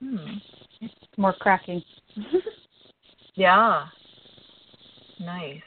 Hmm. 0.00 0.16
More 1.16 1.32
cracking. 1.32 1.82
yeah. 3.34 3.84
Nice. 5.20 5.62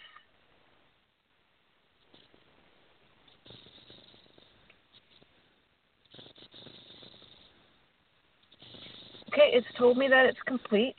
Okay, 9.30 9.52
it's 9.54 9.68
told 9.78 9.98
me 9.98 10.08
that 10.08 10.26
it's 10.26 10.40
complete. 10.46 10.96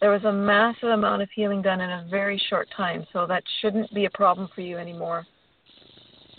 There 0.00 0.10
was 0.10 0.24
a 0.24 0.32
massive 0.32 0.90
amount 0.90 1.22
of 1.22 1.30
healing 1.34 1.62
done 1.62 1.80
in 1.80 1.90
a 1.90 2.06
very 2.10 2.40
short 2.50 2.68
time, 2.76 3.06
so 3.12 3.26
that 3.26 3.42
shouldn't 3.60 3.92
be 3.94 4.04
a 4.04 4.10
problem 4.10 4.48
for 4.54 4.60
you 4.60 4.76
anymore. 4.76 5.24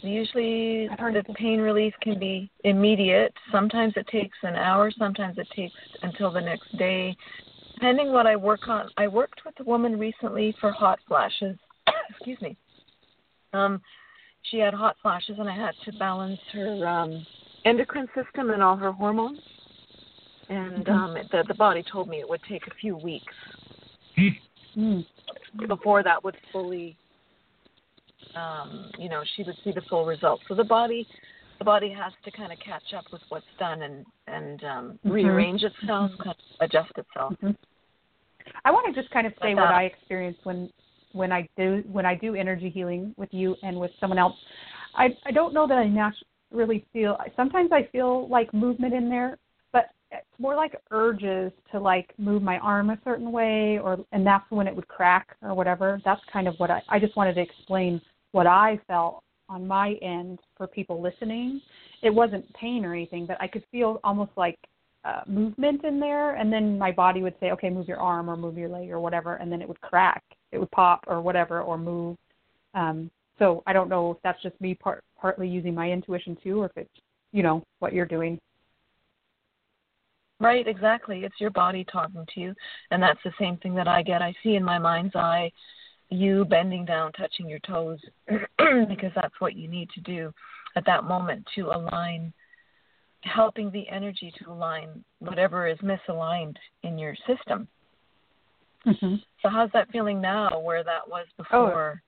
Usually, 0.06 0.88
the 0.88 1.36
pain 1.36 1.60
relief 1.60 1.93
can 2.01 2.20
be 2.20 2.49
immediate. 2.64 3.34
Sometimes 3.51 3.93
it 3.95 4.08
takes 4.08 4.38
an 4.43 4.56
hour, 4.56 4.91
sometimes 4.97 5.38
it 5.38 5.47
takes 5.56 5.74
until 6.03 6.32
the 6.32 6.41
next 6.41 6.78
day, 6.78 7.16
depending 7.74 8.12
what 8.12 8.28
I 8.28 8.36
work 8.36 8.68
on. 8.68 8.89
I 8.97 9.08
worked 9.08 9.41
with 9.45 9.56
a 9.60 9.64
woman 9.64 9.97
recently 9.97 10.56
for 10.60 10.72
hot 10.72 10.99
flashes. 11.08 11.58
Excuse 12.10 12.39
me. 12.41 12.58
Um, 13.53 13.82
she 14.43 14.60
had 14.60 14.74
hot 14.74 14.95
flashes, 15.01 15.38
and 15.39 15.49
I 15.49 15.56
had 15.56 15.74
to 15.86 15.97
balance 15.97 16.39
her 16.53 16.88
um, 16.88 17.26
endocrine 17.66 18.08
system 18.16 18.51
and 18.51 18.62
all 18.62 18.76
her 18.76 18.91
hormones 18.91 19.39
and 20.49 20.86
mm-hmm. 20.86 20.91
um, 20.91 21.14
the 21.32 21.43
the 21.47 21.53
body 21.53 21.84
told 21.91 22.08
me 22.08 22.18
it 22.18 22.30
would 22.30 22.41
take 22.47 22.68
a 22.68 22.76
few 22.80 22.95
weeks 22.97 23.34
mm. 24.78 25.06
before 25.68 26.03
that 26.03 26.24
would 26.24 26.36
fully, 26.51 26.97
um, 28.36 28.92
you 28.98 29.10
know, 29.10 29.24
she 29.36 29.44
would 29.44 29.56
see 29.64 29.72
the 29.72 29.82
full 29.90 30.06
results. 30.06 30.44
So 30.48 30.56
the 30.56 30.64
body, 30.64 31.08
the 31.60 31.66
body 31.66 31.90
has 31.90 32.14
to 32.24 32.32
kind 32.32 32.52
of 32.52 32.60
catch 32.60 32.94
up 32.96 33.06
with 33.12 33.22
what's 33.30 33.46
done 33.60 33.82
and 33.84 34.06
and 34.28 34.64
um, 34.64 35.00
mm-hmm. 35.06 35.12
rearrange 35.12 35.64
itself, 35.64 36.12
kind 36.24 36.36
of 36.36 36.36
adjust 36.62 36.92
itself. 36.98 37.34
Mm-hmm. 37.34 37.52
I 38.64 38.72
want 38.72 38.94
to 38.94 39.02
just 39.02 39.12
kind 39.14 39.26
of 39.28 39.34
say 39.42 39.54
but, 39.54 39.62
uh, 39.62 39.66
what 39.66 39.74
I 39.74 39.84
experienced 39.84 40.40
when 40.44 40.70
when 41.14 41.32
I 41.32 41.48
do 41.58 41.84
when 41.92 42.06
I 42.06 42.16
do 42.16 42.36
energy 42.36 42.70
healing 42.70 43.14
with 43.18 43.30
you 43.32 43.56
and 43.64 43.80
with 43.80 43.92
someone 44.00 44.20
else. 44.20 44.36
I 44.96 45.10
I 45.26 45.32
don't 45.32 45.54
know 45.54 45.68
that 45.68 45.78
I 45.78 45.88
naturally 45.88 46.28
really 46.52 46.86
feel. 46.94 47.18
Sometimes 47.36 47.72
I 47.72 47.88
feel 47.92 48.28
like 48.30 48.54
movement 48.54 48.94
in 48.94 49.10
there, 49.10 49.38
but 49.72 49.90
it's 50.12 50.26
more 50.40 50.56
like 50.56 50.76
urges 50.92 51.52
to 51.72 51.80
like 51.80 52.14
move 52.18 52.42
my 52.42 52.58
arm 52.60 52.90
a 52.90 53.00
certain 53.04 53.32
way 53.32 53.80
or 53.80 53.98
and 54.12 54.26
that's 54.26 54.50
when 54.50 54.68
it 54.68 54.76
would 54.76 54.88
crack 54.88 55.36
or 55.42 55.54
whatever 55.54 56.00
that's 56.06 56.22
kind 56.32 56.48
of 56.48 56.56
what 56.58 56.72
i 56.72 56.82
i 56.90 57.00
just 57.00 57.16
wanted 57.16 57.34
to 57.34 57.42
explain 57.42 58.00
what 58.36 58.46
i 58.46 58.78
felt 58.86 59.24
on 59.48 59.66
my 59.66 59.94
end 60.02 60.40
for 60.58 60.68
people 60.68 61.02
listening 61.02 61.62
it 62.04 62.10
wasn't 62.10 62.54
pain 62.54 62.84
or 62.84 62.94
anything 62.94 63.26
but 63.26 63.38
i 63.40 63.48
could 63.48 63.64
feel 63.72 64.02
almost 64.04 64.32
like 64.36 64.58
uh, 65.06 65.22
movement 65.26 65.86
in 65.86 66.02
there 66.02 66.36
and 66.36 66.52
then 66.52 66.78
my 66.78 66.92
body 66.92 67.22
would 67.22 67.36
say 67.40 67.52
okay 67.52 67.70
move 67.70 67.88
your 67.88 68.00
arm 68.00 68.30
or 68.30 68.36
move 68.36 68.58
your 68.58 68.68
leg 68.68 68.90
or 68.92 69.00
whatever 69.00 69.36
and 69.36 69.50
then 69.50 69.62
it 69.62 69.68
would 69.68 69.80
crack 69.80 70.22
it 70.52 70.58
would 70.58 70.72
pop 70.72 71.02
or 71.08 71.22
whatever 71.22 71.62
or 71.62 71.78
move 71.78 72.18
um 72.74 73.10
so 73.40 73.64
i 73.68 73.72
don't 73.72 73.88
know 73.88 74.12
if 74.12 74.18
that's 74.22 74.42
just 74.44 74.60
me 74.60 74.74
part 74.74 75.02
partly 75.18 75.48
using 75.48 75.74
my 75.74 75.90
intuition 75.90 76.38
too 76.44 76.62
or 76.62 76.66
if 76.66 76.76
it's 76.76 77.02
you 77.32 77.42
know 77.42 77.64
what 77.80 77.94
you're 77.94 78.06
doing 78.06 78.38
Right, 80.42 80.68
exactly. 80.68 81.24
It's 81.24 81.40
your 81.40 81.50
body 81.50 81.86
talking 81.90 82.26
to 82.34 82.40
you. 82.42 82.54
And 82.92 83.02
that's 83.02 83.24
the 83.24 83.32
same 83.40 83.56
thing 83.56 83.74
that 83.76 83.88
I 83.88 84.02
get. 84.04 84.22
I 84.22 84.36
see 84.44 84.56
in 84.56 84.66
my 84.66 84.78
mind's 84.78 85.16
eye 85.16 85.50
you 86.10 86.45
bending 86.45 86.86
down, 86.86 87.12
touching 87.14 87.49
your 87.49 87.60
toes, 87.60 87.99
because 88.28 89.12
that's 89.16 89.34
what 89.39 89.56
you 89.56 89.68
need 89.68 89.89
to 89.91 90.01
do 90.01 90.34
at 90.76 90.86
that 90.86 91.03
moment 91.03 91.45
to 91.56 91.68
align, 91.68 92.34
helping 93.22 93.72
the 93.72 93.88
energy 93.89 94.34
to 94.39 94.51
align 94.51 95.03
whatever 95.20 95.68
is 95.68 95.78
misaligned 95.80 96.56
in 96.84 96.97
your 96.97 97.16
system. 97.28 97.68
Mm-hmm. 98.86 99.16
So, 99.41 99.49
how's 99.49 99.72
that 99.74 99.89
feeling 99.91 100.22
now 100.22 100.60
where 100.60 100.84
that 100.84 101.08
was 101.08 101.26
oh, 101.39 101.43
before? 101.43 102.01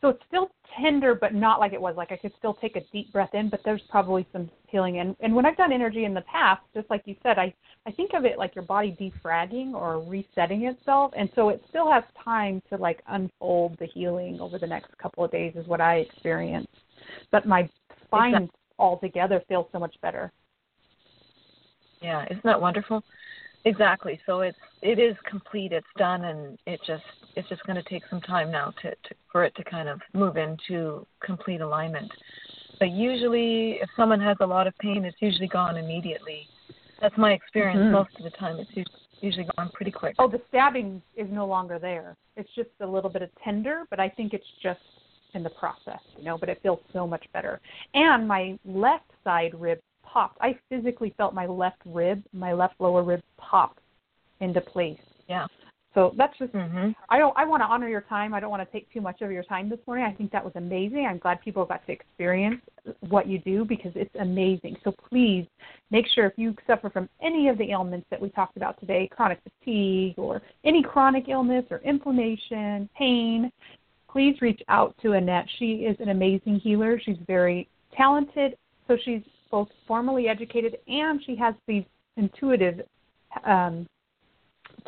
So 0.00 0.08
it's 0.08 0.22
still 0.28 0.50
tender 0.80 1.14
but 1.14 1.34
not 1.34 1.58
like 1.58 1.72
it 1.72 1.80
was. 1.80 1.94
Like 1.96 2.12
i 2.12 2.16
could 2.16 2.32
still 2.38 2.54
take 2.54 2.76
a 2.76 2.80
deep 2.92 3.12
breath 3.12 3.34
in 3.34 3.48
but 3.48 3.60
there's 3.64 3.82
probably 3.88 4.26
some 4.32 4.50
healing 4.68 4.98
and 4.98 5.16
and 5.20 5.34
when 5.34 5.46
i've 5.46 5.56
done 5.56 5.72
energy 5.72 6.04
in 6.04 6.12
the 6.12 6.22
past 6.22 6.60
just 6.74 6.88
like 6.90 7.02
you 7.06 7.14
said 7.22 7.38
i 7.38 7.52
i 7.86 7.90
think 7.92 8.12
of 8.14 8.24
it 8.24 8.38
like 8.38 8.54
your 8.54 8.64
body 8.64 8.96
defragging 9.00 9.72
or 9.72 10.02
resetting 10.02 10.64
itself. 10.64 11.12
And 11.16 11.28
so 11.34 11.48
it 11.48 11.62
still 11.68 11.90
has 11.90 12.04
time 12.22 12.62
to 12.70 12.76
like 12.76 13.00
unfold 13.08 13.76
the 13.78 13.86
healing 13.86 14.38
over 14.40 14.58
the 14.58 14.66
next 14.66 14.96
couple 14.98 15.24
of 15.24 15.30
days 15.30 15.52
is 15.56 15.66
what 15.66 15.80
i 15.80 15.96
experience. 15.96 16.68
But 17.30 17.46
my 17.46 17.68
spine 18.04 18.34
exactly. 18.34 18.50
altogether 18.78 19.42
feels 19.48 19.66
so 19.72 19.78
much 19.78 19.96
better. 20.02 20.32
Yeah 22.02 22.24
isn't 22.26 22.44
that 22.44 22.60
wonderful 22.60 23.02
Exactly. 23.66 24.18
So 24.26 24.40
it's 24.40 24.56
it 24.80 25.00
is 25.00 25.16
complete. 25.28 25.72
It's 25.72 25.86
done, 25.98 26.24
and 26.24 26.56
it 26.66 26.80
just 26.86 27.02
it's 27.34 27.48
just 27.48 27.62
going 27.66 27.76
to 27.76 27.82
take 27.90 28.04
some 28.08 28.20
time 28.20 28.50
now 28.50 28.72
to, 28.82 28.90
to 28.90 29.14
for 29.30 29.44
it 29.44 29.54
to 29.56 29.64
kind 29.64 29.88
of 29.88 30.00
move 30.14 30.36
into 30.36 31.04
complete 31.20 31.60
alignment. 31.60 32.10
But 32.78 32.92
usually, 32.92 33.78
if 33.82 33.88
someone 33.96 34.20
has 34.20 34.36
a 34.40 34.46
lot 34.46 34.68
of 34.68 34.78
pain, 34.78 35.04
it's 35.04 35.16
usually 35.20 35.48
gone 35.48 35.76
immediately. 35.76 36.46
That's 37.00 37.16
my 37.18 37.32
experience. 37.32 37.80
Mm-hmm. 37.80 37.92
Most 37.92 38.10
of 38.16 38.22
the 38.22 38.30
time, 38.30 38.56
it's 38.58 38.88
usually 39.20 39.48
gone 39.56 39.70
pretty 39.74 39.90
quick. 39.90 40.14
Oh, 40.20 40.28
the 40.28 40.40
stabbing 40.48 41.02
is 41.16 41.26
no 41.30 41.44
longer 41.44 41.80
there. 41.80 42.16
It's 42.36 42.48
just 42.54 42.70
a 42.80 42.86
little 42.86 43.10
bit 43.10 43.22
of 43.22 43.30
tender, 43.42 43.82
but 43.90 43.98
I 43.98 44.08
think 44.08 44.32
it's 44.32 44.46
just 44.62 44.80
in 45.34 45.42
the 45.42 45.50
process, 45.50 46.00
you 46.16 46.24
know. 46.24 46.38
But 46.38 46.50
it 46.50 46.60
feels 46.62 46.78
so 46.92 47.04
much 47.04 47.26
better. 47.32 47.60
And 47.94 48.28
my 48.28 48.56
left 48.64 49.10
side 49.24 49.54
rib 49.58 49.80
popped. 50.16 50.38
I 50.40 50.58
physically 50.70 51.12
felt 51.18 51.34
my 51.34 51.44
left 51.44 51.82
rib, 51.84 52.22
my 52.32 52.54
left 52.54 52.76
lower 52.78 53.02
rib 53.02 53.20
pop 53.36 53.76
into 54.40 54.62
place. 54.62 54.98
Yeah. 55.28 55.46
So 55.94 56.14
that's 56.16 56.36
just 56.38 56.54
mm-hmm. 56.54 56.90
I 57.10 57.18
don't 57.18 57.36
I 57.36 57.44
want 57.44 57.60
to 57.60 57.66
honor 57.66 57.88
your 57.88 58.00
time. 58.02 58.32
I 58.32 58.40
don't 58.40 58.50
want 58.50 58.66
to 58.66 58.72
take 58.72 58.90
too 58.92 59.02
much 59.02 59.20
of 59.20 59.30
your 59.30 59.42
time 59.42 59.68
this 59.68 59.78
morning. 59.86 60.06
I 60.06 60.12
think 60.12 60.32
that 60.32 60.42
was 60.42 60.54
amazing. 60.56 61.06
I'm 61.06 61.18
glad 61.18 61.42
people 61.42 61.66
got 61.66 61.86
to 61.86 61.92
experience 61.92 62.62
what 63.08 63.26
you 63.26 63.38
do 63.40 63.66
because 63.66 63.92
it's 63.94 64.14
amazing. 64.18 64.76
So 64.84 64.92
please 64.92 65.46
make 65.90 66.06
sure 66.14 66.24
if 66.24 66.32
you 66.36 66.54
suffer 66.66 66.88
from 66.88 67.10
any 67.22 67.48
of 67.48 67.58
the 67.58 67.70
ailments 67.70 68.06
that 68.10 68.20
we 68.20 68.30
talked 68.30 68.56
about 68.56 68.80
today, 68.80 69.08
chronic 69.10 69.38
fatigue 69.42 70.14
or 70.18 70.40
any 70.64 70.82
chronic 70.82 71.28
illness 71.28 71.64
or 71.70 71.78
inflammation, 71.78 72.88
pain, 72.96 73.52
please 74.10 74.40
reach 74.40 74.62
out 74.68 74.94
to 75.02 75.08
Annett. 75.08 75.44
She 75.58 75.86
is 75.90 75.96
an 76.00 76.08
amazing 76.08 76.60
healer. 76.60 76.98
She's 77.04 77.18
very 77.26 77.68
talented. 77.94 78.56
So 78.88 78.96
she's 79.04 79.22
both 79.56 79.68
formally 79.88 80.28
educated 80.28 80.76
and 80.86 81.18
she 81.24 81.34
has 81.34 81.54
these 81.66 81.84
intuitive 82.18 82.82
um, 83.46 83.86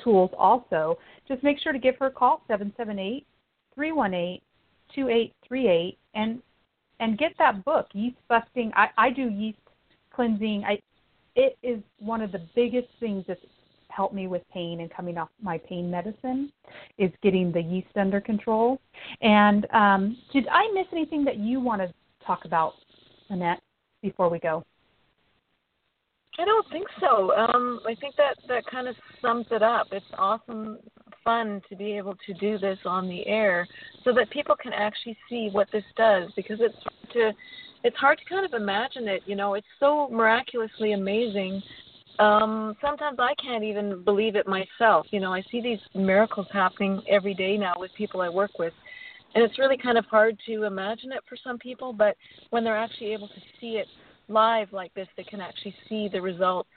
tools 0.05 0.31
also. 0.37 0.99
Just 1.27 1.43
make 1.43 1.59
sure 1.59 1.73
to 1.73 1.79
give 1.79 1.97
her 1.97 2.09
a 2.09 2.11
call, 2.11 2.43
778 2.49 3.27
318 3.75 4.43
2838, 4.95 5.99
and 6.15 6.43
and 7.01 7.17
get 7.17 7.33
that 7.39 7.65
book, 7.65 7.87
Yeast 7.95 8.19
Busting. 8.29 8.71
I, 8.77 8.89
I 8.99 9.11
do 9.11 9.31
yeast 9.31 9.59
cleansing. 10.13 10.65
I 10.67 10.79
it 11.35 11.57
is 11.63 11.81
one 11.99 12.21
of 12.21 12.31
the 12.31 12.43
biggest 12.55 12.89
things 13.01 13.25
that's 13.27 13.41
helped 13.89 14.15
me 14.15 14.27
with 14.27 14.43
pain 14.53 14.81
and 14.83 14.91
coming 14.91 15.17
off 15.17 15.31
my 15.41 15.57
pain 15.57 15.91
medicine 15.91 16.53
is 16.99 17.11
getting 17.23 17.53
the 17.53 17.63
yeast 17.63 17.97
under 17.97 18.21
control. 18.21 18.79
And 19.23 19.67
um, 19.73 20.19
did 20.31 20.47
I 20.49 20.71
miss 20.75 20.87
anything 20.93 21.25
that 21.25 21.39
you 21.39 21.59
want 21.59 21.81
to 21.81 21.91
talk 22.27 22.45
about, 22.45 22.75
Annett? 23.31 23.61
Before 24.03 24.29
we 24.29 24.39
go? 24.39 24.65
I 26.39 26.45
don't 26.45 26.71
think 26.71 26.87
so. 27.01 27.35
Um, 27.35 27.81
I 27.85 27.97
think 27.97 28.15
that 28.17 28.37
that 28.47 28.65
kind 28.71 28.87
of 28.87 28.95
sums 29.21 29.47
it 29.51 29.63
up. 29.63 29.89
It's 29.91 30.07
awesome 30.17 30.79
fun 31.25 31.61
to 31.69 31.77
be 31.77 31.93
able 31.93 32.17
to 32.27 32.35
do 32.35 32.59
this 32.59 32.79
on 32.87 33.09
the 33.09 33.27
air 33.27 33.67
so 34.05 34.15
that 34.15 34.31
people 34.31 34.57
can 34.57 34.73
actually 34.73 35.17
see 35.29 35.51
what 35.53 35.69
this 35.73 35.85
does 35.97 36.31
because 36.37 36.59
it's 36.61 36.77
hard 36.77 37.13
to 37.13 37.33
it's 37.85 37.97
hard 37.97 38.19
to 38.19 38.25
kind 38.25 38.45
of 38.45 38.61
imagine 38.61 39.07
it, 39.07 39.23
you 39.27 39.37
know, 39.37 39.55
it's 39.55 39.67
so 39.79 40.09
miraculously 40.11 40.95
amazing. 40.95 41.63
Um, 42.19 42.75
sometimes 42.81 43.19
I 43.21 43.35
can't 43.41 43.63
even 43.63 44.03
believe 44.03 44.35
it 44.35 44.47
myself. 44.49 45.07
You 45.11 45.21
know, 45.21 45.33
I 45.33 45.43
see 45.51 45.61
these 45.61 45.79
miracles 45.95 46.49
happening 46.53 47.01
every 47.09 47.35
day 47.35 47.57
now 47.57 47.75
with 47.77 47.93
people 47.97 48.21
I 48.21 48.29
work 48.29 48.59
with. 48.59 48.73
And 49.35 49.45
it's 49.45 49.59
really 49.59 49.77
kind 49.77 49.99
of 49.99 50.05
hard 50.07 50.39
to 50.47 50.65
imagine 50.65 51.13
it 51.13 51.23
for 51.29 51.37
some 51.43 51.59
people, 51.59 51.93
but 51.93 52.17
when 52.51 52.65
they're 52.65 52.77
actually 52.77 53.13
able 53.13 53.29
to 53.29 53.41
see 53.61 53.73
it 53.73 53.87
live 54.29 54.73
like 54.73 54.93
this, 54.95 55.09
they 55.17 55.25
can 55.25 55.41
actually 55.41 55.75
see 55.89 56.09
the 56.11 56.21
results 56.21 56.69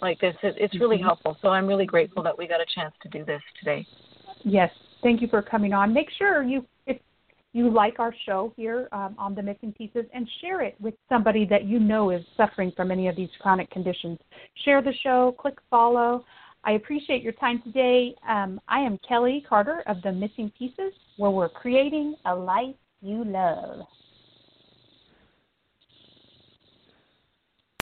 like 0.00 0.20
this. 0.20 0.34
It, 0.42 0.54
it's 0.58 0.78
really 0.78 0.96
mm-hmm. 0.96 1.06
helpful. 1.06 1.36
So 1.42 1.48
I'm 1.48 1.66
really 1.66 1.86
grateful 1.86 2.22
that 2.22 2.36
we 2.36 2.46
got 2.46 2.60
a 2.60 2.66
chance 2.74 2.94
to 3.02 3.08
do 3.08 3.24
this 3.24 3.42
today. 3.58 3.86
Yes, 4.44 4.70
thank 5.02 5.20
you 5.20 5.28
for 5.28 5.42
coming 5.42 5.72
on. 5.72 5.92
Make 5.92 6.08
sure 6.16 6.42
you, 6.42 6.64
if 6.86 6.98
you 7.52 7.70
like 7.70 7.98
our 7.98 8.14
show 8.26 8.52
here 8.56 8.88
um, 8.92 9.14
on 9.18 9.34
the 9.34 9.42
missing 9.42 9.72
pieces, 9.76 10.04
and 10.14 10.28
share 10.40 10.62
it 10.62 10.76
with 10.80 10.94
somebody 11.08 11.44
that 11.46 11.64
you 11.64 11.78
know 11.78 12.10
is 12.10 12.22
suffering 12.36 12.72
from 12.76 12.90
any 12.90 13.08
of 13.08 13.16
these 13.16 13.30
chronic 13.40 13.70
conditions. 13.70 14.18
Share 14.64 14.82
the 14.82 14.92
show, 15.02 15.34
click 15.38 15.58
follow. 15.70 16.24
I 16.64 16.72
appreciate 16.72 17.22
your 17.22 17.32
time 17.34 17.62
today. 17.62 18.14
Um, 18.28 18.60
I 18.68 18.80
am 18.80 18.98
Kelli 19.08 19.46
Carter 19.46 19.82
of 19.86 20.02
the 20.02 20.12
Missing 20.12 20.52
Pieces, 20.58 20.92
where 21.18 21.30
we're 21.30 21.48
creating 21.48 22.14
a 22.24 22.34
life 22.34 22.76
you 23.02 23.24
love. 23.24 23.80